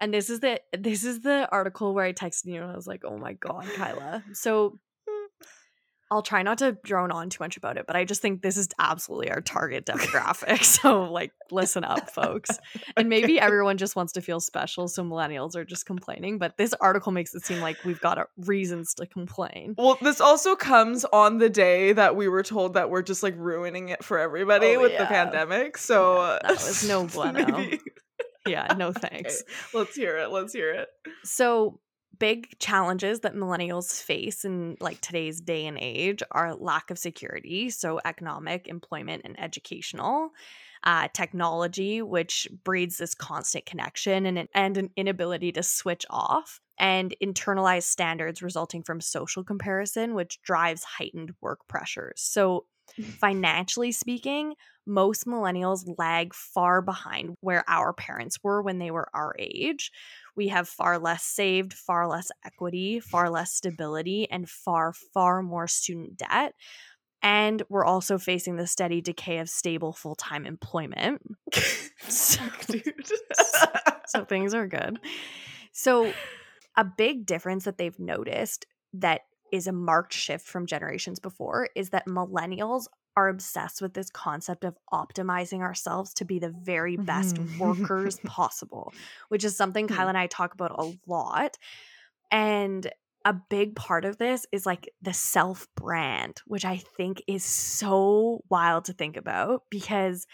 And 0.00 0.14
this 0.14 0.30
is 0.30 0.40
the 0.40 0.60
this 0.76 1.04
is 1.04 1.20
the 1.20 1.48
article 1.50 1.94
where 1.94 2.04
I 2.04 2.12
texted 2.12 2.46
you 2.46 2.62
and 2.62 2.70
I 2.70 2.76
was 2.76 2.86
like, 2.86 3.04
"Oh 3.04 3.18
my 3.18 3.34
god, 3.34 3.66
Kyla." 3.74 4.24
So 4.32 4.78
I'll 6.10 6.22
try 6.22 6.42
not 6.42 6.58
to 6.58 6.76
drone 6.84 7.12
on 7.12 7.30
too 7.30 7.38
much 7.40 7.56
about 7.56 7.76
it, 7.76 7.86
but 7.86 7.94
I 7.94 8.04
just 8.04 8.20
think 8.20 8.42
this 8.42 8.56
is 8.56 8.68
absolutely 8.78 9.30
our 9.30 9.40
target 9.40 9.86
demographic. 9.86 10.64
so 10.80 11.04
like 11.04 11.32
listen 11.50 11.84
up, 11.84 12.10
folks. 12.10 12.50
And 12.96 13.08
maybe 13.10 13.38
everyone 13.38 13.78
just 13.78 13.94
wants 13.94 14.12
to 14.14 14.20
feel 14.20 14.40
special, 14.40 14.88
so 14.88 15.04
millennials 15.04 15.54
are 15.54 15.64
just 15.64 15.86
complaining, 15.86 16.38
but 16.38 16.56
this 16.56 16.74
article 16.80 17.12
makes 17.12 17.34
it 17.34 17.44
seem 17.44 17.60
like 17.60 17.76
we've 17.84 18.00
got 18.00 18.18
reasons 18.38 18.94
to 18.94 19.06
complain. 19.06 19.74
Well, 19.78 19.98
this 20.02 20.20
also 20.20 20.56
comes 20.56 21.04
on 21.12 21.38
the 21.38 21.48
day 21.50 21.92
that 21.92 22.16
we 22.16 22.28
were 22.28 22.42
told 22.42 22.74
that 22.74 22.90
we're 22.90 23.02
just 23.02 23.22
like 23.22 23.34
ruining 23.36 23.90
it 23.90 24.02
for 24.02 24.18
everybody 24.18 24.74
Oh, 24.76 24.80
with 24.80 24.98
the 24.98 25.06
pandemic. 25.06 25.78
So 25.78 26.22
Yeah, 26.22 26.38
that 26.42 26.50
was 26.52 26.88
no 26.88 27.06
bueno. 27.06 27.70
Yeah, 28.46 28.74
no 28.76 28.92
thanks. 28.92 29.42
Let's 29.74 29.94
hear 29.94 30.16
it. 30.16 30.30
Let's 30.30 30.52
hear 30.52 30.72
it. 30.72 30.88
So, 31.24 31.78
big 32.18 32.58
challenges 32.58 33.20
that 33.20 33.34
millennials 33.34 34.02
face 34.02 34.44
in 34.44 34.76
like 34.80 35.00
today's 35.00 35.40
day 35.40 35.66
and 35.66 35.78
age 35.80 36.22
are 36.30 36.54
lack 36.54 36.90
of 36.90 36.98
security, 36.98 37.70
so 37.70 38.00
economic, 38.04 38.68
employment, 38.68 39.22
and 39.24 39.38
educational. 39.40 40.30
Uh, 40.82 41.08
technology, 41.12 42.00
which 42.00 42.48
breeds 42.64 42.96
this 42.96 43.14
constant 43.14 43.66
connection 43.66 44.24
and 44.24 44.38
an, 44.38 44.48
and 44.54 44.78
an 44.78 44.88
inability 44.96 45.52
to 45.52 45.62
switch 45.62 46.06
off, 46.08 46.58
and 46.78 47.14
internalized 47.22 47.82
standards 47.82 48.42
resulting 48.42 48.82
from 48.82 48.98
social 48.98 49.44
comparison, 49.44 50.14
which 50.14 50.40
drives 50.40 50.82
heightened 50.82 51.32
work 51.42 51.60
pressures. 51.68 52.22
So, 52.22 52.64
financially 53.20 53.92
speaking, 53.92 54.54
most 54.86 55.26
millennials 55.26 55.84
lag 55.98 56.34
far 56.34 56.82
behind 56.82 57.36
where 57.40 57.64
our 57.68 57.92
parents 57.92 58.38
were 58.42 58.62
when 58.62 58.78
they 58.78 58.90
were 58.90 59.08
our 59.14 59.34
age. 59.38 59.92
We 60.36 60.48
have 60.48 60.68
far 60.68 60.98
less 60.98 61.24
saved, 61.24 61.72
far 61.74 62.08
less 62.08 62.30
equity, 62.44 63.00
far 63.00 63.30
less 63.30 63.52
stability, 63.52 64.30
and 64.30 64.48
far, 64.48 64.92
far 64.92 65.42
more 65.42 65.66
student 65.68 66.16
debt. 66.16 66.54
And 67.22 67.62
we're 67.68 67.84
also 67.84 68.18
facing 68.18 68.56
the 68.56 68.66
steady 68.66 69.00
decay 69.02 69.38
of 69.38 69.50
stable 69.50 69.92
full 69.92 70.14
time 70.14 70.46
employment. 70.46 71.22
So- 72.08 72.42
Dude. 72.66 72.82
so 74.06 74.24
things 74.24 74.54
are 74.54 74.66
good. 74.66 74.98
So, 75.72 76.12
a 76.76 76.84
big 76.84 77.26
difference 77.26 77.64
that 77.64 77.76
they've 77.76 77.98
noticed 77.98 78.64
that 78.94 79.20
is 79.52 79.66
a 79.66 79.72
marked 79.72 80.14
shift 80.14 80.46
from 80.46 80.66
generations 80.66 81.20
before 81.20 81.68
is 81.76 81.90
that 81.90 82.06
millennials 82.06 82.86
are 83.16 83.28
obsessed 83.28 83.82
with 83.82 83.94
this 83.94 84.10
concept 84.10 84.64
of 84.64 84.76
optimizing 84.92 85.60
ourselves 85.60 86.14
to 86.14 86.24
be 86.24 86.38
the 86.38 86.54
very 86.62 86.96
best 86.96 87.36
mm-hmm. 87.36 87.58
workers 87.58 88.18
possible, 88.24 88.92
which 89.28 89.44
is 89.44 89.56
something. 89.56 89.88
Kyla 89.88 90.06
mm. 90.06 90.08
and 90.10 90.18
I 90.18 90.26
talk 90.26 90.54
about 90.54 90.72
a 90.78 90.92
lot. 91.06 91.56
And 92.30 92.90
a 93.24 93.34
big 93.34 93.76
part 93.76 94.04
of 94.04 94.16
this 94.16 94.46
is 94.52 94.64
like 94.64 94.88
the 95.02 95.12
self 95.12 95.66
brand, 95.76 96.40
which 96.46 96.64
I 96.64 96.78
think 96.96 97.22
is 97.26 97.44
so 97.44 98.42
wild 98.48 98.86
to 98.86 98.92
think 98.92 99.16
about 99.16 99.64
because 99.70 100.26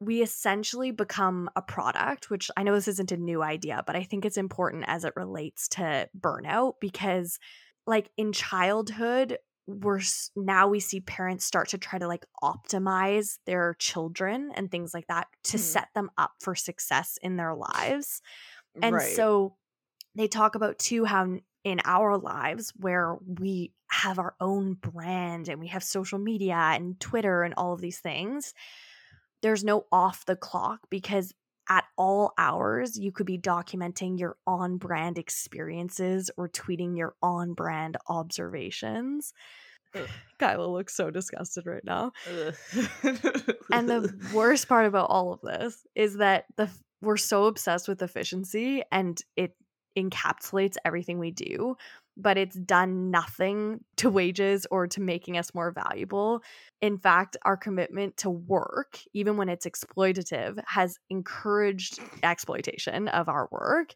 we 0.00 0.20
essentially 0.20 0.90
become 0.90 1.48
a 1.54 1.62
product, 1.62 2.28
which 2.28 2.50
I 2.56 2.64
know 2.64 2.74
this 2.74 2.88
isn't 2.88 3.12
a 3.12 3.16
new 3.16 3.42
idea, 3.42 3.84
but 3.86 3.94
I 3.94 4.02
think 4.02 4.24
it's 4.24 4.36
important 4.36 4.84
as 4.88 5.04
it 5.04 5.12
relates 5.14 5.68
to 5.68 6.08
burnout 6.18 6.74
because, 6.80 7.38
like, 7.86 8.10
in 8.16 8.32
childhood, 8.32 9.38
we're 9.66 10.00
now 10.34 10.68
we 10.68 10.80
see 10.80 11.00
parents 11.00 11.44
start 11.44 11.68
to 11.68 11.78
try 11.78 11.98
to 11.98 12.08
like 12.08 12.26
optimize 12.42 13.38
their 13.46 13.76
children 13.78 14.50
and 14.54 14.70
things 14.70 14.92
like 14.92 15.06
that 15.06 15.28
to 15.44 15.56
mm-hmm. 15.56 15.62
set 15.62 15.88
them 15.94 16.10
up 16.18 16.32
for 16.40 16.54
success 16.54 17.18
in 17.22 17.36
their 17.36 17.54
lives. 17.54 18.20
And 18.80 18.96
right. 18.96 19.14
so 19.14 19.54
they 20.14 20.26
talk 20.26 20.54
about 20.54 20.78
too 20.78 21.04
how 21.04 21.36
in 21.64 21.80
our 21.84 22.18
lives 22.18 22.72
where 22.76 23.16
we 23.24 23.72
have 23.88 24.18
our 24.18 24.34
own 24.40 24.74
brand 24.74 25.48
and 25.48 25.60
we 25.60 25.68
have 25.68 25.84
social 25.84 26.18
media 26.18 26.56
and 26.56 26.98
Twitter 26.98 27.42
and 27.42 27.54
all 27.56 27.72
of 27.72 27.80
these 27.80 28.00
things, 28.00 28.54
there's 29.42 29.62
no 29.62 29.86
off 29.92 30.24
the 30.26 30.36
clock 30.36 30.80
because 30.90 31.32
at 31.68 31.84
all 31.96 32.32
hours 32.38 32.98
you 32.98 33.12
could 33.12 33.26
be 33.26 33.38
documenting 33.38 34.18
your 34.18 34.36
on 34.46 34.76
brand 34.76 35.18
experiences 35.18 36.30
or 36.36 36.48
tweeting 36.48 36.96
your 36.96 37.14
on 37.22 37.54
brand 37.54 37.96
observations. 38.08 39.32
Kyla 40.38 40.66
looks 40.66 40.94
so 40.94 41.10
disgusted 41.10 41.66
right 41.66 41.84
now. 41.84 42.12
and 43.72 43.88
the 43.88 44.30
worst 44.34 44.68
part 44.68 44.86
about 44.86 45.10
all 45.10 45.32
of 45.32 45.40
this 45.42 45.86
is 45.94 46.16
that 46.16 46.46
the 46.56 46.68
we're 47.02 47.16
so 47.16 47.46
obsessed 47.46 47.88
with 47.88 48.00
efficiency 48.00 48.82
and 48.92 49.20
it 49.36 49.54
encapsulates 49.98 50.76
everything 50.84 51.18
we 51.18 51.30
do, 51.30 51.76
but 52.16 52.36
it's 52.36 52.56
done 52.56 53.10
nothing 53.10 53.80
to 53.96 54.10
wages 54.10 54.66
or 54.70 54.86
to 54.88 55.00
making 55.00 55.38
us 55.38 55.54
more 55.54 55.72
valuable. 55.72 56.42
In 56.80 56.98
fact, 56.98 57.36
our 57.42 57.56
commitment 57.56 58.16
to 58.18 58.30
work, 58.30 58.98
even 59.14 59.36
when 59.36 59.48
it's 59.48 59.66
exploitative, 59.66 60.62
has 60.66 60.98
encouraged 61.10 62.00
exploitation 62.22 63.08
of 63.08 63.28
our 63.28 63.48
work. 63.50 63.94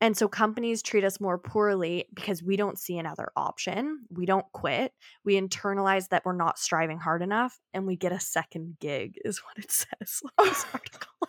And 0.00 0.16
so 0.16 0.28
companies 0.28 0.80
treat 0.82 1.02
us 1.02 1.20
more 1.20 1.38
poorly 1.38 2.06
because 2.14 2.42
we 2.42 2.56
don't 2.56 2.78
see 2.78 2.98
another 2.98 3.30
option. 3.36 4.04
We 4.10 4.26
don't 4.26 4.46
quit. 4.52 4.92
We 5.24 5.40
internalize 5.40 6.08
that 6.10 6.24
we're 6.24 6.36
not 6.36 6.58
striving 6.58 6.98
hard 6.98 7.20
enough 7.20 7.58
and 7.74 7.84
we 7.84 7.96
get 7.96 8.12
a 8.12 8.20
second 8.20 8.76
gig, 8.80 9.16
is 9.24 9.38
what 9.38 9.58
it 9.58 9.72
says 9.72 10.22
on 10.38 10.46
this 10.46 10.66
article. 10.72 11.08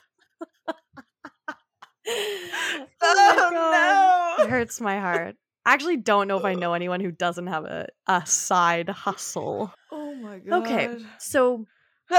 oh, 2.07 2.87
oh 3.01 4.35
no. 4.37 4.43
It 4.43 4.49
hurts 4.49 4.79
my 4.79 4.99
heart. 4.99 5.35
I 5.65 5.73
actually 5.73 5.97
don't 5.97 6.27
know 6.27 6.37
if 6.37 6.45
I 6.45 6.55
know 6.55 6.73
anyone 6.73 7.01
who 7.01 7.11
doesn't 7.11 7.47
have 7.47 7.65
a, 7.65 7.87
a 8.07 8.25
side 8.25 8.89
hustle. 8.89 9.73
Oh 9.91 10.15
my 10.15 10.39
god. 10.39 10.63
Okay. 10.63 10.97
So 11.19 11.65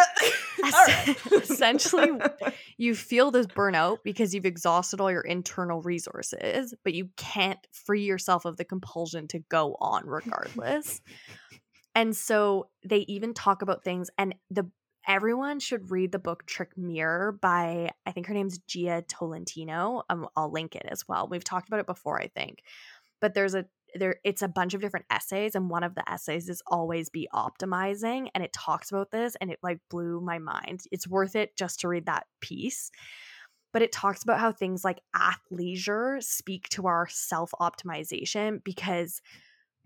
essentially 1.32 2.10
you 2.78 2.94
feel 2.94 3.30
this 3.30 3.46
burnout 3.46 3.98
because 4.04 4.34
you've 4.34 4.46
exhausted 4.46 5.00
all 5.00 5.10
your 5.10 5.22
internal 5.22 5.82
resources, 5.82 6.74
but 6.84 6.94
you 6.94 7.08
can't 7.16 7.58
free 7.72 8.04
yourself 8.04 8.44
of 8.44 8.56
the 8.56 8.64
compulsion 8.64 9.26
to 9.28 9.40
go 9.48 9.76
on 9.80 10.06
regardless. 10.06 11.00
and 11.94 12.16
so 12.16 12.68
they 12.84 12.98
even 13.08 13.34
talk 13.34 13.62
about 13.62 13.82
things 13.82 14.10
and 14.16 14.34
the 14.50 14.70
everyone 15.08 15.58
should 15.58 15.90
read 15.90 16.12
the 16.12 16.18
book 16.18 16.46
Trick 16.46 16.76
Mirror 16.76 17.38
by 17.40 17.90
I 18.06 18.12
think 18.12 18.26
her 18.26 18.34
name's 18.34 18.58
Jia 18.60 19.02
Tolentino. 19.08 20.02
Um, 20.08 20.28
I'll 20.36 20.52
link 20.52 20.76
it 20.76 20.86
as 20.88 21.08
well. 21.08 21.26
We've 21.28 21.44
talked 21.44 21.68
about 21.68 21.80
it 21.80 21.86
before, 21.86 22.20
I 22.20 22.28
think. 22.28 22.62
But 23.20 23.34
there's 23.34 23.54
a 23.54 23.66
there 23.94 24.16
it's 24.24 24.42
a 24.42 24.48
bunch 24.48 24.74
of 24.74 24.80
different 24.80 25.06
essays 25.10 25.54
and 25.54 25.68
one 25.68 25.82
of 25.82 25.94
the 25.94 26.08
essays 26.08 26.48
is 26.48 26.62
always 26.66 27.08
be 27.08 27.28
optimizing 27.34 28.28
and 28.34 28.44
it 28.44 28.52
talks 28.52 28.90
about 28.90 29.10
this 29.10 29.36
and 29.40 29.50
it 29.50 29.58
like 29.62 29.80
blew 29.90 30.20
my 30.20 30.38
mind. 30.38 30.82
It's 30.92 31.08
worth 31.08 31.34
it 31.34 31.56
just 31.56 31.80
to 31.80 31.88
read 31.88 32.06
that 32.06 32.26
piece. 32.40 32.90
But 33.72 33.82
it 33.82 33.92
talks 33.92 34.22
about 34.22 34.40
how 34.40 34.50
things 34.50 34.84
like 34.84 35.00
athleisure 35.14 36.22
speak 36.22 36.68
to 36.70 36.86
our 36.86 37.06
self-optimization 37.08 38.64
because 38.64 39.20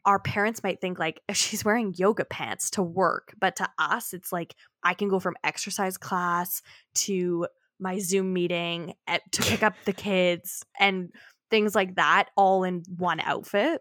our 0.07 0.19
parents 0.19 0.63
might 0.63 0.81
think 0.81 0.99
like 0.99 1.21
she's 1.33 1.65
wearing 1.65 1.95
yoga 1.97 2.25
pants 2.25 2.71
to 2.71 2.83
work 2.83 3.35
but 3.41 3.57
to 3.57 3.69
us 3.79 4.13
it's 4.13 4.33
like 4.33 4.55
i 4.83 4.95
can 4.95 5.09
go 5.09 5.19
from 5.19 5.35
exercise 5.43 5.97
class 5.97 6.63
to 6.95 7.47
my 7.81 7.99
zoom 7.99 8.33
meeting 8.33 8.95
at, 9.07 9.21
to 9.33 9.43
pick 9.43 9.63
up 9.63 9.75
the 9.85 9.93
kids 9.93 10.65
and 10.79 11.11
things 11.55 11.73
like 11.73 11.95
that 11.95 12.31
all 12.37 12.65
in 12.65 12.83
one 12.97 13.21
outfit. 13.21 13.81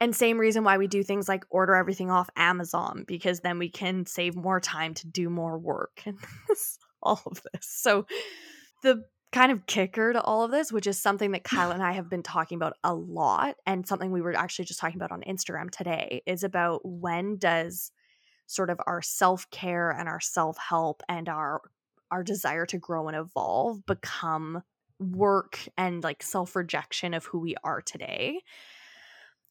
And 0.00 0.16
same 0.16 0.38
reason 0.38 0.64
why 0.64 0.78
we 0.78 0.86
do 0.86 1.02
things 1.02 1.28
like 1.28 1.44
order 1.50 1.74
everything 1.74 2.10
off 2.10 2.30
amazon 2.36 3.04
because 3.06 3.40
then 3.40 3.58
we 3.58 3.68
can 3.68 4.06
save 4.06 4.34
more 4.34 4.60
time 4.60 4.94
to 4.94 5.06
do 5.06 5.28
more 5.28 5.58
work 5.58 6.00
and 6.06 6.16
all 7.02 7.20
of 7.26 7.42
this. 7.52 7.66
So 7.68 8.06
the 8.82 9.04
kind 9.30 9.52
of 9.52 9.66
kicker 9.66 10.14
to 10.14 10.22
all 10.22 10.42
of 10.42 10.50
this, 10.50 10.72
which 10.72 10.86
is 10.86 10.98
something 10.98 11.32
that 11.32 11.44
Kyla 11.44 11.74
and 11.74 11.82
I 11.82 11.92
have 11.92 12.08
been 12.08 12.22
talking 12.22 12.56
about 12.56 12.78
a 12.82 12.94
lot, 12.94 13.56
and 13.66 13.86
something 13.86 14.10
we 14.10 14.22
were 14.22 14.34
actually 14.34 14.64
just 14.64 14.80
talking 14.80 14.96
about 14.96 15.12
on 15.12 15.20
Instagram 15.28 15.70
today, 15.70 16.22
is 16.24 16.44
about 16.44 16.80
when 16.82 17.36
does 17.36 17.92
sort 18.46 18.70
of 18.70 18.80
our 18.86 19.02
self 19.02 19.50
care 19.50 19.90
and 19.90 20.08
our 20.08 20.20
self 20.20 20.56
help 20.56 21.02
and 21.10 21.28
our 21.28 21.60
our 22.10 22.22
desire 22.22 22.64
to 22.64 22.78
grow 22.78 23.08
and 23.08 23.16
evolve 23.18 23.84
become 23.84 24.62
work 24.98 25.58
and 25.76 26.02
like 26.02 26.22
self 26.22 26.56
rejection 26.56 27.14
of 27.14 27.24
who 27.26 27.38
we 27.38 27.54
are 27.64 27.80
today. 27.82 28.40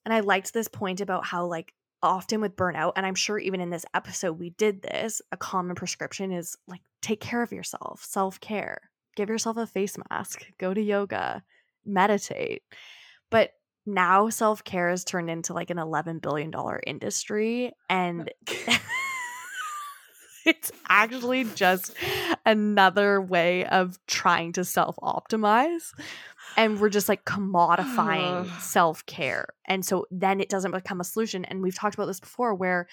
And 0.05 0.13
I 0.13 0.19
liked 0.19 0.53
this 0.53 0.67
point 0.67 1.01
about 1.01 1.25
how 1.25 1.45
like 1.45 1.73
often 2.03 2.39
with 2.39 2.55
burnout 2.55 2.91
and 2.97 3.05
i'm 3.05 3.15
sure 3.15 3.39
even 3.39 3.59
in 3.59 3.71
this 3.71 3.85
episode 3.95 4.33
we 4.33 4.51
did 4.51 4.83
this 4.83 5.23
a 5.31 5.37
common 5.37 5.75
prescription 5.75 6.31
is 6.31 6.55
like 6.67 6.81
take 7.01 7.19
care 7.19 7.41
of 7.41 7.51
yourself 7.51 8.03
self-care 8.03 8.79
give 9.15 9.29
yourself 9.29 9.57
a 9.57 9.65
face 9.65 9.97
mask, 10.09 10.45
go 10.57 10.73
to 10.73 10.81
yoga, 10.81 11.43
meditate. 11.85 12.63
But 13.31 13.51
now 13.85 14.29
self 14.29 14.63
care 14.63 14.89
has 14.89 15.03
turned 15.03 15.29
into 15.29 15.53
like 15.53 15.69
an 15.69 15.77
$11 15.77 16.21
billion 16.21 16.51
industry. 16.85 17.71
And 17.89 18.29
it's 20.45 20.71
actually 20.87 21.43
just 21.43 21.93
another 22.45 23.21
way 23.21 23.65
of 23.65 23.99
trying 24.07 24.53
to 24.53 24.63
self 24.63 24.95
optimize. 24.97 25.91
And 26.57 26.79
we're 26.79 26.89
just 26.89 27.09
like 27.09 27.25
commodifying 27.25 28.49
self 28.61 29.05
care. 29.05 29.47
And 29.67 29.85
so 29.85 30.05
then 30.11 30.39
it 30.39 30.49
doesn't 30.49 30.71
become 30.71 31.01
a 31.01 31.03
solution. 31.03 31.45
And 31.45 31.61
we've 31.61 31.75
talked 31.75 31.95
about 31.95 32.05
this 32.05 32.19
before 32.19 32.53
where 32.53 32.87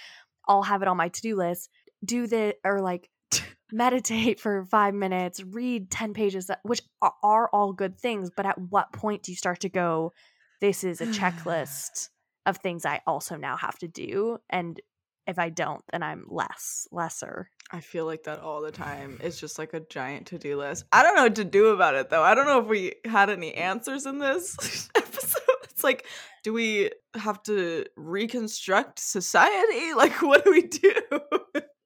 I'll 0.49 0.65
have 0.65 0.83
it 0.83 0.89
on 0.89 0.97
my 0.97 1.09
to 1.09 1.21
do 1.21 1.37
list 1.37 1.71
do 2.05 2.27
the 2.27 2.55
or 2.65 2.81
like 2.81 3.09
meditate 3.73 4.41
for 4.41 4.65
five 4.67 4.95
minutes, 4.95 5.43
read 5.43 5.91
10 5.91 6.15
pages, 6.15 6.51
which 6.63 6.83
are, 7.23 7.49
all 7.53 7.73
good 7.73 7.99
things. 7.99 8.31
But 8.35 8.47
at 8.47 8.59
what 8.59 8.93
point 8.93 9.23
do 9.23 9.33
you 9.33 9.37
start 9.37 9.61
to 9.61 9.69
go, 9.69 10.13
this 10.61 10.85
is 10.85 11.01
a 11.01 11.07
checklist 11.19 12.09
of 12.45 12.59
things 12.59 12.85
I 12.85 13.01
also 13.07 13.37
now 13.37 13.57
have 13.57 13.79
to 13.79 13.89
do? 13.89 14.39
And 14.51 14.81
if 15.27 15.39
I 15.39 15.51
don't, 15.51 15.83
then 15.93 16.03
I'm 16.03 16.25
less, 16.29 16.87
lesser. 16.91 17.51
I 17.71 17.81
feel 17.81 18.07
like 18.07 18.25
that 18.25 18.41
all 18.41 18.61
the 18.61 18.73
time. 18.73 19.19
It's 19.23 19.39
just 19.39 19.59
like 19.59 19.73
a 19.73 19.81
giant 19.81 20.27
to 20.29 20.39
do 20.39 20.57
list. 20.57 20.85
I 20.93 21.03
don't 21.03 21.15
know 21.15 21.25
what 21.25 21.37
to 21.37 21.45
do 21.45 21.69
about 21.69 21.95
it 21.95 22.11
though. 22.11 22.23
I 22.23 22.35
don't 22.35 22.47
know 22.47 22.61
if 22.61 22.67
we 22.67 22.95
had 23.05 23.31
any 23.31 23.55
answers 23.55 24.07
in 24.07 24.19
this 24.19 24.89
episode. 24.97 25.41
It's 25.65 25.85
like, 25.85 26.07
do 26.43 26.53
we 26.53 26.91
have 27.15 27.43
to 27.45 27.85
reconstruct 27.97 28.99
society? 28.99 29.95
Like, 29.97 30.21
what 30.23 30.45
do 30.45 30.51
we 30.51 30.63
do? 30.63 30.93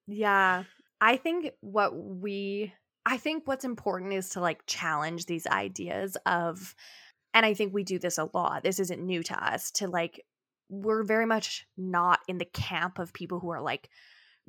Yeah. 0.06 0.64
I 1.00 1.16
think 1.16 1.50
what 1.60 1.94
we 1.94 2.72
I 3.04 3.18
think 3.18 3.46
what's 3.46 3.64
important 3.64 4.12
is 4.12 4.30
to 4.30 4.40
like 4.40 4.64
challenge 4.66 5.26
these 5.26 5.46
ideas 5.46 6.16
of 6.24 6.74
and 7.34 7.44
I 7.44 7.52
think 7.52 7.74
we 7.74 7.84
do 7.84 7.98
this 7.98 8.16
a 8.16 8.30
lot. 8.32 8.62
This 8.62 8.80
isn't 8.80 9.04
new 9.04 9.22
to 9.24 9.52
us 9.52 9.70
to 9.72 9.88
like 9.88 10.24
we're 10.68 11.02
very 11.02 11.26
much 11.26 11.66
not 11.76 12.20
in 12.28 12.38
the 12.38 12.44
camp 12.44 12.98
of 12.98 13.12
people 13.12 13.40
who 13.40 13.50
are 13.50 13.60
like 13.60 13.88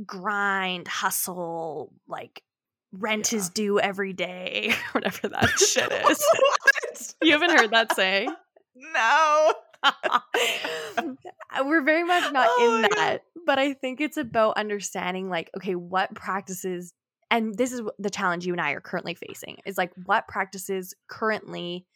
grind, 0.05 0.88
hustle, 0.88 1.93
like 2.07 2.43
rent 2.91 3.32
yeah. 3.32 3.39
is 3.39 3.49
due 3.49 3.80
every 3.80 4.13
day, 4.13 4.74
whatever 4.91 5.28
that 5.30 5.49
shit 5.59 5.91
is. 6.09 7.15
you 7.22 7.32
haven't 7.32 7.57
heard 7.57 7.72
that 7.72 7.95
saying? 7.95 8.34
No. 8.93 9.53
Uh, 9.82 10.20
we're 11.65 11.82
very 11.82 12.03
much 12.03 12.32
not 12.32 12.47
oh 12.47 12.76
in 12.76 12.82
that, 12.84 12.91
God. 12.91 13.20
but 13.43 13.57
I 13.57 13.74
think 13.74 13.99
it's 13.99 14.18
about 14.18 14.55
understanding 14.55 15.28
like 15.28 15.49
okay, 15.57 15.74
what 15.74 16.13
practices 16.13 16.93
and 17.32 17.57
this 17.57 17.72
is 17.72 17.82
the 17.97 18.11
challenge 18.11 18.45
you 18.45 18.53
and 18.53 18.61
I 18.61 18.74
are 18.74 18.82
currently 18.82 19.15
facing 19.15 19.57
is 19.65 19.80
like 19.80 19.91
what 20.05 20.28
practices 20.28 20.93
currently 21.09 21.88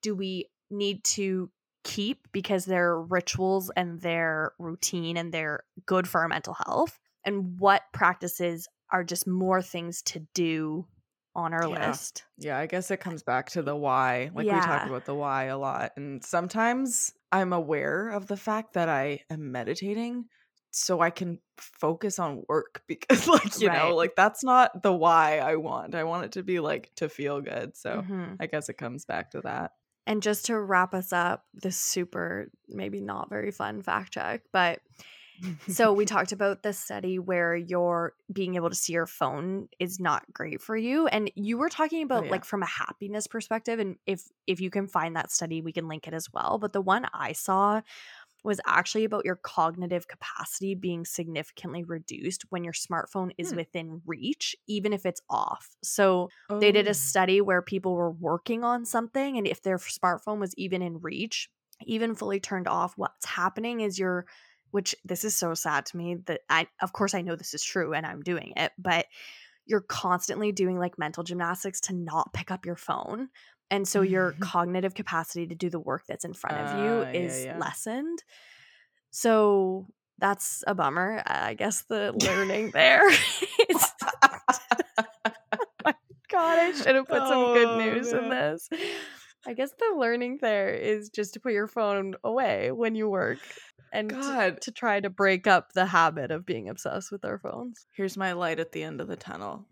do 0.00 0.14
we 0.14 0.48
need 0.70 1.04
to 1.04 1.50
keep 1.84 2.28
because 2.32 2.64
they're 2.64 3.00
rituals 3.00 3.70
and 3.76 4.00
they're 4.00 4.52
routine 4.58 5.16
and 5.16 5.32
they're 5.32 5.64
good 5.86 6.06
for 6.08 6.20
our 6.20 6.28
mental 6.28 6.54
health 6.66 6.98
and 7.24 7.58
what 7.58 7.82
practices 7.92 8.68
are 8.90 9.04
just 9.04 9.26
more 9.26 9.62
things 9.62 10.02
to 10.02 10.20
do 10.34 10.86
on 11.34 11.54
our 11.54 11.68
yeah. 11.68 11.88
list. 11.88 12.24
Yeah, 12.38 12.58
I 12.58 12.66
guess 12.66 12.90
it 12.90 12.98
comes 12.98 13.22
back 13.22 13.50
to 13.50 13.62
the 13.62 13.76
why. 13.76 14.30
Like 14.34 14.46
yeah. 14.46 14.56
we 14.56 14.60
talk 14.60 14.86
about 14.88 15.04
the 15.04 15.14
why 15.14 15.44
a 15.44 15.58
lot. 15.58 15.92
And 15.96 16.24
sometimes 16.24 17.12
I'm 17.30 17.52
aware 17.52 18.08
of 18.10 18.26
the 18.26 18.36
fact 18.36 18.74
that 18.74 18.88
I 18.88 19.20
am 19.30 19.52
meditating 19.52 20.24
so 20.72 21.00
I 21.00 21.10
can 21.10 21.38
focus 21.56 22.18
on 22.18 22.44
work 22.48 22.82
because 22.88 23.28
like 23.28 23.60
you 23.60 23.68
Right. 23.68 23.78
know 23.78 23.94
like 23.96 24.14
that's 24.16 24.42
not 24.44 24.82
the 24.82 24.92
why 24.92 25.38
I 25.38 25.56
want. 25.56 25.94
I 25.94 26.04
want 26.04 26.24
it 26.24 26.32
to 26.32 26.42
be 26.42 26.60
like 26.60 26.90
to 26.96 27.08
feel 27.08 27.40
good. 27.40 27.76
So 27.76 28.02
Mhm. 28.02 28.36
I 28.40 28.46
guess 28.46 28.68
it 28.68 28.74
comes 28.74 29.04
back 29.04 29.30
to 29.32 29.40
that. 29.42 29.72
And 30.06 30.22
just 30.22 30.46
to 30.46 30.58
wrap 30.58 30.94
us 30.94 31.12
up, 31.12 31.44
this 31.54 31.76
super, 31.76 32.50
maybe 32.68 33.00
not 33.00 33.28
very 33.28 33.50
fun 33.50 33.82
fact 33.82 34.12
check, 34.14 34.42
but 34.52 34.80
so 35.68 35.92
we 35.92 36.04
talked 36.04 36.32
about 36.32 36.62
the 36.62 36.72
study 36.72 37.18
where 37.18 37.54
you're 37.56 38.14
being 38.32 38.56
able 38.56 38.70
to 38.70 38.76
see 38.76 38.92
your 38.92 39.06
phone 39.06 39.68
is 39.78 39.98
not 40.00 40.24
great 40.32 40.60
for 40.60 40.76
you 40.76 41.06
and 41.06 41.30
you 41.34 41.58
were 41.58 41.68
talking 41.68 42.00
oh, 42.00 42.04
about 42.04 42.24
yeah. 42.24 42.30
like 42.30 42.44
from 42.44 42.62
a 42.62 42.66
happiness 42.66 43.26
perspective 43.26 43.78
and 43.78 43.96
if 44.06 44.22
if 44.46 44.60
you 44.60 44.70
can 44.70 44.86
find 44.86 45.16
that 45.16 45.30
study 45.30 45.62
we 45.62 45.72
can 45.72 45.88
link 45.88 46.06
it 46.06 46.14
as 46.14 46.32
well 46.32 46.58
but 46.58 46.72
the 46.72 46.80
one 46.80 47.06
i 47.14 47.32
saw 47.32 47.80
was 48.44 48.60
actually 48.66 49.04
about 49.04 49.24
your 49.24 49.36
cognitive 49.36 50.08
capacity 50.08 50.74
being 50.74 51.04
significantly 51.04 51.84
reduced 51.84 52.44
when 52.50 52.64
your 52.64 52.72
smartphone 52.72 53.30
is 53.38 53.50
Hmm. 53.50 53.56
within 53.56 54.02
reach 54.06 54.56
even 54.66 54.92
if 54.92 55.04
it's 55.06 55.20
off 55.28 55.76
so 55.82 56.28
they 56.60 56.72
did 56.72 56.86
Oh. 56.86 56.90
a 56.90 56.94
study 56.94 57.40
where 57.40 57.62
people 57.62 57.94
were 57.94 58.10
working 58.10 58.64
on 58.64 58.84
something 58.84 59.36
and 59.36 59.46
if 59.46 59.62
their 59.62 59.78
smartphone 59.78 60.38
was 60.40 60.54
even 60.56 60.82
in 60.82 60.98
reach 61.00 61.50
even 61.86 62.14
fully 62.14 62.40
turned 62.40 62.68
off 62.68 62.94
what's 62.96 63.24
happening 63.26 63.80
is 63.80 63.98
your 63.98 64.26
which 64.72 64.94
this 65.04 65.24
is 65.24 65.34
so 65.34 65.52
sad 65.54 65.86
to 65.86 65.96
me 65.96 66.16
that 66.26 66.40
i 66.48 66.66
of 66.80 66.92
course 66.92 67.14
i 67.14 67.22
know 67.22 67.36
this 67.36 67.54
is 67.54 67.62
true 67.64 67.92
and 67.94 68.06
i'm 68.06 68.22
doing 68.22 68.52
it 68.56 68.72
but 68.78 69.06
you're 69.66 69.80
constantly 69.82 70.50
doing 70.52 70.78
like 70.78 70.98
mental 70.98 71.22
gymnastics 71.22 71.80
to 71.80 71.92
not 71.94 72.32
pick 72.32 72.50
up 72.50 72.66
your 72.66 72.76
phone 72.76 73.28
and 73.70 73.86
so 73.86 74.02
your 74.02 74.32
mm-hmm. 74.32 74.42
cognitive 74.42 74.94
capacity 74.94 75.46
to 75.46 75.54
do 75.54 75.70
the 75.70 75.80
work 75.80 76.02
that's 76.08 76.24
in 76.24 76.34
front 76.34 76.56
of 76.56 76.78
you 76.78 76.90
ah, 76.90 77.10
yeah, 77.10 77.20
is 77.20 77.44
yeah. 77.44 77.58
lessened 77.58 78.22
so 79.10 79.86
that's 80.18 80.62
a 80.66 80.74
bummer 80.74 81.22
i 81.26 81.54
guess 81.54 81.82
the 81.88 82.12
learning 82.24 82.70
there 82.74 83.08
is 83.10 83.92
God, 86.30 86.58
I 86.58 86.72
should 86.72 86.94
have 86.94 87.08
put 87.08 87.26
some 87.26 87.54
good 87.54 87.68
Oh, 87.68 87.78
news 87.78 88.12
in 88.12 88.28
this. 88.28 88.68
I 89.46 89.52
guess 89.52 89.72
the 89.78 89.96
learning 89.98 90.38
there 90.40 90.70
is 90.70 91.10
just 91.10 91.34
to 91.34 91.40
put 91.40 91.52
your 91.52 91.66
phone 91.66 92.14
away 92.22 92.70
when 92.70 92.94
you 92.94 93.08
work 93.08 93.38
and 93.92 94.10
to, 94.10 94.56
to 94.60 94.70
try 94.70 95.00
to 95.00 95.10
break 95.10 95.46
up 95.46 95.72
the 95.72 95.86
habit 95.86 96.30
of 96.30 96.46
being 96.46 96.68
obsessed 96.68 97.10
with 97.10 97.24
our 97.24 97.38
phones. 97.38 97.86
Here's 97.96 98.16
my 98.16 98.32
light 98.32 98.60
at 98.60 98.72
the 98.72 98.82
end 98.82 99.00
of 99.00 99.08
the 99.08 99.16
tunnel. 99.16 99.66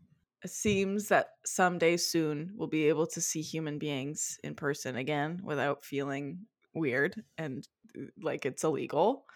It 0.45 0.51
seems 0.51 1.09
that 1.09 1.29
someday 1.45 1.97
soon 1.97 2.53
we'll 2.55 2.69
be 2.69 2.89
able 2.89 3.07
to 3.09 3.21
see 3.21 3.43
human 3.43 3.79
beings 3.79 4.39
in 4.45 4.55
person 4.55 4.97
again 4.97 5.41
without 5.43 5.85
feeling 5.85 6.47
weird 6.75 7.25
and 7.37 7.67
uh, 7.99 8.03
like 8.21 8.47
it's 8.47 8.63
illegal. 8.65 9.27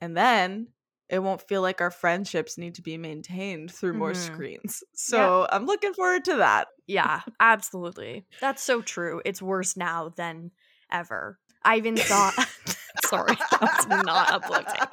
and 0.00 0.16
then 0.16 0.68
it 1.08 1.20
won't 1.20 1.46
feel 1.48 1.62
like 1.62 1.80
our 1.80 1.90
friendships 1.90 2.58
need 2.58 2.74
to 2.74 2.82
be 2.82 2.98
maintained 2.98 3.70
through 3.70 3.94
more 3.94 4.12
Mhm. 4.12 4.14
screens. 4.14 4.82
So 4.94 5.46
I'm 5.50 5.66
looking 5.66 5.94
forward 5.94 6.24
to 6.26 6.36
that. 6.36 6.68
Yeah, 6.86 7.22
absolutely. 7.40 8.26
That's 8.40 8.62
so 8.62 8.82
true. 8.82 9.22
It's 9.24 9.40
worse 9.42 9.76
now 9.76 10.10
than 10.10 10.50
ever. 10.90 11.38
I 11.62 11.76
even 11.76 11.96
thought 11.96 12.34
sorry, 13.06 13.36
that's 13.60 13.86
not 13.86 14.30
uplifting. 14.30 14.88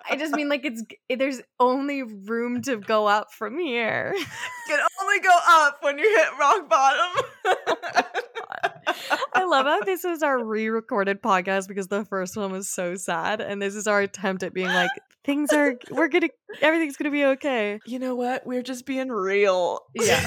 I 0.10 0.16
just 0.16 0.34
mean 0.34 0.48
like 0.48 0.64
it's 0.64 0.82
there's 1.08 1.40
only 1.58 2.02
room 2.02 2.62
to 2.62 2.76
go 2.76 3.06
up 3.06 3.32
from 3.32 3.58
here. 3.58 4.14
You 4.16 4.24
can 4.68 4.80
only 5.02 5.20
go 5.20 5.36
up 5.48 5.78
when 5.82 5.98
you 5.98 6.04
hit 6.04 6.28
rock 6.38 6.68
bottom. 6.68 7.24
I 9.34 9.44
love 9.44 9.66
how 9.66 9.80
this 9.80 10.04
is 10.04 10.22
our 10.22 10.42
re-recorded 10.42 11.22
podcast 11.22 11.68
because 11.68 11.88
the 11.88 12.04
first 12.04 12.36
one 12.36 12.52
was 12.52 12.68
so 12.68 12.94
sad, 12.94 13.40
and 13.40 13.60
this 13.60 13.74
is 13.74 13.86
our 13.86 14.00
attempt 14.00 14.42
at 14.42 14.54
being 14.54 14.68
like 14.68 14.90
things 15.24 15.52
are 15.52 15.74
we're 15.90 16.08
gonna 16.08 16.28
everything's 16.60 16.96
gonna 16.96 17.10
be 17.10 17.24
okay. 17.24 17.80
you 17.86 17.98
know 17.98 18.14
what? 18.14 18.46
We're 18.46 18.62
just 18.62 18.86
being 18.86 19.08
real. 19.08 19.80
Yeah. 19.94 20.26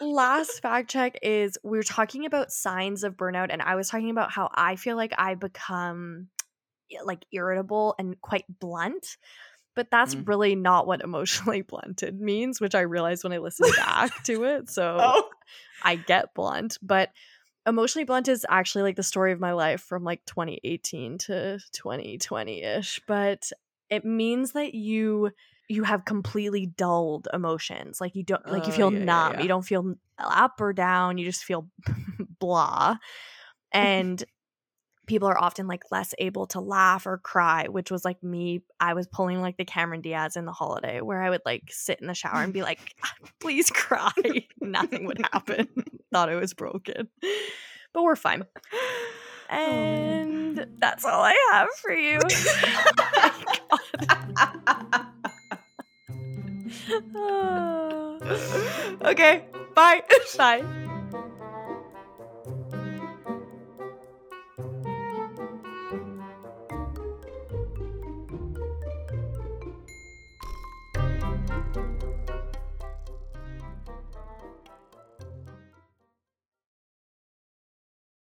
Last 0.00 0.60
fact 0.62 0.90
check 0.90 1.18
is 1.22 1.58
we're 1.62 1.82
talking 1.82 2.24
about 2.24 2.52
signs 2.52 3.04
of 3.04 3.16
burnout, 3.16 3.48
and 3.50 3.60
I 3.60 3.74
was 3.74 3.88
talking 3.88 4.10
about 4.10 4.30
how 4.30 4.48
I 4.54 4.76
feel 4.76 4.96
like 4.96 5.12
I 5.18 5.34
become 5.34 6.28
like 7.04 7.24
irritable 7.32 7.94
and 7.98 8.20
quite 8.20 8.44
blunt. 8.60 9.16
But 9.74 9.90
that's 9.90 10.14
Mm. 10.16 10.26
really 10.26 10.54
not 10.56 10.86
what 10.86 11.02
emotionally 11.02 11.62
blunted 11.68 12.20
means, 12.20 12.60
which 12.60 12.74
I 12.74 12.80
realized 12.80 13.22
when 13.24 13.32
I 13.32 13.38
listened 13.38 13.72
back 13.76 14.10
to 14.24 14.44
it. 14.44 14.70
So 14.70 14.98
oh. 15.00 15.28
I 15.84 15.96
get 15.96 16.34
blunt, 16.34 16.78
but 16.82 17.10
emotionally 17.66 18.04
blunt 18.04 18.26
is 18.28 18.44
actually 18.48 18.82
like 18.82 18.96
the 18.96 19.02
story 19.02 19.30
of 19.32 19.38
my 19.40 19.52
life 19.52 19.82
from 19.82 20.02
like 20.02 20.24
2018 20.24 21.18
to 21.18 21.58
2020 21.72 22.62
ish. 22.62 23.00
But 23.06 23.50
it 23.90 24.04
means 24.04 24.52
that 24.52 24.74
you 24.74 25.30
you 25.70 25.84
have 25.84 26.06
completely 26.06 26.64
dulled 26.64 27.28
emotions. 27.32 28.00
Like 28.00 28.16
you 28.16 28.22
don't 28.24 28.44
like 28.50 28.66
you 28.66 28.72
Oh, 28.72 28.76
feel 28.76 28.92
yeah, 28.92 28.98
yeah, 29.00 29.04
numb. 29.04 29.32
yeah. 29.34 29.42
You 29.42 29.48
don't 29.48 29.62
feel 29.62 29.94
up 30.18 30.60
or 30.60 30.72
down. 30.72 31.18
You 31.18 31.26
just 31.26 31.44
feel 31.44 31.68
blah. 32.40 32.96
And 33.70 34.24
people 35.08 35.28
are 35.28 35.38
often 35.38 35.66
like 35.66 35.90
less 35.90 36.14
able 36.18 36.46
to 36.46 36.60
laugh 36.60 37.06
or 37.06 37.18
cry, 37.18 37.66
which 37.66 37.90
was 37.90 38.04
like 38.04 38.22
me. 38.22 38.62
I 38.78 38.94
was 38.94 39.08
pulling 39.08 39.40
like 39.40 39.56
the 39.56 39.64
Cameron 39.64 40.02
Diaz 40.02 40.36
in 40.36 40.44
the 40.44 40.52
holiday 40.52 41.00
where 41.00 41.20
I 41.20 41.30
would 41.30 41.42
like 41.44 41.64
sit 41.70 42.00
in 42.00 42.06
the 42.06 42.14
shower 42.14 42.42
and 42.42 42.52
be 42.52 42.62
like, 42.70 42.94
ah, 43.02 43.12
please 43.40 43.70
cry. 43.70 44.12
Nothing 44.60 45.06
would 45.06 45.20
happen. 45.32 45.68
Thought 46.12 46.30
it 46.30 46.36
was 46.36 46.54
broken. 46.54 47.08
But 47.92 48.02
we're 48.02 48.16
fine. 48.16 48.44
Oh. 49.50 49.54
And 49.54 50.66
that's 50.78 51.04
all 51.04 51.22
I 51.22 51.34
have 51.52 51.68
for 51.80 51.92
you. 51.92 52.20
Oh 57.14 58.18
okay. 59.04 59.44
Bye. 59.74 60.02
Bye. 60.36 60.87